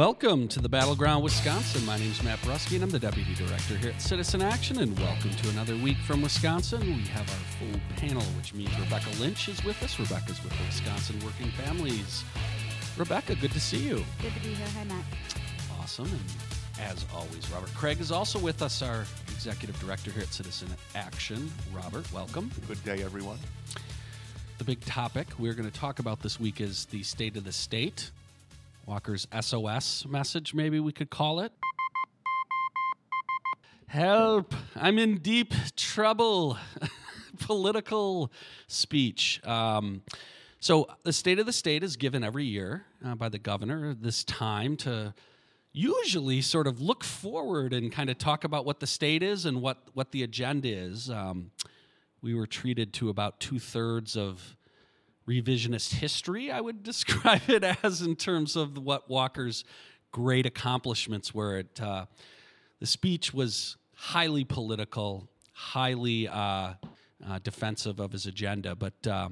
Welcome 0.00 0.48
to 0.48 0.60
the 0.60 0.68
Battleground 0.70 1.22
Wisconsin. 1.22 1.84
My 1.84 1.98
name 1.98 2.10
is 2.10 2.22
Matt 2.22 2.38
Brusky, 2.38 2.76
and 2.76 2.84
I'm 2.84 2.90
the 2.90 2.98
Deputy 2.98 3.34
Director 3.34 3.76
here 3.76 3.90
at 3.90 4.00
Citizen 4.00 4.40
Action. 4.40 4.80
And 4.80 4.98
welcome 4.98 5.28
to 5.28 5.50
another 5.50 5.76
week 5.76 5.98
from 5.98 6.22
Wisconsin. 6.22 6.80
We 6.80 7.02
have 7.08 7.28
our 7.28 7.36
full 7.58 7.80
panel, 7.98 8.22
which 8.38 8.54
means 8.54 8.70
Rebecca 8.80 9.10
Lynch 9.20 9.50
is 9.50 9.62
with 9.62 9.82
us. 9.82 9.98
Rebecca's 9.98 10.42
with 10.42 10.56
the 10.56 10.64
Wisconsin 10.64 11.20
Working 11.22 11.50
Families. 11.50 12.24
Rebecca, 12.96 13.34
good 13.34 13.52
to 13.52 13.60
see 13.60 13.76
you. 13.76 14.02
Good 14.22 14.32
to 14.32 14.40
be 14.40 14.54
here. 14.54 14.66
Hi, 14.78 14.84
Matt. 14.84 15.04
Awesome. 15.78 16.08
And 16.78 16.88
as 16.90 17.04
always, 17.14 17.50
Robert 17.50 17.74
Craig 17.74 18.00
is 18.00 18.10
also 18.10 18.38
with 18.38 18.62
us, 18.62 18.80
our 18.80 19.04
Executive 19.28 19.78
Director 19.80 20.10
here 20.12 20.22
at 20.22 20.32
Citizen 20.32 20.68
Action. 20.94 21.52
Robert, 21.74 22.10
welcome. 22.10 22.50
Good 22.66 22.82
day, 22.84 23.02
everyone. 23.02 23.38
The 24.56 24.64
big 24.64 24.80
topic 24.80 25.26
we're 25.38 25.52
going 25.52 25.70
to 25.70 25.78
talk 25.78 25.98
about 25.98 26.22
this 26.22 26.40
week 26.40 26.62
is 26.62 26.86
the 26.86 27.02
state 27.02 27.36
of 27.36 27.44
the 27.44 27.52
state. 27.52 28.10
Walker's 28.90 29.28
SOS 29.40 30.04
message, 30.08 30.52
maybe 30.52 30.80
we 30.80 30.90
could 30.90 31.10
call 31.10 31.38
it. 31.38 31.52
Help! 33.86 34.52
I'm 34.74 34.98
in 34.98 35.18
deep 35.18 35.54
trouble. 35.76 36.58
Political 37.38 38.32
speech. 38.66 39.40
Um, 39.46 40.02
so, 40.58 40.88
the 41.04 41.12
State 41.12 41.38
of 41.38 41.46
the 41.46 41.52
State 41.52 41.84
is 41.84 41.96
given 41.96 42.24
every 42.24 42.44
year 42.44 42.84
uh, 43.06 43.14
by 43.14 43.28
the 43.28 43.38
governor 43.38 43.94
this 43.94 44.24
time 44.24 44.76
to 44.78 45.14
usually 45.72 46.40
sort 46.40 46.66
of 46.66 46.80
look 46.80 47.04
forward 47.04 47.72
and 47.72 47.92
kind 47.92 48.10
of 48.10 48.18
talk 48.18 48.42
about 48.42 48.64
what 48.64 48.80
the 48.80 48.88
state 48.88 49.22
is 49.22 49.46
and 49.46 49.62
what, 49.62 49.78
what 49.94 50.10
the 50.10 50.24
agenda 50.24 50.68
is. 50.68 51.08
Um, 51.08 51.52
we 52.22 52.34
were 52.34 52.48
treated 52.48 52.92
to 52.94 53.08
about 53.08 53.38
two 53.38 53.60
thirds 53.60 54.16
of 54.16 54.56
revisionist 55.30 55.94
history, 55.94 56.50
I 56.50 56.60
would 56.60 56.82
describe 56.92 57.48
it 57.48 57.62
as, 57.84 58.02
in 58.02 58.16
terms 58.16 58.56
of 58.56 58.76
what 58.78 59.08
Walker's 59.08 59.64
great 60.10 60.44
accomplishments 60.44 61.32
were. 61.32 61.58
It, 61.58 61.80
uh, 61.80 62.06
the 62.80 62.86
speech 62.86 63.32
was 63.32 63.76
highly 63.94 64.44
political, 64.44 65.28
highly 65.52 66.26
uh, 66.26 66.74
uh, 67.26 67.38
defensive 67.42 68.00
of 68.00 68.10
his 68.12 68.26
agenda. 68.26 68.74
But 68.74 69.06
uh, 69.06 69.28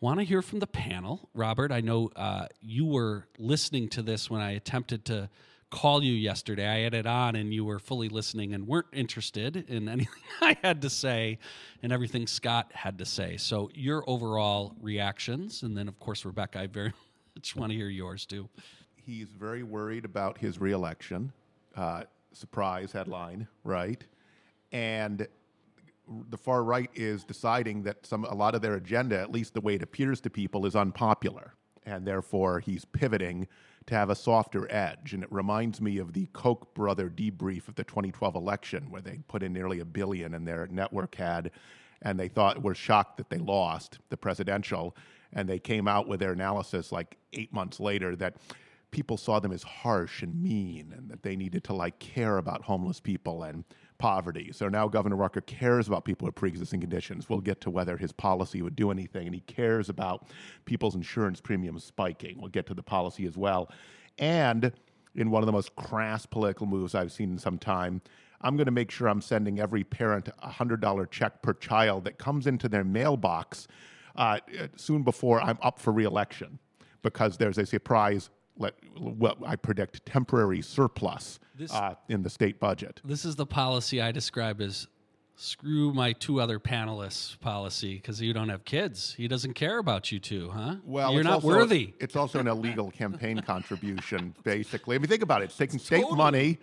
want 0.00 0.18
to 0.20 0.24
hear 0.24 0.42
from 0.42 0.58
the 0.58 0.66
panel. 0.66 1.30
Robert, 1.32 1.72
I 1.72 1.80
know 1.80 2.10
uh, 2.16 2.46
you 2.60 2.84
were 2.84 3.26
listening 3.38 3.88
to 3.90 4.02
this 4.02 4.28
when 4.28 4.42
I 4.42 4.52
attempted 4.52 5.04
to 5.06 5.30
call 5.70 6.02
you 6.02 6.12
yesterday. 6.12 6.66
I 6.66 6.78
had 6.80 6.94
it 6.94 7.06
on 7.06 7.36
and 7.36 7.54
you 7.54 7.64
were 7.64 7.78
fully 7.78 8.08
listening 8.08 8.52
and 8.54 8.66
weren't 8.66 8.88
interested 8.92 9.56
in 9.68 9.88
anything 9.88 10.22
I 10.40 10.56
had 10.62 10.82
to 10.82 10.90
say 10.90 11.38
and 11.82 11.92
everything 11.92 12.26
Scott 12.26 12.70
had 12.74 12.98
to 12.98 13.06
say. 13.06 13.36
So, 13.36 13.70
your 13.74 14.04
overall 14.08 14.74
reactions, 14.80 15.62
and 15.62 15.76
then, 15.76 15.88
of 15.88 15.98
course, 15.98 16.24
Rebecca, 16.24 16.60
I 16.60 16.66
very 16.66 16.92
much 17.36 17.56
want 17.56 17.70
to 17.70 17.76
hear 17.76 17.88
yours 17.88 18.26
too. 18.26 18.48
He's 18.96 19.28
very 19.28 19.62
worried 19.62 20.04
about 20.04 20.38
his 20.38 20.60
reelection. 20.60 21.32
Uh, 21.74 22.02
surprise 22.32 22.92
headline, 22.92 23.46
right? 23.64 24.04
And 24.72 25.26
the 26.28 26.36
far 26.36 26.64
right 26.64 26.90
is 26.94 27.24
deciding 27.24 27.82
that 27.84 28.04
some 28.04 28.24
a 28.24 28.34
lot 28.34 28.54
of 28.54 28.62
their 28.62 28.74
agenda, 28.74 29.18
at 29.20 29.30
least 29.30 29.54
the 29.54 29.60
way 29.60 29.74
it 29.74 29.82
appears 29.82 30.20
to 30.22 30.30
people, 30.30 30.66
is 30.66 30.74
unpopular, 30.74 31.54
and 31.86 32.06
therefore 32.06 32.60
he's 32.60 32.84
pivoting 32.84 33.46
to 33.86 33.94
have 33.94 34.10
a 34.10 34.14
softer 34.14 34.70
edge. 34.70 35.12
And 35.14 35.22
it 35.22 35.32
reminds 35.32 35.80
me 35.80 35.98
of 35.98 36.12
the 36.12 36.26
Koch 36.32 36.72
brother 36.74 37.08
debrief 37.08 37.68
of 37.68 37.74
the 37.74 37.84
2012 37.84 38.34
election, 38.34 38.90
where 38.90 39.02
they 39.02 39.20
put 39.28 39.42
in 39.42 39.52
nearly 39.52 39.80
a 39.80 39.84
billion 39.84 40.34
and 40.34 40.46
their 40.46 40.66
network 40.70 41.14
had, 41.14 41.50
and 42.02 42.18
they 42.18 42.28
thought 42.28 42.62
were 42.62 42.74
shocked 42.74 43.16
that 43.18 43.30
they 43.30 43.38
lost 43.38 43.98
the 44.08 44.16
presidential. 44.16 44.96
And 45.32 45.48
they 45.48 45.58
came 45.58 45.86
out 45.86 46.08
with 46.08 46.20
their 46.20 46.32
analysis 46.32 46.90
like 46.90 47.16
eight 47.32 47.52
months 47.52 47.78
later 47.78 48.16
that 48.16 48.34
people 48.90 49.16
saw 49.16 49.38
them 49.38 49.52
as 49.52 49.62
harsh 49.62 50.22
and 50.22 50.42
mean 50.42 50.92
and 50.96 51.08
that 51.08 51.22
they 51.22 51.36
needed 51.36 51.62
to 51.64 51.72
like 51.72 51.98
care 51.98 52.38
about 52.38 52.62
homeless 52.62 53.00
people 53.00 53.44
and 53.44 53.64
poverty. 54.00 54.50
So 54.52 54.68
now 54.68 54.88
Governor 54.88 55.16
Walker 55.16 55.42
cares 55.42 55.86
about 55.86 56.04
people 56.04 56.26
with 56.26 56.34
pre-existing 56.34 56.80
conditions. 56.80 57.28
We'll 57.28 57.40
get 57.40 57.60
to 57.60 57.70
whether 57.70 57.96
his 57.96 58.10
policy 58.10 58.62
would 58.62 58.74
do 58.74 58.90
anything, 58.90 59.26
and 59.26 59.34
he 59.34 59.42
cares 59.42 59.88
about 59.88 60.26
people's 60.64 60.96
insurance 60.96 61.40
premiums 61.40 61.84
spiking. 61.84 62.40
We'll 62.40 62.48
get 62.48 62.66
to 62.66 62.74
the 62.74 62.82
policy 62.82 63.26
as 63.26 63.36
well. 63.36 63.70
And 64.18 64.72
in 65.14 65.30
one 65.30 65.42
of 65.42 65.46
the 65.46 65.52
most 65.52 65.76
crass 65.76 66.26
political 66.26 66.66
moves 66.66 66.94
I've 66.94 67.12
seen 67.12 67.30
in 67.30 67.38
some 67.38 67.58
time, 67.58 68.00
I'm 68.40 68.56
going 68.56 68.66
to 68.66 68.72
make 68.72 68.90
sure 68.90 69.06
I'm 69.06 69.20
sending 69.20 69.60
every 69.60 69.84
parent 69.84 70.28
a 70.28 70.48
$100 70.48 71.10
check 71.10 71.42
per 71.42 71.52
child 71.52 72.04
that 72.04 72.18
comes 72.18 72.46
into 72.46 72.68
their 72.68 72.84
mailbox 72.84 73.68
uh, 74.16 74.38
soon 74.76 75.02
before 75.02 75.42
I'm 75.42 75.58
up 75.62 75.78
for 75.78 75.92
reelection 75.92 76.58
because 77.02 77.36
there's 77.36 77.58
a 77.58 77.66
surprise 77.66 78.30
let, 78.56 78.74
what 78.96 79.38
I 79.44 79.56
predict 79.56 80.04
temporary 80.06 80.62
surplus 80.62 81.40
this, 81.56 81.72
uh, 81.72 81.94
in 82.08 82.22
the 82.22 82.30
state 82.30 82.60
budget. 82.60 83.00
This 83.04 83.24
is 83.24 83.36
the 83.36 83.46
policy 83.46 84.00
I 84.00 84.12
describe 84.12 84.60
as 84.60 84.86
screw 85.40 85.90
my 85.94 86.12
two 86.12 86.38
other 86.38 86.58
panelists 86.58 87.40
policy 87.40 87.94
because 87.94 88.20
you 88.20 88.34
don't 88.34 88.50
have 88.50 88.62
kids. 88.66 89.14
He 89.16 89.26
doesn't 89.26 89.54
care 89.54 89.78
about 89.78 90.12
you 90.12 90.18
two, 90.18 90.50
huh? 90.50 90.76
Well, 90.84 91.14
you're 91.14 91.24
not 91.24 91.34
also, 91.34 91.46
worthy. 91.46 91.94
It's 91.98 92.14
also 92.14 92.38
an 92.40 92.46
illegal 92.46 92.90
campaign 92.90 93.40
contribution, 93.46 94.34
basically. 94.44 94.96
I 94.96 94.98
mean, 94.98 95.08
think 95.08 95.22
about 95.22 95.40
it. 95.40 95.46
It's 95.46 95.56
taking 95.56 95.78
state 95.78 96.04
money 96.10 96.58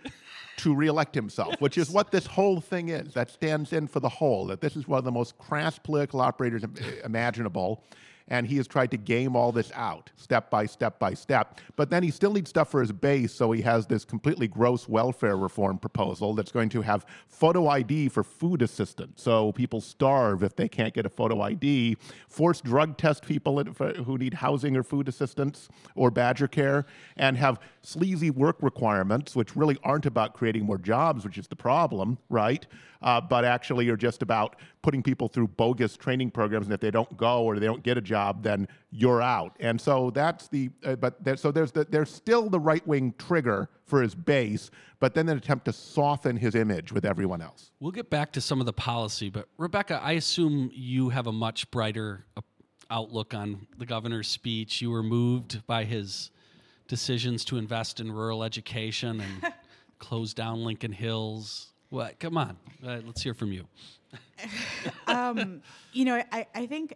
to 0.58 0.76
reelect 0.76 1.16
himself, 1.16 1.50
yes. 1.52 1.62
which 1.62 1.78
is 1.80 1.90
what 1.90 2.12
this 2.12 2.28
whole 2.28 2.62
thing 2.62 2.90
is. 2.90 3.14
That 3.14 3.32
stands 3.32 3.74
in 3.74 3.88
for 3.88 4.00
the 4.00 4.10
whole. 4.10 4.46
That 4.46 4.62
this 4.62 4.76
is 4.76 4.88
one 4.88 5.00
of 5.00 5.06
the 5.06 5.12
most 5.12 5.40
crass 5.40 5.80
political 5.80 6.22
operators 6.22 6.64
imaginable 7.04 7.84
and 8.28 8.48
he 8.48 8.58
has 8.58 8.68
tried 8.68 8.92
to 8.92 8.98
game 8.98 9.36
all 9.36 9.52
this 9.52 9.72
out 9.74 10.10
step 10.16 10.50
by 10.50 10.66
step 10.66 11.00
by 11.00 11.14
step. 11.14 11.60
But 11.76 11.90
then 11.90 12.04
he 12.04 12.12
still 12.12 12.34
needs 12.34 12.50
stuff 12.50 12.70
for 12.70 12.82
his 12.82 12.92
base, 12.92 13.34
so 13.34 13.52
he 13.52 13.62
has 13.62 13.86
this 13.88 14.04
completely 14.06 14.48
gross 14.48 14.88
welfare 14.88 15.38
reform 15.38 15.78
proposal 15.78 16.34
that's 16.34 16.52
going 16.52 16.70
to 16.70 16.82
have 16.82 17.06
photo 17.28 17.68
ID 17.68 18.10
for 18.10 18.24
food 18.24 18.62
assistance, 18.62 19.22
so 19.22 19.52
people 19.52 19.80
starve 19.82 20.44
if 20.44 20.56
they 20.56 20.68
can't 20.68 20.94
get 20.94 21.06
a 21.06 21.10
photo 21.10 21.42
ID, 21.42 21.98
force 22.28 22.62
drug 22.62 22.98
test 22.98 23.26
people 23.26 23.64
who 23.64 24.18
need 24.18 24.34
housing 24.34 24.76
or 24.76 24.84
food 24.84 25.08
assistance 25.08 25.70
or 25.96 26.12
badger 26.12 26.48
care, 26.48 26.86
and 27.16 27.38
have 27.38 27.60
sleazy 27.88 28.30
work 28.30 28.58
requirements, 28.62 29.36
which 29.36 29.56
really 29.56 29.78
aren't 29.84 30.06
about 30.06 30.34
creating 30.34 30.66
more 30.66 30.78
jobs, 30.78 31.24
which 31.24 31.38
is 31.38 31.48
the 31.48 31.56
problem, 31.56 32.18
right? 32.30 32.68
Uh, 33.02 33.22
but 33.22 33.46
actually 33.46 33.88
are 33.90 33.96
just 33.96 34.22
about 34.22 34.58
putting 34.82 35.02
people 35.02 35.28
through 35.28 35.48
bogus 35.48 35.96
training 35.96 36.30
programs, 36.30 36.66
and 36.66 36.74
if 36.74 36.82
they 36.82 36.92
don't 36.92 37.16
go 37.16 37.44
or 37.44 37.60
they 37.60 37.66
don't 37.66 37.84
get 37.84 37.98
a 37.98 38.02
job, 38.02 38.44
then 38.44 38.68
you're 38.92 39.22
out. 39.22 39.56
And 39.60 39.80
so 39.80 40.10
that's 40.10 40.50
the. 40.50 40.70
Uh, 40.84 40.96
but 40.96 41.24
there, 41.24 41.38
so 41.38 41.52
there's 41.52 41.72
the, 41.72 41.86
there's 41.86 42.12
still 42.12 42.50
the 42.50 42.60
right 42.60 42.86
wing 42.86 43.14
trigger 43.18 43.70
for 43.86 44.02
his 44.02 44.14
base, 44.14 44.70
but 45.00 45.14
then 45.14 45.30
an 45.30 45.38
attempt 45.38 45.66
to 45.66 45.74
soften 45.74 46.36
his 46.36 46.56
image 46.56 46.92
with 46.92 47.06
everyone 47.06 47.42
else. 47.42 47.72
We'll 47.80 47.92
get 47.92 48.10
back 48.10 48.34
to 48.34 48.42
some 48.42 48.60
of 48.60 48.66
the 48.66 48.74
policy, 48.74 49.30
but 49.30 49.48
Rebecca, 49.58 50.02
I 50.04 50.14
assume 50.14 50.72
you 50.74 51.10
have 51.10 51.28
a 51.28 51.32
much 51.32 51.72
brighter 51.72 52.26
uh, 52.36 52.42
outlook 52.90 53.34
on 53.34 53.68
the 53.78 53.86
governor's 53.86 54.28
speech. 54.28 54.82
You 54.82 54.92
were 54.92 55.04
moved 55.04 55.66
by 55.68 55.86
his 55.86 56.32
decisions 56.88 57.46
to 57.46 57.58
invest 57.58 58.00
in 58.00 58.12
rural 58.12 58.44
education 58.44 59.22
and 59.22 59.54
close 60.00 60.34
down 60.34 60.64
Lincoln 60.64 60.92
Hills. 60.92 61.68
What? 61.90 62.20
Come 62.20 62.38
on, 62.38 62.58
uh, 62.86 63.00
let's 63.06 63.22
hear 63.22 63.34
from 63.34 63.52
you. 63.52 63.66
um, 65.08 65.62
you 65.94 66.06
know, 66.06 66.22
I, 66.32 66.48
I 66.56 66.66
think 66.66 66.96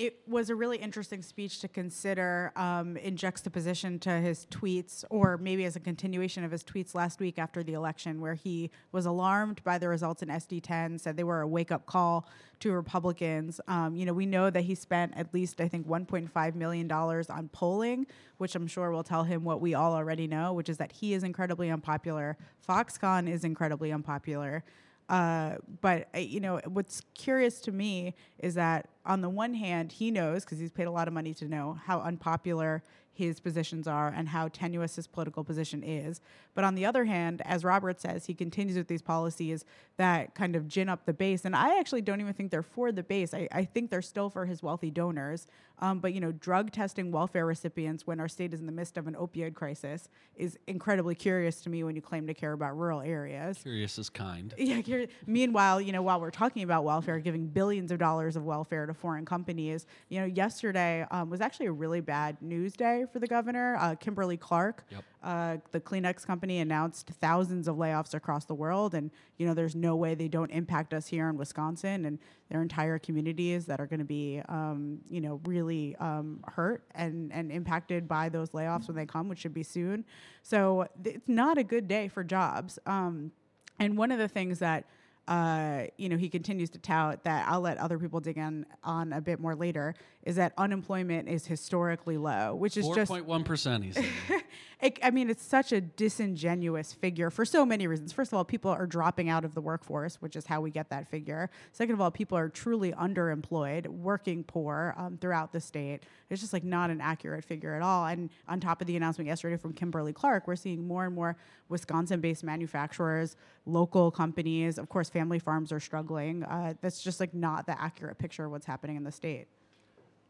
it 0.00 0.22
was 0.26 0.48
a 0.48 0.54
really 0.54 0.78
interesting 0.78 1.20
speech 1.20 1.60
to 1.60 1.68
consider 1.68 2.52
um, 2.56 2.96
in 2.96 3.18
juxtaposition 3.18 3.98
to 3.98 4.10
his 4.10 4.46
tweets, 4.46 5.04
or 5.10 5.36
maybe 5.36 5.66
as 5.66 5.76
a 5.76 5.80
continuation 5.80 6.42
of 6.42 6.50
his 6.50 6.64
tweets 6.64 6.94
last 6.94 7.20
week 7.20 7.38
after 7.38 7.62
the 7.62 7.74
election, 7.74 8.18
where 8.18 8.32
he 8.32 8.70
was 8.92 9.04
alarmed 9.04 9.62
by 9.62 9.76
the 9.76 9.86
results 9.86 10.22
in 10.22 10.30
SD10, 10.30 10.98
said 10.98 11.18
they 11.18 11.22
were 11.22 11.42
a 11.42 11.46
wake 11.46 11.70
up 11.70 11.84
call 11.84 12.26
to 12.60 12.72
Republicans. 12.72 13.60
Um, 13.68 13.94
you 13.94 14.06
know, 14.06 14.14
we 14.14 14.24
know 14.24 14.48
that 14.48 14.62
he 14.62 14.74
spent 14.74 15.12
at 15.18 15.34
least, 15.34 15.60
I 15.60 15.68
think, 15.68 15.86
$1.5 15.86 16.54
million 16.54 16.90
on 16.90 17.50
polling, 17.52 18.06
which 18.38 18.54
I'm 18.54 18.66
sure 18.66 18.90
will 18.90 19.04
tell 19.04 19.24
him 19.24 19.44
what 19.44 19.60
we 19.60 19.74
all 19.74 19.92
already 19.92 20.26
know, 20.26 20.54
which 20.54 20.70
is 20.70 20.78
that 20.78 20.92
he 20.92 21.12
is 21.12 21.24
incredibly 21.24 21.68
unpopular. 21.68 22.38
Foxconn 22.66 23.28
is 23.28 23.44
incredibly 23.44 23.92
unpopular. 23.92 24.64
Uh, 25.10 25.56
but 25.80 26.08
uh, 26.14 26.18
you 26.18 26.38
know 26.38 26.60
what's 26.68 27.02
curious 27.14 27.60
to 27.60 27.72
me 27.72 28.14
is 28.38 28.54
that 28.54 28.88
on 29.04 29.20
the 29.20 29.28
one 29.28 29.54
hand 29.54 29.92
he 29.92 30.10
knows 30.10 30.44
because 30.44 30.58
he's 30.58 30.70
paid 30.70 30.86
a 30.86 30.90
lot 30.90 31.08
of 31.08 31.14
money 31.14 31.34
to 31.34 31.46
know 31.46 31.78
how 31.84 32.00
unpopular 32.00 32.82
his 33.12 33.38
positions 33.40 33.86
are 33.86 34.08
and 34.08 34.28
how 34.28 34.48
tenuous 34.48 34.96
his 34.96 35.06
political 35.06 35.44
position 35.44 35.82
is. 35.82 36.20
But 36.54 36.64
on 36.64 36.74
the 36.74 36.86
other 36.86 37.04
hand, 37.04 37.42
as 37.44 37.64
Robert 37.64 38.00
says, 38.00 38.26
he 38.26 38.34
continues 38.34 38.76
with 38.76 38.88
these 38.88 39.02
policies 39.02 39.64
that 39.98 40.34
kind 40.34 40.56
of 40.56 40.66
gin 40.66 40.88
up 40.88 41.04
the 41.04 41.12
base. 41.12 41.44
And 41.44 41.54
I 41.54 41.78
actually 41.78 42.00
don't 42.00 42.20
even 42.20 42.32
think 42.32 42.50
they're 42.50 42.62
for 42.62 42.92
the 42.92 43.02
base. 43.02 43.34
I, 43.34 43.46
I 43.52 43.64
think 43.64 43.90
they're 43.90 44.00
still 44.00 44.30
for 44.30 44.46
his 44.46 44.62
wealthy 44.62 44.90
donors. 44.90 45.46
Um, 45.80 45.98
but 45.98 46.12
you 46.14 46.20
know, 46.20 46.32
drug 46.32 46.72
testing 46.72 47.10
welfare 47.10 47.46
recipients 47.46 48.06
when 48.06 48.20
our 48.20 48.28
state 48.28 48.52
is 48.54 48.60
in 48.60 48.66
the 48.66 48.72
midst 48.72 48.96
of 48.96 49.06
an 49.06 49.14
opioid 49.14 49.54
crisis 49.54 50.08
is 50.36 50.58
incredibly 50.66 51.14
curious 51.14 51.60
to 51.62 51.70
me 51.70 51.84
when 51.84 51.96
you 51.96 52.02
claim 52.02 52.26
to 52.26 52.34
care 52.34 52.52
about 52.52 52.76
rural 52.76 53.00
areas. 53.00 53.58
Curious 53.62 53.98
is 53.98 54.08
kind. 54.08 54.54
Yeah. 54.70 54.80
Curious. 54.82 55.10
Meanwhile, 55.26 55.80
you 55.80 55.92
know, 55.92 56.02
while 56.02 56.20
we're 56.20 56.30
talking 56.30 56.62
about 56.62 56.84
welfare, 56.84 57.18
giving 57.18 57.46
billions 57.46 57.90
of 57.90 57.98
dollars 57.98 58.36
of 58.36 58.44
welfare 58.44 58.86
to 58.92 58.98
foreign 58.98 59.24
companies. 59.24 59.86
You 60.08 60.20
know, 60.20 60.26
yesterday 60.26 61.06
um, 61.10 61.30
was 61.30 61.40
actually 61.40 61.66
a 61.66 61.72
really 61.72 62.00
bad 62.00 62.36
news 62.42 62.74
day 62.74 63.04
for 63.12 63.18
the 63.18 63.26
governor. 63.26 63.76
Uh, 63.80 63.94
Kimberly 63.94 64.36
Clark, 64.36 64.84
Yep. 64.90 65.04
uh, 65.22 65.56
the 65.72 65.80
Kleenex 65.80 66.26
company, 66.26 66.58
announced 66.58 67.08
thousands 67.20 67.68
of 67.68 67.76
layoffs 67.76 68.14
across 68.14 68.44
the 68.44 68.54
world, 68.54 68.94
and 68.94 69.10
you 69.38 69.46
know, 69.46 69.54
there's 69.54 69.74
no 69.74 69.96
way 69.96 70.14
they 70.14 70.28
don't 70.28 70.50
impact 70.50 70.92
us 70.92 71.06
here 71.06 71.28
in 71.28 71.36
Wisconsin 71.36 72.04
and 72.04 72.18
their 72.50 72.62
entire 72.62 72.98
communities 72.98 73.66
that 73.66 73.80
are 73.80 73.86
going 73.86 74.00
to 74.00 74.04
be, 74.04 74.42
um, 74.48 74.98
you 75.08 75.20
know, 75.20 75.40
really 75.44 75.96
um, 75.96 76.40
hurt 76.46 76.84
and 76.94 77.32
and 77.32 77.50
impacted 77.52 78.06
by 78.08 78.28
those 78.28 78.50
layoffs 78.50 78.88
when 78.88 78.96
they 78.96 79.06
come, 79.06 79.28
which 79.28 79.38
should 79.38 79.54
be 79.54 79.62
soon. 79.62 80.04
So 80.42 80.86
th- 81.02 81.16
it's 81.16 81.28
not 81.28 81.58
a 81.58 81.64
good 81.64 81.86
day 81.88 82.08
for 82.08 82.24
jobs. 82.24 82.78
Um, 82.86 83.32
and 83.78 83.96
one 83.96 84.10
of 84.12 84.18
the 84.18 84.28
things 84.28 84.58
that 84.58 84.84
uh, 85.30 85.86
you 85.96 86.08
know 86.08 86.16
he 86.16 86.28
continues 86.28 86.70
to 86.70 86.78
tout 86.78 87.22
that 87.22 87.46
I'll 87.48 87.60
let 87.60 87.78
other 87.78 87.98
people 87.98 88.18
dig 88.18 88.36
in 88.36 88.66
on 88.82 89.12
a 89.12 89.20
bit 89.20 89.38
more 89.38 89.54
later 89.54 89.94
is 90.24 90.36
that 90.36 90.52
unemployment 90.58 91.28
is 91.28 91.46
historically 91.46 92.18
low, 92.18 92.56
which 92.56 92.76
is 92.76 92.84
Four 92.84 92.96
just 92.96 93.08
point 93.08 93.26
one 93.26 93.44
percent. 93.44 93.84
He 93.84 93.92
said. 93.92 94.04
it, 94.82 94.98
I 95.02 95.10
mean, 95.10 95.28
it's 95.28 95.44
such 95.44 95.72
a 95.72 95.80
disingenuous 95.80 96.92
figure 96.92 97.30
for 97.30 97.44
so 97.44 97.66
many 97.66 97.86
reasons. 97.86 98.12
First 98.12 98.32
of 98.32 98.36
all, 98.36 98.44
people 98.44 98.70
are 98.70 98.86
dropping 98.86 99.28
out 99.28 99.44
of 99.44 99.54
the 99.54 99.60
workforce, 99.60 100.16
which 100.16 100.36
is 100.36 100.46
how 100.46 100.60
we 100.60 100.70
get 100.70 100.88
that 100.90 101.08
figure. 101.08 101.50
Second 101.72 101.94
of 101.94 102.00
all, 102.00 102.10
people 102.10 102.38
are 102.38 102.48
truly 102.48 102.92
underemployed, 102.92 103.86
working 103.86 104.42
poor 104.44 104.94
um, 104.96 105.18
throughout 105.18 105.52
the 105.52 105.60
state. 105.60 106.04
It's 106.30 106.40
just 106.40 106.52
like 106.52 106.64
not 106.64 106.90
an 106.90 107.00
accurate 107.00 107.44
figure 107.44 107.74
at 107.74 107.82
all. 107.82 108.06
And 108.06 108.30
on 108.48 108.60
top 108.60 108.80
of 108.80 108.86
the 108.86 108.96
announcement 108.96 109.28
yesterday 109.28 109.56
from 109.56 109.72
Kimberly 109.72 110.12
Clark, 110.12 110.46
we're 110.46 110.56
seeing 110.56 110.86
more 110.86 111.04
and 111.04 111.14
more 111.14 111.36
Wisconsin-based 111.68 112.42
manufacturers, 112.44 113.36
local 113.66 114.10
companies. 114.10 114.78
Of 114.78 114.88
course, 114.88 115.10
family 115.10 115.38
farms 115.38 115.72
are 115.72 115.80
struggling. 115.80 116.42
Uh, 116.44 116.74
that's 116.80 117.02
just 117.02 117.20
like 117.20 117.34
not 117.34 117.66
the 117.66 117.80
accurate 117.80 118.18
picture 118.18 118.46
of 118.46 118.50
what's 118.50 118.66
happening 118.66 118.96
in 118.96 119.04
the 119.04 119.12
state. 119.12 119.46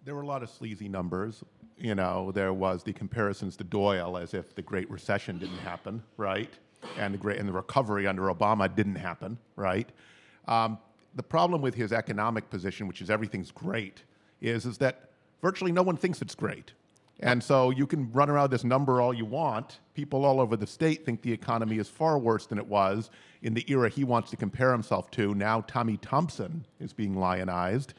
There 0.04 0.14
were 0.14 0.22
a 0.22 0.26
lot 0.26 0.42
of 0.42 0.50
sleazy 0.50 0.88
numbers. 0.88 1.44
You 1.80 1.94
know, 1.94 2.30
there 2.32 2.52
was 2.52 2.82
the 2.82 2.92
comparisons 2.92 3.56
to 3.56 3.64
Doyle 3.64 4.18
as 4.18 4.34
if 4.34 4.54
the 4.54 4.62
Great 4.62 4.90
Recession 4.90 5.38
didn't 5.38 5.58
happen, 5.58 6.02
right? 6.18 6.50
And 6.98 7.14
the 7.14 7.18
great 7.18 7.38
and 7.38 7.48
the 7.48 7.52
recovery 7.52 8.06
under 8.06 8.24
Obama 8.24 8.74
didn't 8.74 8.96
happen, 8.96 9.38
right? 9.56 9.88
Um, 10.46 10.78
the 11.14 11.22
problem 11.22 11.62
with 11.62 11.74
his 11.74 11.92
economic 11.92 12.48
position, 12.50 12.86
which 12.86 13.00
is 13.00 13.10
everything's 13.10 13.50
great, 13.50 14.02
is 14.40 14.66
is 14.66 14.78
that 14.78 15.10
virtually 15.42 15.72
no 15.72 15.82
one 15.82 15.96
thinks 15.96 16.22
it's 16.22 16.34
great. 16.34 16.72
And 17.22 17.42
so 17.42 17.68
you 17.70 17.86
can 17.86 18.10
run 18.12 18.30
around 18.30 18.50
this 18.50 18.64
number 18.64 19.00
all 19.00 19.12
you 19.12 19.26
want. 19.26 19.80
People 19.94 20.24
all 20.24 20.40
over 20.40 20.56
the 20.56 20.66
state 20.66 21.04
think 21.04 21.20
the 21.20 21.32
economy 21.32 21.76
is 21.76 21.88
far 21.88 22.18
worse 22.18 22.46
than 22.46 22.56
it 22.56 22.66
was 22.66 23.10
in 23.42 23.52
the 23.52 23.64
era 23.70 23.90
he 23.90 24.04
wants 24.04 24.30
to 24.30 24.36
compare 24.36 24.72
himself 24.72 25.10
to. 25.12 25.34
Now 25.34 25.60
Tommy 25.62 25.98
Thompson 25.98 26.64
is 26.78 26.94
being 26.94 27.14
lionized. 27.14 27.92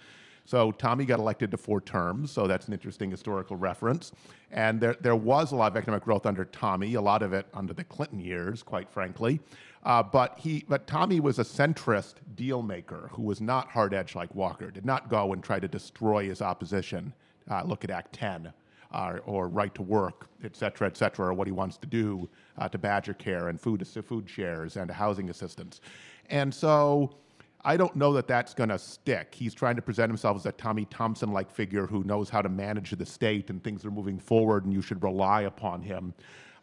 So 0.51 0.74
Tommy 0.74 1.06
got 1.06 1.19
elected 1.19 1.50
to 1.51 1.57
four 1.57 1.80
terms, 1.80 2.30
so 2.30 2.45
that's 2.45 2.68
an 2.68 2.74
interesting 2.74 3.09
historical 3.09 3.56
reference. 3.56 4.12
And 4.51 4.81
there, 4.81 4.98
there 5.00 5.15
was 5.15 5.53
a 5.53 5.56
lot 5.56 5.71
of 5.71 5.77
economic 5.77 6.03
growth 6.03 6.25
under 6.25 6.44
Tommy, 6.44 6.95
a 6.95 7.01
lot 7.01 7.24
of 7.24 7.31
it 7.31 7.45
under 7.53 7.74
the 7.74 7.86
Clinton 7.86 8.19
years, 8.19 8.62
quite 8.62 8.89
frankly. 8.89 9.39
Uh, 9.86 10.03
but 10.03 10.38
he, 10.38 10.65
but 10.68 10.88
Tommy 10.88 11.21
was 11.21 11.39
a 11.39 11.45
centrist 11.45 12.15
deal 12.36 12.62
maker 12.63 13.09
who 13.13 13.21
was 13.21 13.39
not 13.39 13.69
hard 13.69 13.94
edged 13.94 14.13
like 14.13 14.36
Walker. 14.36 14.69
Did 14.69 14.86
not 14.86 15.07
go 15.07 15.31
and 15.31 15.42
try 15.42 15.57
to 15.57 15.69
destroy 15.69 16.27
his 16.27 16.42
opposition. 16.42 17.13
Uh, 17.50 17.63
look 17.63 17.86
at 17.86 17.89
Act 17.89 18.12
10 18.12 18.51
uh, 18.92 19.19
or 19.25 19.47
right 19.47 19.74
to 19.74 19.81
work, 19.81 20.27
et 20.44 20.57
cetera, 20.57 20.86
et 20.86 20.97
cetera, 20.97 21.27
or 21.27 21.33
what 21.33 21.47
he 21.47 21.54
wants 21.54 21.77
to 21.77 21.88
do 21.88 22.27
uh, 22.57 22.68
to 22.68 22.77
Badger 22.77 23.13
Care 23.13 23.47
and 23.47 23.57
food, 23.57 23.88
food 23.88 24.30
shares 24.30 24.75
and 24.75 24.92
housing 24.92 25.30
assistance. 25.30 25.80
And 26.30 26.54
so 26.54 27.15
I 27.63 27.78
don't 27.78 27.96
know 27.96 28.13
that 28.13 28.28
that's 28.28 28.54
going 28.54 28.69
to 28.69 28.80
stick. 28.80 29.36
He's 29.36 29.54
trying 29.54 29.75
to 29.75 29.81
present 29.81 30.10
himself 30.10 30.38
as 30.38 30.46
a 30.46 30.52
Tommy 30.52 30.86
Thompson 30.86 31.31
like 31.31 31.52
figure 31.52 31.86
who 31.86 32.04
knows 32.04 32.30
how 32.30 32.42
to 32.42 32.50
manage 32.50 32.92
the 32.92 33.06
state 33.06 33.50
and 33.50 33.63
things 33.63 33.86
are 33.86 33.92
moving 33.92 34.19
forward 34.19 34.66
and 34.66 34.74
you 34.74 34.81
should 34.81 35.04
rely 35.04 35.42
upon 35.42 35.81
him. 35.81 36.13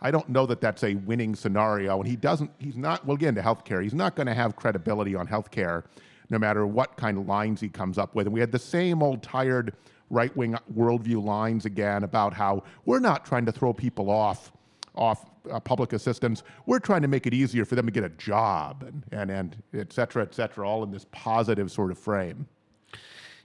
I 0.00 0.10
don't 0.10 0.28
know 0.28 0.46
that 0.46 0.60
that's 0.60 0.84
a 0.84 0.94
winning 0.94 1.34
scenario. 1.34 1.98
And 1.98 2.08
he 2.08 2.16
doesn't, 2.16 2.50
he's 2.58 2.76
not, 2.76 3.06
we'll 3.06 3.16
get 3.16 3.30
into 3.30 3.42
healthcare. 3.42 3.82
He's 3.82 3.94
not 3.94 4.16
going 4.16 4.26
to 4.26 4.34
have 4.34 4.56
credibility 4.56 5.14
on 5.14 5.26
healthcare 5.26 5.84
no 6.30 6.38
matter 6.38 6.66
what 6.66 6.96
kind 6.96 7.16
of 7.16 7.26
lines 7.26 7.60
he 7.60 7.68
comes 7.68 7.98
up 7.98 8.14
with. 8.14 8.26
And 8.26 8.34
we 8.34 8.40
had 8.40 8.52
the 8.52 8.58
same 8.58 9.02
old 9.02 9.22
tired 9.22 9.74
right 10.10 10.34
wing 10.36 10.56
worldview 10.74 11.22
lines 11.22 11.64
again 11.64 12.04
about 12.04 12.32
how 12.32 12.62
we're 12.84 12.98
not 12.98 13.24
trying 13.24 13.46
to 13.46 13.52
throw 13.52 13.72
people 13.72 14.10
off 14.10 14.52
off 14.98 15.30
uh, 15.50 15.60
public 15.60 15.92
assistance. 15.92 16.42
We're 16.66 16.80
trying 16.80 17.02
to 17.02 17.08
make 17.08 17.26
it 17.26 17.32
easier 17.32 17.64
for 17.64 17.74
them 17.76 17.86
to 17.86 17.92
get 17.92 18.04
a 18.04 18.10
job 18.10 18.82
and, 18.82 19.04
and, 19.12 19.30
and 19.30 19.56
et 19.72 19.92
cetera, 19.92 20.22
et 20.22 20.34
cetera, 20.34 20.68
all 20.68 20.82
in 20.82 20.90
this 20.90 21.06
positive 21.12 21.70
sort 21.70 21.90
of 21.90 21.98
frame. 21.98 22.46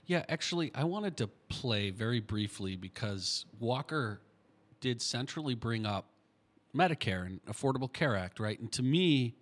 Yeah, 0.06 0.24
actually, 0.28 0.70
I 0.74 0.84
wanted 0.84 1.16
to 1.18 1.28
play 1.48 1.90
very 1.90 2.20
briefly 2.20 2.76
because 2.76 3.46
Walker 3.58 4.20
did 4.80 5.00
centrally 5.00 5.54
bring 5.54 5.86
up 5.86 6.06
Medicare 6.74 7.24
and 7.24 7.42
Affordable 7.46 7.90
Care 7.90 8.16
Act, 8.16 8.38
right? 8.38 8.58
And 8.60 8.70
to 8.72 8.82
me, 8.82 9.36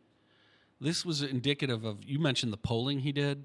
this 0.81 1.05
was 1.05 1.23
indicative 1.23 1.85
of 1.85 2.05
you 2.05 2.21
mentioned 2.21 2.53
the 2.53 2.59
polling 2.59 3.01
he 3.01 3.11
did 3.11 3.45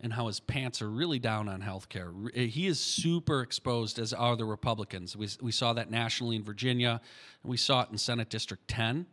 and 0.00 0.12
how 0.12 0.26
his 0.26 0.40
pants 0.40 0.80
are 0.82 0.90
really 0.90 1.18
down 1.18 1.48
on 1.48 1.62
healthcare. 1.62 2.10
Re- 2.12 2.48
He 2.48 2.66
is 2.66 2.80
super 2.80 3.42
exposed, 3.42 3.98
as 3.98 4.12
are 4.12 4.36
the 4.36 4.44
Republicans. 4.44 5.16
We, 5.16 5.28
we 5.40 5.52
saw 5.52 5.72
that 5.74 5.90
nationally 5.90 6.36
in 6.36 6.44
Virginia, 6.44 7.00
and 7.42 7.50
we 7.50 7.56
saw 7.56 7.82
it 7.82 7.88
in 7.90 7.98
Senate 7.98 8.30
District 8.30 8.66
10. 8.68 9.06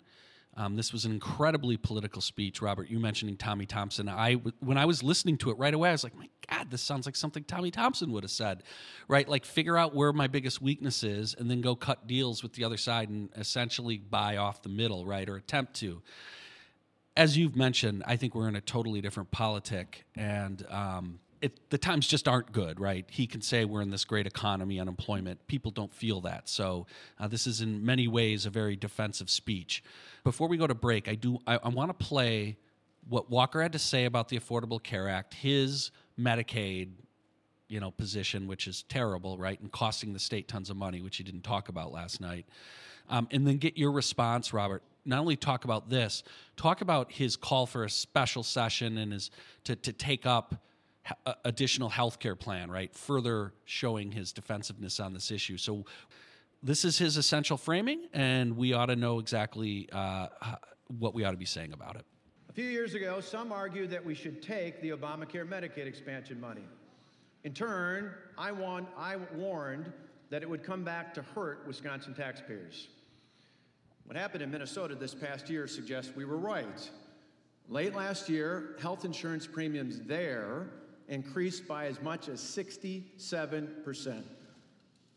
Um, 0.55 0.75
this 0.75 0.91
was 0.91 1.05
an 1.05 1.11
incredibly 1.11 1.77
political 1.77 2.19
speech, 2.19 2.63
Robert. 2.63 2.89
You 2.89 2.97
mentioning 2.97 3.37
Tommy 3.37 3.67
Thompson. 3.67 4.09
I 4.09 4.33
when 4.59 4.79
I 4.79 4.85
was 4.85 5.03
listening 5.03 5.37
to 5.39 5.51
it 5.51 5.57
right 5.59 5.73
away, 5.73 5.89
I 5.89 5.91
was 5.91 6.03
like, 6.03 6.15
"My 6.17 6.29
God, 6.49 6.71
this 6.71 6.81
sounds 6.81 7.05
like 7.05 7.15
something 7.15 7.43
Tommy 7.43 7.69
Thompson 7.69 8.11
would 8.11 8.23
have 8.23 8.31
said." 8.31 8.63
Right? 9.07 9.29
Like 9.29 9.45
figure 9.45 9.77
out 9.77 9.93
where 9.93 10.11
my 10.11 10.25
biggest 10.25 10.59
weakness 10.59 11.03
is, 11.03 11.35
and 11.37 11.47
then 11.51 11.61
go 11.61 11.75
cut 11.75 12.07
deals 12.07 12.41
with 12.41 12.53
the 12.53 12.63
other 12.63 12.77
side 12.77 13.09
and 13.09 13.29
essentially 13.37 13.99
buy 13.99 14.37
off 14.37 14.63
the 14.63 14.69
middle, 14.69 15.05
right, 15.05 15.29
or 15.29 15.35
attempt 15.35 15.75
to 15.75 16.01
as 17.17 17.35
you've 17.35 17.55
mentioned, 17.55 18.03
I 18.05 18.15
think 18.15 18.35
we're 18.35 18.47
in 18.47 18.55
a 18.55 18.61
totally 18.61 19.01
different 19.01 19.31
politic, 19.31 20.05
and 20.15 20.63
um, 20.69 21.19
it, 21.41 21.69
the 21.71 21.77
times 21.79 22.07
just 22.07 22.27
aren't 22.27 22.51
good, 22.51 22.79
right? 22.79 23.05
He 23.09 23.25
can 23.25 23.41
say 23.41 23.65
we're 23.65 23.81
in 23.81 23.89
this 23.89 24.05
great 24.05 24.27
economy, 24.27 24.79
unemployment. 24.79 25.45
People 25.47 25.71
don't 25.71 25.93
feel 25.93 26.21
that, 26.21 26.47
so 26.47 26.85
uh, 27.19 27.27
this 27.27 27.47
is 27.47 27.59
in 27.59 27.83
many 27.83 28.07
ways 28.07 28.45
a 28.45 28.51
very 28.51 28.75
defensive 28.75 29.31
speech. 29.31 29.83
Before 30.23 30.47
we 30.47 30.57
go 30.57 30.67
to 30.67 30.75
break, 30.75 31.09
I 31.09 31.15
do 31.15 31.39
I, 31.47 31.59
I 31.63 31.69
want 31.69 31.89
to 31.89 32.05
play 32.05 32.55
what 33.09 33.31
Walker 33.31 33.63
had 33.63 33.73
to 33.73 33.79
say 33.79 34.05
about 34.05 34.29
the 34.29 34.39
Affordable 34.39 34.81
Care 34.81 35.09
Act, 35.09 35.33
his 35.33 35.91
Medicaid 36.19 36.89
you 37.67 37.79
know 37.81 37.91
position 37.91 38.47
which 38.47 38.65
is 38.65 38.83
terrible 38.83 39.37
right 39.37 39.59
and 39.59 39.69
costing 39.73 40.13
the 40.13 40.19
state 40.19 40.47
tons 40.47 40.69
of 40.69 40.77
money 40.77 41.01
which 41.01 41.17
he 41.17 41.23
didn't 41.23 41.43
talk 41.43 41.67
about 41.67 41.91
last 41.91 42.21
night 42.21 42.45
um, 43.09 43.27
and 43.29 43.45
then 43.45 43.57
get 43.57 43.77
your 43.77 43.91
response 43.91 44.53
robert 44.53 44.83
not 45.07 45.19
only 45.19 45.35
talk 45.35 45.63
about 45.63 45.89
this 45.89 46.23
talk 46.55 46.81
about 46.81 47.11
his 47.11 47.35
call 47.35 47.65
for 47.65 47.83
a 47.83 47.89
special 47.89 48.43
session 48.43 48.97
and 48.97 49.13
his 49.13 49.31
to, 49.63 49.75
to 49.75 49.93
take 49.93 50.25
up 50.25 50.61
additional 51.45 51.89
health 51.89 52.19
care 52.19 52.35
plan 52.35 52.69
right 52.69 52.93
further 52.93 53.53
showing 53.65 54.11
his 54.11 54.33
defensiveness 54.33 54.99
on 54.99 55.13
this 55.13 55.31
issue 55.31 55.57
so 55.57 55.85
this 56.61 56.83
is 56.83 56.97
his 56.97 57.17
essential 57.17 57.57
framing 57.57 58.07
and 58.13 58.57
we 58.57 58.73
ought 58.73 58.87
to 58.87 58.95
know 58.95 59.19
exactly 59.19 59.87
uh, 59.93 60.27
what 60.99 61.13
we 61.13 61.23
ought 61.23 61.31
to 61.31 61.37
be 61.37 61.45
saying 61.45 61.71
about 61.73 61.95
it 61.95 62.05
A 62.49 62.53
few 62.53 62.65
years 62.65 62.95
ago, 62.95 63.21
some 63.21 63.51
argued 63.51 63.89
that 63.91 64.03
we 64.03 64.15
should 64.15 64.41
take 64.41 64.81
the 64.81 64.89
Obamacare 64.89 65.47
Medicaid 65.47 65.85
expansion 65.85 66.39
money. 66.41 66.65
In 67.43 67.53
turn, 67.53 68.13
I, 68.37 68.51
want, 68.51 68.87
I 68.97 69.17
warned 69.35 69.91
that 70.29 70.41
it 70.41 70.49
would 70.49 70.63
come 70.63 70.83
back 70.83 71.13
to 71.13 71.21
hurt 71.21 71.65
Wisconsin 71.67 72.13
taxpayers. 72.13 72.87
What 74.07 74.15
happened 74.15 74.41
in 74.41 74.49
Minnesota 74.49 74.95
this 74.95 75.13
past 75.13 75.49
year 75.49 75.67
suggests 75.67 76.15
we 76.15 76.23
were 76.23 76.37
right. 76.37 76.89
Late 77.67 77.93
last 77.93 78.29
year, 78.29 78.77
health 78.79 79.03
insurance 79.03 79.45
premiums 79.45 79.99
there 79.99 80.69
increased 81.09 81.67
by 81.67 81.87
as 81.87 82.01
much 82.01 82.29
as 82.29 82.39
67%. 82.39 84.23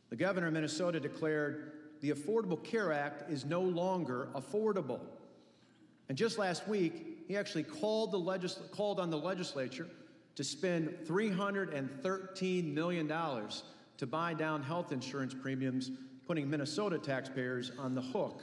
The 0.08 0.16
governor 0.16 0.48
of 0.48 0.52
Minnesota 0.52 0.98
declared 0.98 1.70
the 2.00 2.10
Affordable 2.10 2.60
Care 2.64 2.92
Act 2.92 3.30
is 3.30 3.44
no 3.44 3.60
longer 3.60 4.28
affordable. 4.34 4.98
And 6.08 6.18
just 6.18 6.36
last 6.36 6.66
week, 6.66 7.26
he 7.28 7.36
actually 7.36 7.62
called, 7.62 8.10
the 8.10 8.18
legis- 8.18 8.58
called 8.72 8.98
on 8.98 9.08
the 9.08 9.18
legislature 9.18 9.86
to 10.34 10.42
spend 10.42 10.88
$313 11.06 12.74
million 12.74 13.08
to 13.98 14.06
buy 14.08 14.34
down 14.34 14.64
health 14.64 14.90
insurance 14.90 15.32
premiums, 15.32 15.92
putting 16.26 16.50
Minnesota 16.50 16.98
taxpayers 16.98 17.70
on 17.78 17.94
the 17.94 18.02
hook. 18.02 18.42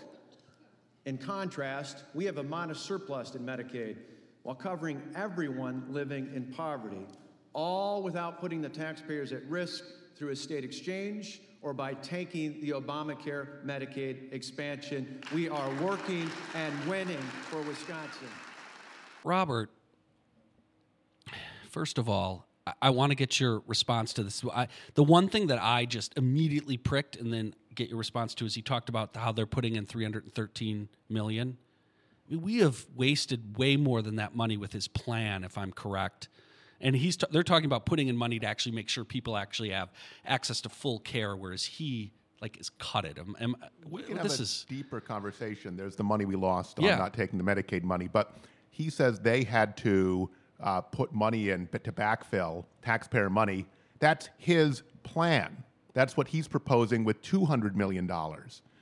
In 1.07 1.17
contrast, 1.17 2.03
we 2.13 2.25
have 2.25 2.37
a 2.37 2.43
modest 2.43 2.83
surplus 2.83 3.33
in 3.33 3.45
Medicaid 3.45 3.95
while 4.43 4.55
covering 4.55 5.01
everyone 5.15 5.85
living 5.87 6.29
in 6.35 6.51
poverty, 6.51 7.07
all 7.53 8.03
without 8.03 8.41
putting 8.41 8.61
the 8.61 8.67
taxpayers 8.67 9.31
at 9.31 9.41
risk 9.45 9.85
through 10.17 10.31
a 10.31 10.35
state 10.35 10.65
exchange 10.65 11.39
or 11.61 11.73
by 11.73 11.93
tanking 11.93 12.59
the 12.59 12.71
Obamacare 12.71 13.65
Medicaid 13.65 14.33
expansion. 14.33 15.21
We 15.33 15.47
are 15.47 15.73
working 15.81 16.29
and 16.55 16.89
winning 16.89 17.15
for 17.49 17.61
Wisconsin. 17.61 18.27
Robert, 19.23 19.69
first 21.69 21.97
of 21.97 22.09
all, 22.09 22.47
I, 22.81 22.89
want 22.89 23.11
to 23.11 23.15
get 23.15 23.39
your 23.39 23.63
response 23.65 24.11
to 24.11 24.23
this. 24.23 24.43
I, 24.53 24.67
the 24.95 25.05
one 25.05 25.29
thing 25.29 25.47
that 25.47 25.63
I 25.63 25.85
just 25.85 26.17
immediately 26.17 26.75
pricked 26.75 27.15
and 27.15 27.31
then 27.31 27.53
get 27.77 27.87
your 27.89 27.97
response 27.97 28.33
to 28.35 28.45
is 28.45 28.55
he 28.55 28.61
talked 28.61 28.89
about 28.89 29.15
how 29.15 29.31
they're 29.31 29.45
putting 29.45 29.75
in 29.77 29.85
313 29.85 30.89
million. 31.07 31.57
I 32.27 32.33
mean, 32.33 32.41
we 32.41 32.57
have 32.57 32.85
wasted 32.93 33.57
way 33.57 33.77
more 33.77 34.01
than 34.01 34.17
that 34.17 34.35
money 34.35 34.57
with 34.57 34.73
his 34.73 34.89
plan, 34.89 35.45
if 35.45 35.57
I'm 35.57 35.71
correct. 35.71 36.27
And 36.81 36.95
he's 36.95 37.15
t- 37.15 37.27
they're 37.31 37.43
talking 37.43 37.65
about 37.65 37.85
putting 37.85 38.09
in 38.09 38.17
money 38.17 38.39
to 38.39 38.45
actually 38.45 38.73
make 38.75 38.89
sure 38.89 39.05
people 39.05 39.37
actually 39.37 39.69
have 39.69 39.89
access 40.25 40.59
to 40.61 40.69
full 40.69 40.99
care, 40.99 41.35
whereas 41.37 41.63
he 41.63 42.11
like 42.41 42.59
is 42.59 42.69
cut 42.77 43.05
it. 43.05 43.17
Am, 43.17 43.35
am, 43.39 43.55
We 43.89 44.03
can 44.03 44.15
this 44.17 44.33
have 44.33 44.39
a 44.41 44.43
is 44.43 44.65
deeper 44.67 44.99
conversation. 44.99 45.77
There's 45.77 45.95
the 45.95 46.03
money 46.03 46.25
we 46.25 46.35
lost 46.35 46.77
Yeah. 46.79 46.93
on 46.93 46.99
not 46.99 47.13
taking 47.13 47.39
the 47.39 47.43
Medicaid 47.45 47.83
money, 47.83 48.07
but 48.11 48.37
he 48.69 48.89
says 48.89 49.19
they 49.19 49.43
had 49.43 49.75
to 49.77 50.29
uh, 50.59 50.81
put 50.81 51.13
money 51.13 51.49
in 51.49 51.67
to 51.67 51.91
backfill 51.91 52.65
taxpayer 52.81 53.29
money. 53.29 53.65
That's 53.99 54.29
his 54.37 54.83
plan. 55.03 55.63
That's 55.97 56.15
what 56.15 56.27
he's 56.27 56.47
proposing 56.47 57.03
with 57.03 57.23
$200 57.23 57.73
million. 57.73 58.07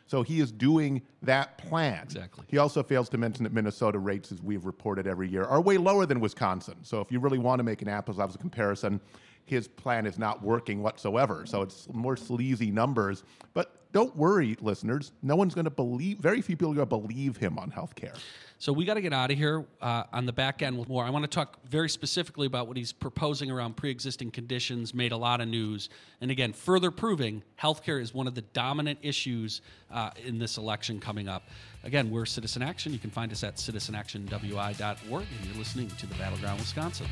So 0.05 0.21
he 0.21 0.41
is 0.41 0.51
doing 0.51 1.01
that 1.21 1.57
plan. 1.57 2.03
Exactly. 2.03 2.43
He 2.49 2.57
also 2.57 2.83
fails 2.83 3.07
to 3.07 3.17
mention 3.17 3.45
that 3.45 3.53
Minnesota 3.53 3.99
rates, 3.99 4.33
as 4.33 4.41
we've 4.41 4.65
reported 4.65 5.07
every 5.07 5.29
year, 5.29 5.45
are 5.45 5.61
way 5.61 5.77
lower 5.77 6.05
than 6.05 6.19
Wisconsin. 6.19 6.75
So 6.81 6.99
if 6.99 7.13
you 7.13 7.21
really 7.21 7.39
want 7.39 7.59
to 7.59 7.63
make 7.63 7.81
an 7.81 7.87
apples 7.87 8.17
to 8.17 8.23
apples 8.23 8.35
comparison, 8.35 8.99
his 9.45 9.65
plan 9.65 10.05
is 10.05 10.19
not 10.19 10.43
working 10.43 10.83
whatsoever. 10.83 11.45
So 11.45 11.61
it's 11.61 11.87
more 11.93 12.17
sleazy 12.17 12.69
numbers. 12.69 13.23
But 13.53 13.84
don't 13.95 14.13
worry, 14.17 14.57
listeners. 14.59 15.13
No 15.23 15.37
one's 15.37 15.55
going 15.55 15.63
to 15.63 15.71
believe. 15.71 16.17
Very 16.17 16.41
few 16.41 16.57
people 16.57 16.73
are 16.73 16.75
going 16.75 16.89
to 16.89 16.97
believe 17.07 17.37
him 17.37 17.57
on 17.57 17.71
healthcare. 17.71 18.13
So 18.59 18.73
we 18.73 18.83
got 18.83 18.95
to 18.95 19.01
get 19.01 19.13
out 19.13 19.31
of 19.31 19.37
here 19.37 19.63
uh, 19.81 20.03
on 20.11 20.25
the 20.25 20.33
back 20.33 20.61
end 20.61 20.77
with 20.77 20.89
more. 20.89 21.05
I 21.05 21.09
want 21.09 21.23
to 21.23 21.29
talk 21.29 21.59
very 21.69 21.87
specifically 21.87 22.45
about 22.45 22.67
what 22.67 22.75
he's 22.75 22.91
proposing 22.91 23.49
around 23.49 23.77
pre-existing 23.77 24.31
conditions. 24.31 24.93
Made 24.93 25.13
a 25.13 25.17
lot 25.17 25.39
of 25.39 25.47
news, 25.47 25.87
and 26.19 26.29
again, 26.29 26.51
further 26.51 26.91
proving 26.91 27.41
healthcare 27.57 28.01
is 28.01 28.13
one 28.13 28.27
of 28.27 28.35
the 28.35 28.41
dominant 28.41 28.99
issues 29.01 29.61
uh, 29.89 30.09
in 30.25 30.39
this 30.39 30.57
election 30.57 30.99
coming 30.99 31.29
up. 31.29 31.43
Again, 31.85 32.11
we're 32.11 32.25
Citizen 32.25 32.63
Action. 32.63 32.91
You 32.91 32.99
can 32.99 33.11
find 33.11 33.31
us 33.31 33.45
at 33.45 33.55
citizenactionwi.org, 33.55 35.25
and 35.39 35.47
you're 35.47 35.57
listening 35.57 35.87
to 35.87 36.05
the 36.05 36.15
Battleground 36.15 36.59
Wisconsin. 36.59 37.07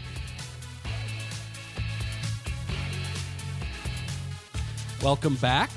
Welcome 5.02 5.36
back. 5.36 5.70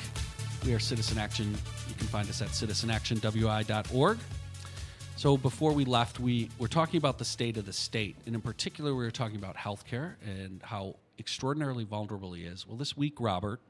We 0.64 0.75
are 0.75 0.78
Citizen 0.80 1.18
Action. 1.18 1.54
You 1.88 1.94
can 1.94 2.06
find 2.08 2.28
us 2.28 2.42
at 2.42 2.48
citizenactionwi.org. 2.48 4.18
So 5.16 5.36
before 5.36 5.72
we 5.72 5.84
left, 5.84 6.18
we 6.18 6.50
were 6.58 6.68
talking 6.68 6.98
about 6.98 7.18
the 7.18 7.25
state 7.25 7.56
of 7.56 7.66
the 7.66 7.72
state, 7.72 8.16
and 8.26 8.34
in 8.34 8.40
particular, 8.40 8.94
we 8.94 9.04
were 9.04 9.10
talking 9.10 9.36
about 9.36 9.56
healthcare 9.56 10.14
and 10.25 10.60
how 10.62 10.96
extraordinarily 11.18 11.84
vulnerable 11.84 12.32
he 12.32 12.44
is. 12.44 12.66
Well, 12.66 12.76
this 12.76 12.96
week, 12.96 13.14
Robert, 13.20 13.60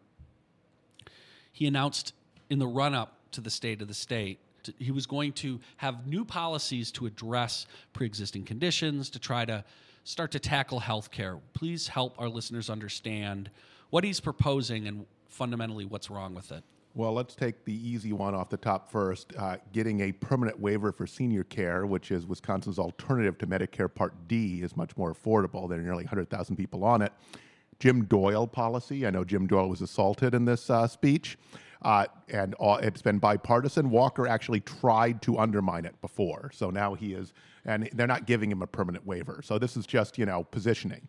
he 1.53 1.67
announced 1.67 2.15
in 2.51 2.59
the 2.59 2.67
run-up 2.67 3.19
to 3.33 3.41
the 3.41 3.51
state 3.51 3.83
of 3.83 3.89
the 3.89 3.95
state, 3.95 4.39
he 4.79 4.91
was 4.91 5.07
going 5.07 5.33
to 5.35 5.61
have 5.77 6.07
new 6.07 6.25
policies 6.25 6.91
to 6.93 7.07
address 7.07 7.67
pre-existing 7.93 8.45
conditions 8.45 9.11
to 9.11 9.19
try 9.19 9.45
to 9.45 9.65
start 10.05 10.33
to 10.33 10.39
tackle 10.39 10.81
healthcare. 10.81 11.41
Please 11.53 11.89
help 11.89 12.15
our 12.19 12.29
listeners 12.29 12.71
understand 12.71 13.51
what 13.91 14.03
he's 14.03 14.19
proposing 14.19 14.89
and 14.89 15.07
fundamentally 15.29 15.85
what's 15.85 16.11
wrong 16.11 16.35
with 16.35 16.51
it. 16.51 16.65
Well, 16.97 17.13
let's 17.13 17.35
take 17.35 17.67
the 17.67 17.75
easy 17.75 18.15
one 18.15 18.35
off 18.35 18.49
the 18.49 18.57
top 18.57 18.91
first. 18.91 19.35
Uh, 19.37 19.59
getting 19.75 20.01
a 20.01 20.13
permanent 20.13 20.59
waiver 20.59 20.93
for 20.93 21.07
senior 21.07 21.45
care, 21.45 21.85
which 21.85 22.11
is 22.11 22.27
Wisconsin's 22.27 22.79
alternative 22.79 23.37
to 23.37 23.47
Medicare 23.47 23.95
Part 23.95 24.15
D, 24.29 24.63
is 24.63 24.79
much 24.79 24.97
more 24.97 25.13
affordable. 25.13 25.69
There 25.69 25.79
are 25.79 25.83
nearly 25.83 26.05
100,000 26.05 26.57
people 26.57 26.85
on 26.85 27.03
it. 27.03 27.13
Jim 27.81 28.07
Doyle 28.07 28.47
policy. 28.47 29.07
I 29.07 29.11
know 29.11 29.25
Jim 29.25 29.47
Doyle 29.47 29.69
was 29.69 29.83
assaulted 29.83 30.35
in 30.35 30.47
this 30.47 30.71
uh, 30.71 30.87
speech, 30.87 31.37
uh, 31.83 32.07
and 32.31 32.55
all, 32.55 32.79
it's 32.79 33.03
been 33.03 33.19
bipartisan. 33.19 33.91
Walker 33.91 34.27
actually 34.27 34.61
tried 34.61 35.21
to 35.21 35.39
undermine 35.39 35.85
it 35.85 36.01
before, 36.01 36.51
so 36.55 36.71
now 36.71 36.95
he 36.95 37.13
is, 37.13 37.35
and 37.67 37.91
they're 37.93 38.07
not 38.07 38.25
giving 38.25 38.51
him 38.51 38.63
a 38.63 38.67
permanent 38.67 39.07
waiver. 39.07 39.43
So 39.45 39.59
this 39.59 39.77
is 39.77 39.85
just 39.85 40.17
you 40.17 40.25
know 40.25 40.45
positioning 40.45 41.07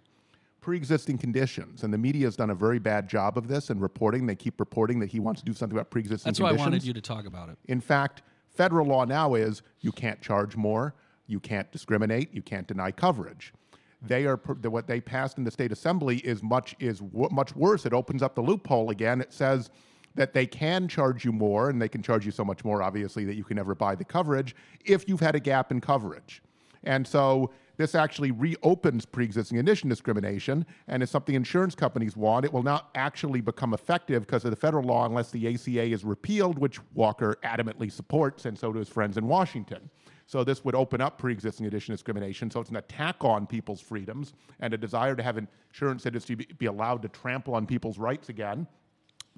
pre-existing 0.67 1.17
conditions, 1.17 1.83
and 1.83 1.93
the 1.93 1.97
media 1.97 2.25
has 2.27 2.35
done 2.35 2.49
a 2.49 2.53
very 2.53 2.77
bad 2.77 3.07
job 3.07 3.37
of 3.37 3.47
this 3.47 3.69
and 3.69 3.81
reporting. 3.81 4.25
They 4.25 4.35
keep 4.35 4.59
reporting 4.59 4.99
that 4.99 5.09
he 5.09 5.21
wants 5.21 5.39
to 5.39 5.45
do 5.45 5.53
something 5.53 5.77
about 5.77 5.89
pre-existing 5.89 6.29
That's 6.29 6.41
why 6.41 6.47
I 6.47 6.49
conditions. 6.49 6.71
wanted 6.71 6.83
you 6.87 6.93
to 6.93 6.99
talk 6.99 7.25
about 7.25 7.47
it. 7.47 7.57
In 7.69 7.79
fact, 7.79 8.23
federal 8.49 8.85
law 8.85 9.05
now 9.05 9.35
is 9.35 9.61
you 9.79 9.93
can't 9.93 10.19
charge 10.19 10.57
more, 10.57 10.93
you 11.25 11.39
can't 11.39 11.71
discriminate, 11.71 12.33
you 12.33 12.41
can't 12.41 12.67
deny 12.67 12.91
coverage. 12.91 13.53
They 14.01 14.25
are 14.25 14.35
what 14.35 14.87
they 14.87 14.99
passed 14.99 15.37
in 15.37 15.45
the 15.45 15.51
state 15.51 15.71
assembly 15.71 16.17
is 16.17 16.43
much 16.43 16.75
is 16.79 16.99
w- 16.99 17.29
much 17.31 17.55
worse. 17.55 17.85
It 17.85 17.93
opens 17.93 18.21
up 18.21 18.35
the 18.35 18.41
loophole 18.41 18.89
again. 18.89 19.21
It 19.21 19.31
says 19.31 19.69
that 20.15 20.33
they 20.33 20.45
can 20.45 20.89
charge 20.89 21.23
you 21.23 21.31
more, 21.31 21.69
and 21.69 21.81
they 21.81 21.87
can 21.87 22.03
charge 22.03 22.25
you 22.25 22.33
so 22.33 22.43
much 22.43 22.65
more, 22.65 22.83
obviously, 22.83 23.23
that 23.23 23.35
you 23.35 23.45
can 23.45 23.55
never 23.55 23.73
buy 23.73 23.95
the 23.95 24.03
coverage 24.03 24.53
if 24.83 25.07
you've 25.07 25.21
had 25.21 25.33
a 25.33 25.39
gap 25.39 25.71
in 25.71 25.79
coverage. 25.79 26.41
And 26.83 27.07
so 27.07 27.51
this 27.77 27.95
actually 27.95 28.31
reopens 28.31 29.05
pre-existing 29.05 29.57
condition 29.57 29.87
discrimination, 29.87 30.65
and 30.87 31.01
it's 31.01 31.11
something 31.11 31.35
insurance 31.35 31.75
companies 31.75 32.17
want. 32.17 32.43
It 32.43 32.51
will 32.51 32.63
not 32.63 32.89
actually 32.95 33.41
become 33.41 33.73
effective 33.73 34.23
because 34.25 34.43
of 34.43 34.51
the 34.51 34.57
federal 34.57 34.83
law 34.83 35.05
unless 35.05 35.31
the 35.31 35.53
ACA 35.53 35.83
is 35.83 36.03
repealed, 36.03 36.57
which 36.57 36.79
Walker 36.93 37.37
adamantly 37.43 37.91
supports, 37.91 38.45
and 38.45 38.57
so 38.57 38.73
do 38.73 38.79
his 38.79 38.89
friends 38.89 39.17
in 39.17 39.27
Washington. 39.27 39.89
So 40.25 40.43
this 40.43 40.65
would 40.65 40.75
open 40.75 40.99
up 40.99 41.17
pre-existing 41.17 41.65
condition 41.65 41.93
discrimination. 41.93 42.51
So 42.51 42.59
it's 42.59 42.69
an 42.69 42.75
attack 42.75 43.15
on 43.21 43.47
people's 43.47 43.79
freedoms 43.79 44.33
and 44.59 44.73
a 44.73 44.77
desire 44.77 45.15
to 45.15 45.23
have 45.23 45.37
insurance 45.37 46.05
industry 46.05 46.35
be 46.35 46.65
allowed 46.65 47.01
to 47.03 47.07
trample 47.07 47.55
on 47.55 47.65
people's 47.65 47.97
rights 47.97 48.27
again. 48.27 48.67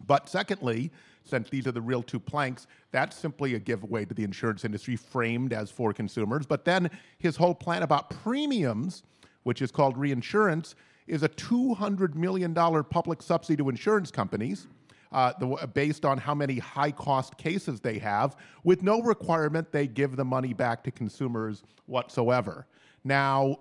But 0.05 0.29
secondly, 0.29 0.91
since 1.23 1.49
these 1.49 1.67
are 1.67 1.71
the 1.71 1.81
real 1.81 2.01
two 2.01 2.19
planks, 2.19 2.67
that's 2.91 3.15
simply 3.15 3.55
a 3.55 3.59
giveaway 3.59 4.05
to 4.05 4.13
the 4.13 4.23
insurance 4.23 4.65
industry 4.65 4.95
framed 4.95 5.53
as 5.53 5.69
for 5.69 5.93
consumers. 5.93 6.45
But 6.45 6.65
then 6.65 6.89
his 7.19 7.35
whole 7.35 7.53
plan 7.53 7.83
about 7.83 8.09
premiums, 8.09 9.03
which 9.43 9.61
is 9.61 9.71
called 9.71 9.97
reinsurance, 9.97 10.75
is 11.07 11.23
a 11.23 11.29
$200 11.29 12.15
million 12.15 12.53
public 12.53 13.21
subsidy 13.21 13.57
to 13.57 13.69
insurance 13.69 14.11
companies. 14.11 14.67
Uh, 15.11 15.33
the, 15.39 15.67
based 15.73 16.05
on 16.05 16.19
how 16.19 16.35
many 16.35 16.59
high 16.59 16.91
cost 16.91 17.35
cases 17.35 17.79
they 17.79 17.97
have, 17.97 18.35
with 18.63 18.83
no 18.83 19.01
requirement 19.01 19.71
they 19.71 19.87
give 19.87 20.15
the 20.15 20.23
money 20.23 20.53
back 20.53 20.83
to 20.83 20.91
consumers 20.91 21.63
whatsoever. 21.87 22.67
Now, 23.03 23.57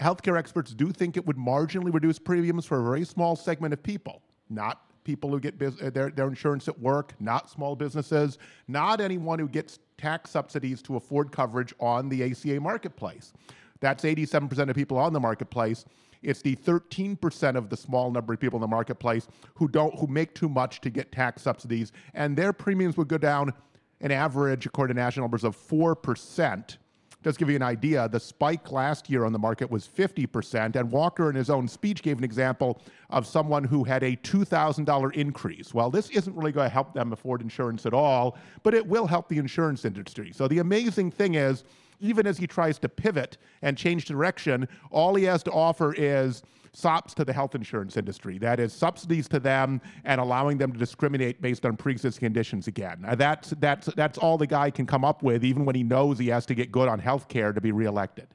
healthcare 0.00 0.38
experts 0.38 0.72
do 0.72 0.92
think 0.92 1.16
it 1.16 1.26
would 1.26 1.36
marginally 1.36 1.92
reduce 1.92 2.20
premiums 2.20 2.66
for 2.66 2.78
a 2.78 2.84
very 2.84 3.04
small 3.04 3.34
segment 3.34 3.72
of 3.72 3.82
people, 3.82 4.22
not 4.48 4.91
people 5.04 5.30
who 5.30 5.40
get 5.40 5.58
bus- 5.58 5.80
uh, 5.80 5.90
their, 5.90 6.10
their 6.10 6.28
insurance 6.28 6.68
at 6.68 6.78
work, 6.78 7.14
not 7.20 7.50
small 7.50 7.76
businesses, 7.76 8.38
not 8.68 9.00
anyone 9.00 9.38
who 9.38 9.48
gets 9.48 9.78
tax 9.98 10.30
subsidies 10.30 10.82
to 10.82 10.96
afford 10.96 11.32
coverage 11.32 11.74
on 11.80 12.08
the 12.08 12.30
ACA 12.30 12.60
marketplace. 12.60 13.32
That's 13.80 14.04
87% 14.04 14.68
of 14.68 14.76
people 14.76 14.98
on 14.98 15.12
the 15.12 15.20
marketplace. 15.20 15.84
It's 16.22 16.40
the 16.40 16.54
13% 16.56 17.56
of 17.56 17.68
the 17.68 17.76
small 17.76 18.10
number 18.10 18.32
of 18.32 18.40
people 18.40 18.56
in 18.58 18.60
the 18.60 18.68
marketplace 18.68 19.26
who 19.54 19.66
don't 19.66 19.98
who 19.98 20.06
make 20.06 20.34
too 20.34 20.48
much 20.48 20.80
to 20.82 20.90
get 20.90 21.10
tax 21.10 21.42
subsidies, 21.42 21.90
and 22.14 22.36
their 22.36 22.52
premiums 22.52 22.96
would 22.96 23.08
go 23.08 23.18
down 23.18 23.52
an 24.00 24.10
average, 24.10 24.66
according 24.66 24.96
to 24.96 25.02
national 25.02 25.24
numbers, 25.24 25.44
of 25.44 25.56
4%. 25.56 26.76
Just 27.22 27.38
give 27.38 27.48
you 27.48 27.56
an 27.56 27.62
idea, 27.62 28.08
the 28.08 28.18
spike 28.18 28.72
last 28.72 29.08
year 29.08 29.24
on 29.24 29.32
the 29.32 29.38
market 29.38 29.70
was 29.70 29.86
50%, 29.86 30.74
and 30.74 30.90
Walker, 30.90 31.30
in 31.30 31.36
his 31.36 31.50
own 31.50 31.68
speech, 31.68 32.02
gave 32.02 32.18
an 32.18 32.24
example 32.24 32.80
of 33.10 33.26
someone 33.26 33.62
who 33.62 33.84
had 33.84 34.02
a 34.02 34.16
$2,000 34.16 35.14
increase. 35.14 35.72
Well, 35.72 35.88
this 35.88 36.10
isn't 36.10 36.34
really 36.34 36.50
going 36.50 36.66
to 36.66 36.72
help 36.72 36.94
them 36.94 37.12
afford 37.12 37.40
insurance 37.40 37.86
at 37.86 37.94
all, 37.94 38.36
but 38.64 38.74
it 38.74 38.84
will 38.84 39.06
help 39.06 39.28
the 39.28 39.38
insurance 39.38 39.84
industry. 39.84 40.32
So 40.32 40.48
the 40.48 40.58
amazing 40.58 41.12
thing 41.12 41.36
is, 41.36 41.62
even 42.00 42.26
as 42.26 42.38
he 42.38 42.48
tries 42.48 42.80
to 42.80 42.88
pivot 42.88 43.38
and 43.62 43.78
change 43.78 44.06
direction, 44.06 44.66
all 44.90 45.14
he 45.14 45.22
has 45.24 45.44
to 45.44 45.52
offer 45.52 45.94
is 45.94 46.42
sops 46.74 47.12
to 47.14 47.24
the 47.24 47.32
health 47.32 47.54
insurance 47.54 47.96
industry. 47.96 48.38
That 48.38 48.58
is 48.58 48.72
subsidies 48.72 49.28
to 49.28 49.40
them 49.40 49.80
and 50.04 50.20
allowing 50.20 50.58
them 50.58 50.72
to 50.72 50.78
discriminate 50.78 51.42
based 51.42 51.66
on 51.66 51.76
pre-existing 51.76 52.26
conditions 52.26 52.66
again. 52.66 53.04
Uh, 53.06 53.14
that's 53.14 53.50
that's 53.60 53.86
that's 53.94 54.18
all 54.18 54.38
the 54.38 54.46
guy 54.46 54.70
can 54.70 54.86
come 54.86 55.04
up 55.04 55.22
with, 55.22 55.44
even 55.44 55.64
when 55.64 55.74
he 55.74 55.82
knows 55.82 56.18
he 56.18 56.28
has 56.28 56.46
to 56.46 56.54
get 56.54 56.72
good 56.72 56.88
on 56.88 56.98
health 56.98 57.28
care 57.28 57.52
to 57.52 57.60
be 57.60 57.72
reelected. 57.72 58.26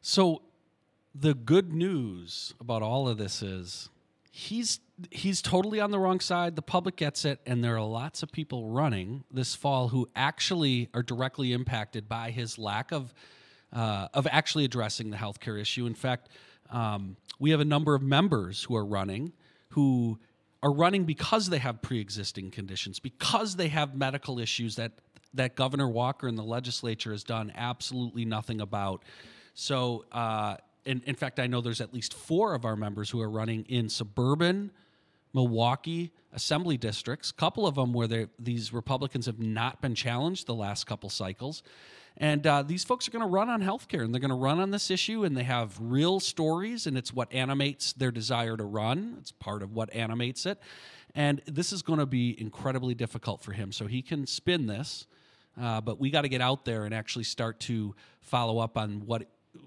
So 0.00 0.42
the 1.14 1.34
good 1.34 1.72
news 1.72 2.54
about 2.60 2.82
all 2.82 3.08
of 3.08 3.18
this 3.18 3.42
is 3.42 3.88
he's 4.30 4.80
he's 5.10 5.42
totally 5.42 5.80
on 5.80 5.90
the 5.90 5.98
wrong 5.98 6.20
side. 6.20 6.56
The 6.56 6.62
public 6.62 6.96
gets 6.96 7.24
it, 7.24 7.40
and 7.46 7.62
there 7.64 7.76
are 7.76 7.84
lots 7.84 8.22
of 8.22 8.30
people 8.30 8.68
running 8.68 9.24
this 9.30 9.54
fall 9.54 9.88
who 9.88 10.08
actually 10.14 10.88
are 10.94 11.02
directly 11.02 11.52
impacted 11.52 12.08
by 12.08 12.30
his 12.30 12.58
lack 12.58 12.92
of 12.92 13.14
uh, 13.72 14.08
of 14.12 14.26
actually 14.30 14.64
addressing 14.64 15.10
the 15.10 15.16
healthcare 15.16 15.60
issue. 15.60 15.86
In 15.86 15.94
fact, 15.94 16.28
um, 16.72 17.16
we 17.38 17.50
have 17.50 17.60
a 17.60 17.64
number 17.64 17.94
of 17.94 18.02
members 18.02 18.64
who 18.64 18.76
are 18.76 18.84
running 18.84 19.32
who 19.70 20.18
are 20.62 20.72
running 20.72 21.04
because 21.04 21.48
they 21.48 21.58
have 21.58 21.82
pre-existing 21.82 22.50
conditions, 22.50 23.00
because 23.00 23.56
they 23.56 23.68
have 23.68 23.96
medical 23.96 24.38
issues 24.38 24.76
that 24.76 24.92
that 25.34 25.56
Governor 25.56 25.88
Walker 25.88 26.28
and 26.28 26.36
the 26.36 26.44
legislature 26.44 27.10
has 27.10 27.24
done 27.24 27.52
absolutely 27.56 28.26
nothing 28.26 28.60
about. 28.60 29.02
So 29.54 30.04
uh, 30.12 30.56
in, 30.84 31.02
in 31.06 31.14
fact, 31.14 31.40
I 31.40 31.46
know 31.46 31.62
there's 31.62 31.80
at 31.80 31.94
least 31.94 32.12
four 32.12 32.54
of 32.54 32.66
our 32.66 32.76
members 32.76 33.08
who 33.08 33.20
are 33.22 33.30
running 33.30 33.64
in 33.68 33.88
suburban 33.88 34.70
Milwaukee 35.32 36.12
assembly 36.34 36.76
districts, 36.76 37.30
a 37.30 37.34
couple 37.34 37.66
of 37.66 37.76
them 37.76 37.94
where 37.94 38.28
these 38.38 38.74
Republicans 38.74 39.24
have 39.24 39.38
not 39.38 39.80
been 39.80 39.94
challenged 39.94 40.46
the 40.46 40.54
last 40.54 40.84
couple 40.84 41.08
cycles. 41.08 41.62
And 42.16 42.46
uh, 42.46 42.62
these 42.62 42.84
folks 42.84 43.08
are 43.08 43.10
going 43.10 43.24
to 43.24 43.28
run 43.28 43.48
on 43.48 43.62
healthcare 43.62 44.04
and 44.04 44.12
they're 44.12 44.20
going 44.20 44.30
to 44.30 44.34
run 44.34 44.60
on 44.60 44.70
this 44.70 44.90
issue 44.90 45.24
and 45.24 45.36
they 45.36 45.44
have 45.44 45.76
real 45.80 46.20
stories 46.20 46.86
and 46.86 46.96
it's 46.96 47.12
what 47.12 47.32
animates 47.32 47.92
their 47.94 48.10
desire 48.10 48.56
to 48.56 48.64
run. 48.64 49.16
It's 49.18 49.32
part 49.32 49.62
of 49.62 49.72
what 49.72 49.92
animates 49.94 50.46
it. 50.46 50.60
And 51.14 51.42
this 51.46 51.72
is 51.72 51.82
going 51.82 51.98
to 51.98 52.06
be 52.06 52.38
incredibly 52.40 52.94
difficult 52.94 53.42
for 53.42 53.52
him. 53.52 53.72
So 53.72 53.86
he 53.86 54.02
can 54.02 54.26
spin 54.26 54.66
this, 54.66 55.06
uh, 55.60 55.80
but 55.80 55.98
we 55.98 56.10
got 56.10 56.22
to 56.22 56.28
get 56.28 56.40
out 56.40 56.64
there 56.64 56.84
and 56.84 56.94
actually 56.94 57.24
start 57.24 57.60
to 57.60 57.94
follow 58.20 58.58
up 58.58 58.76
on 58.76 59.06
what 59.06 59.26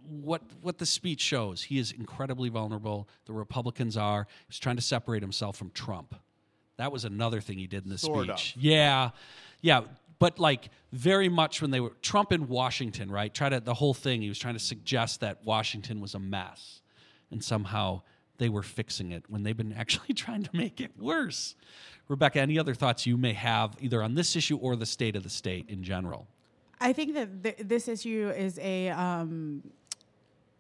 what 0.10 0.42
what 0.62 0.80
the 0.80 0.86
speech 0.86 1.22
shows. 1.22 1.62
He 1.62 1.78
is 1.78 1.92
incredibly 1.92 2.50
vulnerable. 2.50 3.08
The 3.26 3.34
Republicans 3.34 3.96
are. 3.98 4.28
He's 4.48 4.58
trying 4.58 4.78
to 4.78 4.82
separate 4.82 5.22
himself 5.22 5.58
from 5.58 5.70
Trump. 5.72 6.16
That 6.78 6.92
was 6.92 7.06
another 7.06 7.40
thing 7.40 7.58
he 7.58 7.68
did 7.68 7.84
in 7.84 7.90
the 7.90 7.98
sort 7.98 8.26
speech. 8.26 8.56
Of. 8.56 8.64
Yeah, 8.64 9.12
yeah, 9.62 9.82
but 10.20 10.40
like 10.40 10.70
very 10.92 11.30
much 11.30 11.62
when 11.62 11.72
they 11.72 11.80
were 11.80 11.94
Trump 12.02 12.32
in 12.32 12.48
Washington, 12.48 13.12
right? 13.12 13.34
Try 13.34 13.50
to 13.50 13.60
the 13.60 13.74
whole 13.74 13.94
thing. 13.94 14.22
He 14.22 14.30
was 14.30 14.40
trying 14.40 14.56
to 14.56 14.60
suggest 14.60 15.20
that 15.22 15.44
Washington 15.44 16.00
was 16.00 16.14
a 16.14 16.20
mess, 16.20 16.82
and 17.32 17.44
somehow 17.44 18.02
they 18.38 18.50
were 18.50 18.64
fixing 18.64 19.12
it 19.12 19.24
when 19.30 19.44
they've 19.44 19.58
been 19.58 19.74
actually 19.78 20.14
trying 20.14 20.44
to 20.44 20.56
make 20.56 20.80
it 20.82 20.92
worse. 20.98 21.56
Rebecca, 22.08 22.40
any 22.40 22.60
other 22.60 22.76
thoughts 22.76 23.06
you 23.06 23.18
may 23.18 23.34
have 23.34 23.76
either 23.80 24.04
on 24.04 24.14
this 24.14 24.36
issue 24.36 24.58
or 24.58 24.76
the 24.76 24.86
state 24.86 25.16
of 25.16 25.24
the 25.24 25.30
state 25.30 25.70
in 25.70 25.84
general? 25.84 26.28
I 26.80 26.94
think 26.94 27.14
that 27.16 27.44
th- 27.44 27.56
this 27.60 27.88
issue 27.88 28.32
is 28.36 28.60
a, 28.60 28.90
um, 28.90 29.64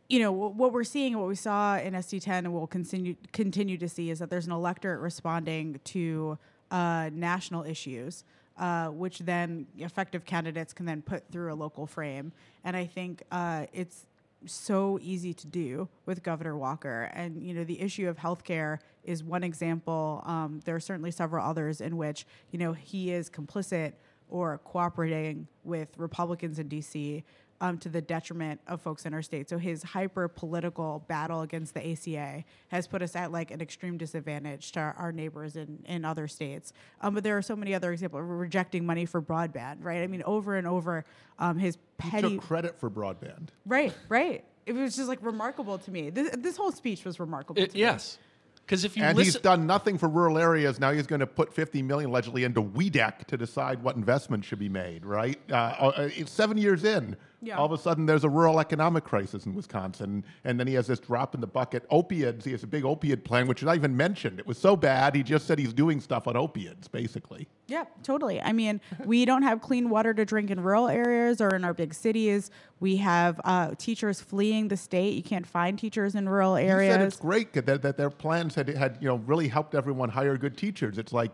you 0.09 0.19
know, 0.19 0.31
what 0.31 0.71
we're 0.71 0.83
seeing 0.83 1.17
what 1.17 1.27
we 1.27 1.35
saw 1.35 1.77
in 1.77 1.93
SD10 1.93 2.27
and 2.39 2.53
we'll 2.53 2.67
continue 2.67 3.15
continue 3.31 3.77
to 3.77 3.89
see 3.89 4.09
is 4.09 4.19
that 4.19 4.29
there's 4.29 4.45
an 4.45 4.53
electorate 4.53 5.01
responding 5.01 5.79
to 5.83 6.38
uh, 6.71 7.09
national 7.13 7.63
issues. 7.63 8.24
Uh, 8.57 8.88
which 8.88 9.19
then 9.19 9.67
effective 9.79 10.24
candidates 10.24 10.71
can 10.71 10.85
then 10.85 11.01
put 11.01 11.29
through 11.29 11.51
a 11.51 11.55
local 11.55 11.85
frame. 11.85 12.31
And 12.63 12.77
I 12.77 12.85
think 12.85 13.21
uh, 13.29 13.65
it's 13.74 14.05
so 14.45 15.00
easy 15.01 15.33
to 15.33 15.47
do 15.47 15.89
with 16.05 16.24
Governor 16.24 16.57
Walker. 16.57 17.12
And 17.13 17.43
you 17.43 17.53
know, 17.53 17.63
the 17.63 17.81
issue 17.81 18.07
of 18.07 18.17
healthcare 18.17 18.79
is 19.03 19.24
one 19.24 19.43
example. 19.43 20.24
Um, 20.25 20.62
there 20.65 20.75
are 20.75 20.79
certainly 20.79 21.12
several 21.12 21.45
others 21.45 21.81
in 21.81 21.97
which 21.97 22.25
you 22.51 22.59
know 22.59 22.74
he 22.74 23.12
is 23.12 23.29
complicit 23.29 23.93
or 24.29 24.59
cooperating 24.63 25.47
with 25.63 25.89
Republicans 25.97 26.57
in 26.57 26.69
DC 26.69 27.24
um, 27.62 27.77
to 27.79 27.89
the 27.89 28.01
detriment 28.01 28.59
of 28.67 28.81
folks 28.81 29.05
in 29.05 29.13
our 29.13 29.21
state. 29.21 29.50
So 29.50 29.57
his 29.57 29.83
hyper 29.83 30.27
political 30.27 31.03
battle 31.07 31.41
against 31.41 31.74
the 31.74 31.91
ACA 31.91 32.43
has 32.69 32.88
put 32.88 33.01
us 33.01 33.15
at 33.15 33.31
like 33.31 33.51
an 33.51 33.62
extreme 33.62 33.97
disadvantage 33.97 34.71
to 34.74 34.81
our, 34.81 34.95
our 34.97 35.12
neighbors 35.12 35.55
in, 35.55 35.79
in 35.85 36.03
other 36.03 36.27
states. 36.27 36.74
Um, 37.01 37.13
but 37.13 37.24
there 37.24 37.38
are 37.38 37.41
so 37.41 37.55
many 37.55 37.74
other 37.74 37.91
examples. 37.91 38.21
Of 38.21 38.29
rejecting 38.29 38.85
money 38.85 39.05
for 39.05 39.21
broadband, 39.21 39.83
right? 39.83 40.01
I 40.01 40.07
mean, 40.07 40.24
over 40.25 40.55
and 40.55 40.67
over, 40.67 41.05
um, 41.39 41.57
his 41.57 41.77
petty 41.97 42.29
he 42.29 42.35
took 42.35 42.43
credit 42.43 42.79
for 42.79 42.89
broadband. 42.89 43.50
Right, 43.65 43.93
right. 44.09 44.43
It 44.65 44.74
was 44.74 44.95
just 44.95 45.07
like 45.07 45.19
remarkable 45.21 45.77
to 45.77 45.91
me. 45.91 46.09
This, 46.09 46.35
this 46.38 46.57
whole 46.57 46.71
speech 46.71 47.05
was 47.05 47.19
remarkable. 47.19 47.62
It, 47.62 47.75
yes. 47.75 48.17
Because 48.65 48.83
if 48.83 48.97
you 48.97 49.03
and 49.03 49.15
listen- 49.15 49.33
he's 49.33 49.41
done 49.41 49.67
nothing 49.67 49.97
for 49.97 50.09
rural 50.09 50.39
areas, 50.39 50.79
now 50.79 50.91
he's 50.91 51.05
going 51.05 51.19
to 51.19 51.27
put 51.27 51.53
50 51.53 51.83
million 51.83 52.09
allegedly 52.09 52.43
into 52.43 52.63
WEDC 52.63 53.25
to 53.25 53.38
decide 53.38 53.83
what 53.83 53.95
investments 53.95 54.47
should 54.47 54.59
be 54.59 54.69
made. 54.69 55.05
Right? 55.05 55.39
Uh, 55.51 55.55
uh, 55.55 56.09
seven 56.25 56.57
years 56.57 56.83
in, 56.83 57.15
yeah. 57.46 57.58
all 57.58 57.66
of 57.66 57.72
a 57.72 57.78
sudden 57.78 58.06
there's 58.06 58.24
a 58.24 58.30
rural 58.30 58.60
economic 58.60 59.04
crisis 59.04 59.46
in 59.46 59.54
Wisconsin, 59.54 60.24
and 60.44 60.60
then 60.60 60.68
he 60.68 60.74
has 60.74 60.88
this 60.88 61.00
drop 61.00 61.36
in 61.36 61.42
the 61.42 61.48
bucket. 61.48 61.86
Opiates. 61.90 62.46
He 62.46 62.52
has 62.52 62.64
a 62.64 62.68
big 62.68 62.86
opiate 62.86 63.24
plan, 63.24 63.48
which 63.48 63.62
is 63.62 63.66
not 63.66 63.75
even 63.75 63.96
mentioned. 63.96 64.40
It 64.40 64.48
was 64.48 64.58
so 64.58 64.75
bad 64.75 65.16
he 65.16 65.24
just 65.24 65.46
said 65.46 65.60
he's 65.60 65.74
doing 65.74 66.00
stuff 66.00 66.28
on 66.28 66.36
opiates, 66.36 66.88
basically. 66.88 67.48
Yeah, 67.68 67.86
totally. 68.04 68.42
I 68.42 68.52
mean, 68.52 68.82
we 69.06 69.25
don't 69.25 69.44
have 69.44 69.62
clean 69.62 69.90
water 69.90 70.14
to 70.14 70.25
drink 70.25 70.51
in 70.51 70.62
rural 70.62 70.88
areas 70.88 71.42
or 71.42 71.55
in 71.55 71.64
our 71.64 71.74
big 71.74 71.94
cities. 71.94 72.51
We 72.79 72.98
have 72.98 73.40
uh, 73.44 73.75
teachers 73.77 74.22
fleeing 74.22 74.68
the 74.68 74.77
state. 74.77 75.14
You 75.16 75.24
can't 75.24 75.48
find 75.48 75.79
teachers 75.79 76.16
in 76.16 76.27
rural 76.27 76.55
areas. 76.55 76.94
You 76.94 77.00
said 77.00 77.08
it's 77.08 77.18
great 77.18 77.53
that, 77.53 77.81
that 77.81 77.98
their 77.98 78.10
plans 78.10 78.55
had, 78.55 78.70
had 78.70 78.98
you 79.01 79.08
know 79.08 79.16
really 79.25 79.48
helped 79.48 79.75
everyone 79.75 80.10
hire 80.10 80.38
good 80.38 80.58
teachers. 80.58 80.98
It's 80.98 81.14
like 81.14 81.31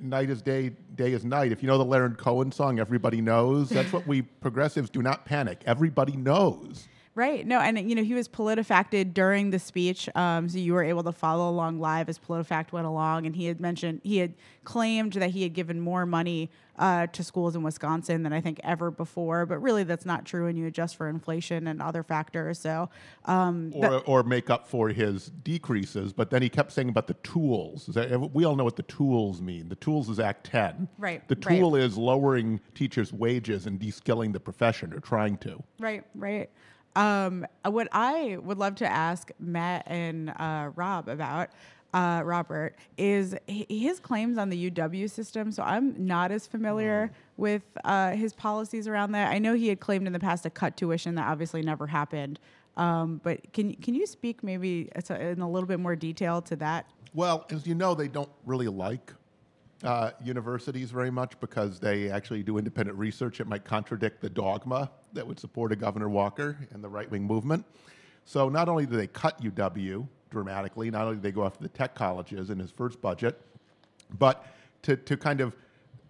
night 0.00 0.30
is 0.30 0.42
day, 0.42 0.70
day 0.94 1.12
is 1.12 1.24
night. 1.24 1.52
If 1.52 1.62
you 1.62 1.68
know 1.68 1.78
the 1.78 1.84
Leonard 1.84 2.18
Cohen 2.18 2.52
song, 2.52 2.78
everybody 2.78 3.20
knows. 3.20 3.68
That's 3.68 3.92
what 3.92 4.06
we 4.06 4.22
progressives 4.22 4.90
do 4.90 5.02
not 5.02 5.24
panic. 5.24 5.62
Everybody 5.66 6.16
knows. 6.16 6.88
Right. 7.20 7.46
No, 7.46 7.60
and 7.60 7.78
you 7.78 7.94
know 7.94 8.02
he 8.02 8.14
was 8.14 8.28
PolitiFacted 8.28 9.12
during 9.12 9.50
the 9.50 9.58
speech, 9.58 10.08
um, 10.14 10.48
so 10.48 10.56
you 10.56 10.72
were 10.72 10.82
able 10.82 11.02
to 11.02 11.12
follow 11.12 11.50
along 11.50 11.78
live 11.78 12.08
as 12.08 12.18
PolitiFact 12.18 12.72
went 12.72 12.86
along, 12.86 13.26
and 13.26 13.36
he 13.36 13.44
had 13.44 13.60
mentioned 13.60 14.00
he 14.02 14.16
had 14.16 14.32
claimed 14.64 15.12
that 15.12 15.28
he 15.28 15.42
had 15.42 15.52
given 15.52 15.82
more 15.82 16.06
money 16.06 16.50
uh, 16.78 17.08
to 17.08 17.22
schools 17.22 17.54
in 17.54 17.62
Wisconsin 17.62 18.22
than 18.22 18.32
I 18.32 18.40
think 18.40 18.58
ever 18.64 18.90
before, 18.90 19.44
but 19.44 19.58
really 19.58 19.84
that's 19.84 20.06
not 20.06 20.24
true 20.24 20.46
when 20.46 20.56
you 20.56 20.66
adjust 20.66 20.96
for 20.96 21.10
inflation 21.10 21.66
and 21.66 21.82
other 21.82 22.02
factors. 22.02 22.58
So, 22.58 22.88
um, 23.26 23.70
or, 23.74 24.00
or 24.06 24.22
make 24.22 24.48
up 24.48 24.66
for 24.66 24.88
his 24.88 25.26
decreases. 25.26 26.14
But 26.14 26.30
then 26.30 26.40
he 26.40 26.48
kept 26.48 26.72
saying 26.72 26.88
about 26.88 27.06
the 27.06 27.14
tools. 27.22 27.90
We 28.32 28.46
all 28.46 28.56
know 28.56 28.64
what 28.64 28.76
the 28.76 28.82
tools 28.84 29.42
mean. 29.42 29.68
The 29.68 29.76
tools 29.76 30.08
is 30.08 30.18
Act 30.18 30.46
Ten. 30.46 30.88
Right. 30.96 31.28
The 31.28 31.34
tool 31.34 31.72
right. 31.72 31.82
is 31.82 31.98
lowering 31.98 32.60
teachers' 32.74 33.12
wages 33.12 33.66
and 33.66 33.78
de-skilling 33.78 34.32
the 34.32 34.40
profession, 34.40 34.94
or 34.94 35.00
trying 35.00 35.36
to. 35.38 35.62
Right. 35.78 36.02
Right. 36.14 36.48
Um, 36.96 37.46
what 37.64 37.88
I 37.92 38.38
would 38.42 38.58
love 38.58 38.74
to 38.76 38.86
ask 38.86 39.30
Matt 39.38 39.84
and 39.86 40.30
uh, 40.30 40.70
Rob 40.74 41.08
about, 41.08 41.50
uh, 41.94 42.22
Robert, 42.24 42.76
is 42.98 43.34
his 43.46 44.00
claims 44.00 44.38
on 44.38 44.50
the 44.50 44.70
UW 44.70 45.08
system. 45.08 45.52
So 45.52 45.62
I'm 45.62 46.06
not 46.06 46.32
as 46.32 46.46
familiar 46.46 47.08
mm. 47.08 47.16
with 47.36 47.62
uh, 47.84 48.10
his 48.12 48.32
policies 48.32 48.88
around 48.88 49.12
that. 49.12 49.32
I 49.32 49.38
know 49.38 49.54
he 49.54 49.68
had 49.68 49.80
claimed 49.80 50.06
in 50.06 50.12
the 50.12 50.20
past 50.20 50.42
to 50.42 50.50
cut 50.50 50.76
tuition. 50.76 51.14
That 51.14 51.28
obviously 51.28 51.62
never 51.62 51.86
happened. 51.86 52.40
Um, 52.76 53.20
but 53.22 53.52
can 53.52 53.74
can 53.74 53.94
you 53.94 54.06
speak 54.06 54.42
maybe 54.42 54.88
in 55.10 55.40
a 55.40 55.50
little 55.50 55.66
bit 55.66 55.80
more 55.80 55.96
detail 55.96 56.40
to 56.42 56.56
that? 56.56 56.86
Well, 57.12 57.44
as 57.50 57.66
you 57.66 57.74
know, 57.74 57.94
they 57.94 58.08
don't 58.08 58.30
really 58.46 58.68
like 58.68 59.12
uh, 59.82 60.10
universities 60.22 60.90
very 60.90 61.10
much 61.10 61.38
because 61.40 61.80
they 61.80 62.10
actually 62.10 62.42
do 62.42 62.58
independent 62.58 62.98
research. 62.98 63.40
It 63.40 63.46
might 63.46 63.64
contradict 63.64 64.20
the 64.20 64.30
dogma 64.30 64.90
that 65.12 65.26
would 65.26 65.40
support 65.40 65.72
a 65.72 65.76
Governor 65.76 66.08
Walker 66.08 66.56
and 66.72 66.84
the 66.84 66.88
right 66.88 67.10
wing 67.10 67.24
movement. 67.24 67.64
So 68.24 68.48
not 68.48 68.68
only 68.68 68.86
do 68.86 68.96
they 68.96 69.06
cut 69.06 69.40
UW 69.42 70.06
dramatically, 70.30 70.90
not 70.90 71.02
only 71.02 71.16
do 71.16 71.22
they 71.22 71.32
go 71.32 71.44
after 71.44 71.62
the 71.62 71.68
tech 71.68 71.94
colleges 71.94 72.50
in 72.50 72.58
his 72.58 72.70
first 72.70 73.00
budget, 73.00 73.40
but 74.18 74.46
to, 74.82 74.96
to 74.96 75.16
kind 75.16 75.40
of 75.40 75.56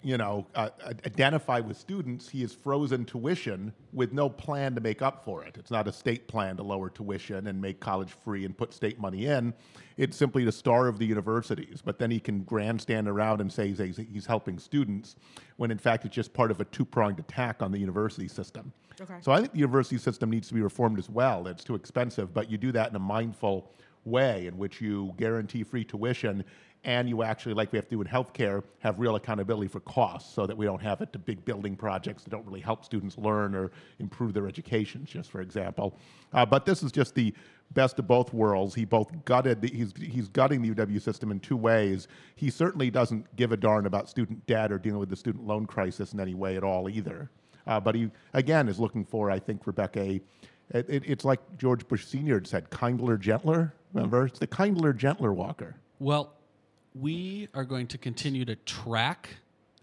you 0.02 0.16
know, 0.16 0.46
uh, 0.54 0.70
identify 1.04 1.60
with 1.60 1.76
students, 1.76 2.28
he 2.28 2.40
has 2.40 2.52
frozen 2.52 3.04
tuition 3.04 3.72
with 3.92 4.12
no 4.12 4.30
plan 4.30 4.74
to 4.74 4.80
make 4.80 5.02
up 5.02 5.24
for 5.24 5.44
it. 5.44 5.56
It's 5.58 5.70
not 5.70 5.86
a 5.86 5.92
state 5.92 6.26
plan 6.26 6.56
to 6.56 6.62
lower 6.62 6.88
tuition 6.88 7.48
and 7.48 7.60
make 7.60 7.80
college 7.80 8.12
free 8.24 8.44
and 8.44 8.56
put 8.56 8.72
state 8.72 8.98
money 8.98 9.26
in. 9.26 9.52
It's 9.98 10.16
simply 10.16 10.44
to 10.46 10.52
starve 10.52 10.98
the 10.98 11.04
universities. 11.04 11.82
But 11.84 11.98
then 11.98 12.10
he 12.10 12.18
can 12.18 12.44
grandstand 12.44 13.08
around 13.08 13.42
and 13.42 13.52
say 13.52 13.72
he's, 13.72 13.96
he's 13.96 14.26
helping 14.26 14.58
students, 14.58 15.16
when 15.56 15.70
in 15.70 15.78
fact 15.78 16.06
it's 16.06 16.14
just 16.14 16.32
part 16.32 16.50
of 16.50 16.60
a 16.60 16.64
two 16.66 16.84
pronged 16.84 17.18
attack 17.18 17.62
on 17.62 17.70
the 17.70 17.78
university 17.78 18.28
system. 18.28 18.72
Okay. 19.00 19.16
So 19.20 19.32
I 19.32 19.40
think 19.40 19.52
the 19.52 19.58
university 19.58 19.98
system 19.98 20.30
needs 20.30 20.48
to 20.48 20.54
be 20.54 20.62
reformed 20.62 20.98
as 20.98 21.10
well. 21.10 21.46
It's 21.46 21.64
too 21.64 21.74
expensive, 21.74 22.32
but 22.32 22.50
you 22.50 22.58
do 22.58 22.72
that 22.72 22.90
in 22.90 22.96
a 22.96 23.00
mindful 23.00 23.72
way 24.04 24.46
in 24.46 24.56
which 24.56 24.80
you 24.80 25.12
guarantee 25.18 25.62
free 25.62 25.84
tuition 25.84 26.44
and 26.84 27.08
you 27.08 27.22
actually, 27.22 27.54
like 27.54 27.72
we 27.72 27.76
have 27.76 27.86
to 27.86 27.96
do 27.96 28.00
in 28.00 28.06
healthcare, 28.06 28.62
have 28.78 28.98
real 28.98 29.16
accountability 29.16 29.68
for 29.68 29.80
costs 29.80 30.32
so 30.32 30.46
that 30.46 30.56
we 30.56 30.64
don't 30.64 30.80
have 30.80 31.02
it 31.02 31.12
to 31.12 31.18
big 31.18 31.44
building 31.44 31.76
projects 31.76 32.24
that 32.24 32.30
don't 32.30 32.46
really 32.46 32.60
help 32.60 32.84
students 32.84 33.18
learn 33.18 33.54
or 33.54 33.70
improve 33.98 34.32
their 34.32 34.46
education, 34.46 35.04
just 35.04 35.30
for 35.30 35.42
example. 35.42 35.94
Uh, 36.32 36.46
but 36.46 36.64
this 36.64 36.82
is 36.82 36.90
just 36.90 37.14
the 37.14 37.34
best 37.72 37.98
of 37.98 38.06
both 38.06 38.32
worlds. 38.32 38.74
He 38.74 38.86
both 38.86 39.12
gutted, 39.26 39.60
the, 39.60 39.68
he's, 39.68 39.92
he's 39.98 40.28
gutting 40.28 40.62
the 40.62 40.70
UW 40.70 41.00
system 41.02 41.30
in 41.30 41.38
two 41.38 41.56
ways. 41.56 42.08
He 42.34 42.48
certainly 42.48 42.90
doesn't 42.90 43.36
give 43.36 43.52
a 43.52 43.56
darn 43.58 43.84
about 43.84 44.08
student 44.08 44.46
debt 44.46 44.72
or 44.72 44.78
dealing 44.78 45.00
with 45.00 45.10
the 45.10 45.16
student 45.16 45.46
loan 45.46 45.66
crisis 45.66 46.14
in 46.14 46.20
any 46.20 46.34
way 46.34 46.56
at 46.56 46.64
all 46.64 46.88
either. 46.88 47.30
Uh, 47.66 47.78
but 47.78 47.94
he, 47.94 48.10
again, 48.32 48.68
is 48.68 48.80
looking 48.80 49.04
for, 49.04 49.30
I 49.30 49.38
think, 49.38 49.66
Rebecca, 49.66 50.00
a, 50.00 50.20
it, 50.70 50.88
it, 50.88 51.02
it's 51.06 51.24
like 51.26 51.40
George 51.58 51.86
Bush 51.86 52.06
Sr. 52.06 52.42
said, 52.44 52.70
kindler, 52.70 53.18
gentler. 53.18 53.74
Remember? 53.92 54.24
It's 54.24 54.38
the 54.38 54.46
kindler, 54.46 54.92
gentler 54.92 55.32
Walker. 55.32 55.76
Well, 55.98 56.32
we 56.94 57.48
are 57.54 57.64
going 57.64 57.86
to 57.88 57.98
continue 57.98 58.44
to 58.44 58.56
track, 58.56 59.30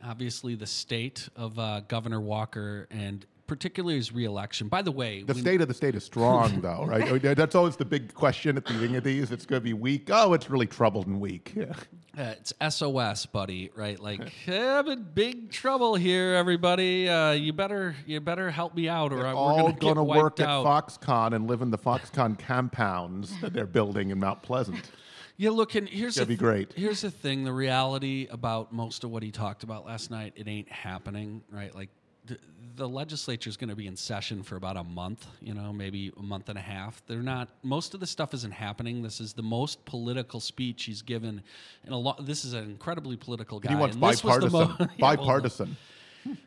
obviously, 0.04 0.56
the 0.56 0.68
state 0.68 1.30
of 1.36 1.58
uh, 1.58 1.82
Governor 1.88 2.22
Walker 2.22 2.88
and 2.92 3.26
particularly 3.48 3.96
his 3.96 4.12
reelection. 4.12 4.68
By 4.68 4.82
the 4.82 4.92
way, 4.92 5.24
The 5.24 5.34
state 5.34 5.62
of 5.62 5.70
the 5.70 5.74
state 5.74 5.96
is 5.96 6.04
strong, 6.04 6.60
though, 6.62 6.86
right? 6.86 7.22
That's 7.22 7.56
always 7.56 7.78
the 7.78 7.86
big 7.86 8.14
question 8.14 8.58
at 8.58 8.66
the 8.66 8.74
beginning 8.74 8.98
of 8.98 9.06
these. 9.06 9.32
It's 9.32 9.46
going 9.46 9.62
to 9.62 9.64
be 9.64 9.72
weak. 9.72 10.10
Oh, 10.12 10.34
it's 10.34 10.50
really 10.50 10.68
troubled 10.68 11.08
and 11.08 11.22
weak. 11.22 11.54
Yeah. 11.56 11.72
Uh, 12.18 12.34
it's 12.38 12.52
SOS, 12.76 13.26
buddy, 13.28 13.72
right? 13.74 14.00
Like 14.02 14.34
I'm 14.50 14.88
in 14.90 15.04
big 15.14 15.50
trouble 15.50 15.96
here, 15.96 16.34
everybody. 16.34 17.08
Uh, 17.08 17.32
you 17.32 17.54
better 17.54 17.96
you 18.06 18.20
better 18.20 18.52
help 18.52 18.76
me 18.76 18.90
out, 18.90 19.14
or 19.14 19.18
They're 19.18 19.28
I- 19.28 19.34
we're 19.34 19.40
all 19.40 19.72
gonna 19.72 19.96
get 19.96 19.98
work 19.98 20.24
wiped 20.24 20.40
at 20.42 20.50
out. 20.50 20.66
Foxconn 20.66 21.34
and 21.34 21.48
live 21.48 21.62
in 21.62 21.70
the 21.72 21.78
Foxconn 21.78 22.38
compounds 22.38 23.40
that 23.40 23.54
they're 23.54 23.66
building 23.68 24.10
in 24.10 24.20
Mount 24.20 24.42
Pleasant. 24.42 24.92
Yeah, 25.38 25.52
look, 25.52 25.76
and 25.76 25.88
here's 25.88 26.16
That'd 26.16 26.30
the 26.30 26.34
be 26.34 26.38
great. 26.38 26.74
Here's 26.76 27.02
the 27.02 27.12
thing: 27.12 27.44
the 27.44 27.54
reality 27.54 28.28
about 28.32 28.74
most 28.74 29.04
of 29.04 29.12
what 29.12 29.22
he 29.22 29.32
talked 29.32 29.64
about 29.64 29.86
last 29.86 30.10
night, 30.10 30.34
it 30.36 30.48
ain't 30.48 30.72
happening, 30.72 31.44
right? 31.52 31.74
Like 31.76 31.90
the, 32.26 32.38
the 32.76 32.90
legislature 32.90 33.50
is 33.50 33.56
going 33.56 33.70
to 33.70 33.76
be 33.76 33.88
in 33.88 33.96
session 33.96 34.44
for 34.44 34.56
about 34.56 34.78
a 34.78 34.84
month, 34.84 35.26
you 35.42 35.54
know, 35.54 35.72
maybe 35.72 36.12
a 36.18 36.22
month 36.22 36.50
and 36.50 36.58
a 36.58 36.62
half. 36.62 37.02
They're 37.08 37.22
not. 37.22 37.50
Most 37.64 37.94
of 37.94 38.00
the 38.00 38.08
stuff 38.08 38.34
isn't 38.34 38.54
happening. 38.54 39.02
This 39.02 39.20
is 39.20 39.34
the 39.34 39.44
most 39.44 39.84
political 39.86 40.40
speech 40.40 40.86
he's 40.86 41.02
given 41.02 41.42
in 41.86 41.94
a 41.94 41.98
lot. 41.98 42.26
This 42.26 42.44
is 42.44 42.54
an 42.54 42.66
incredibly 42.66 43.16
political 43.16 43.60
guy. 43.60 43.70
He 43.70 43.76
wants 43.76 43.96
and 43.96 44.04
this 44.04 44.24
was 44.24 44.40
the 44.40 44.50
bipartisan. 44.50 44.70
mo- 44.70 44.76
Yeah, 44.80 44.88
well, 45.00 45.18
bipartisan. 45.18 45.78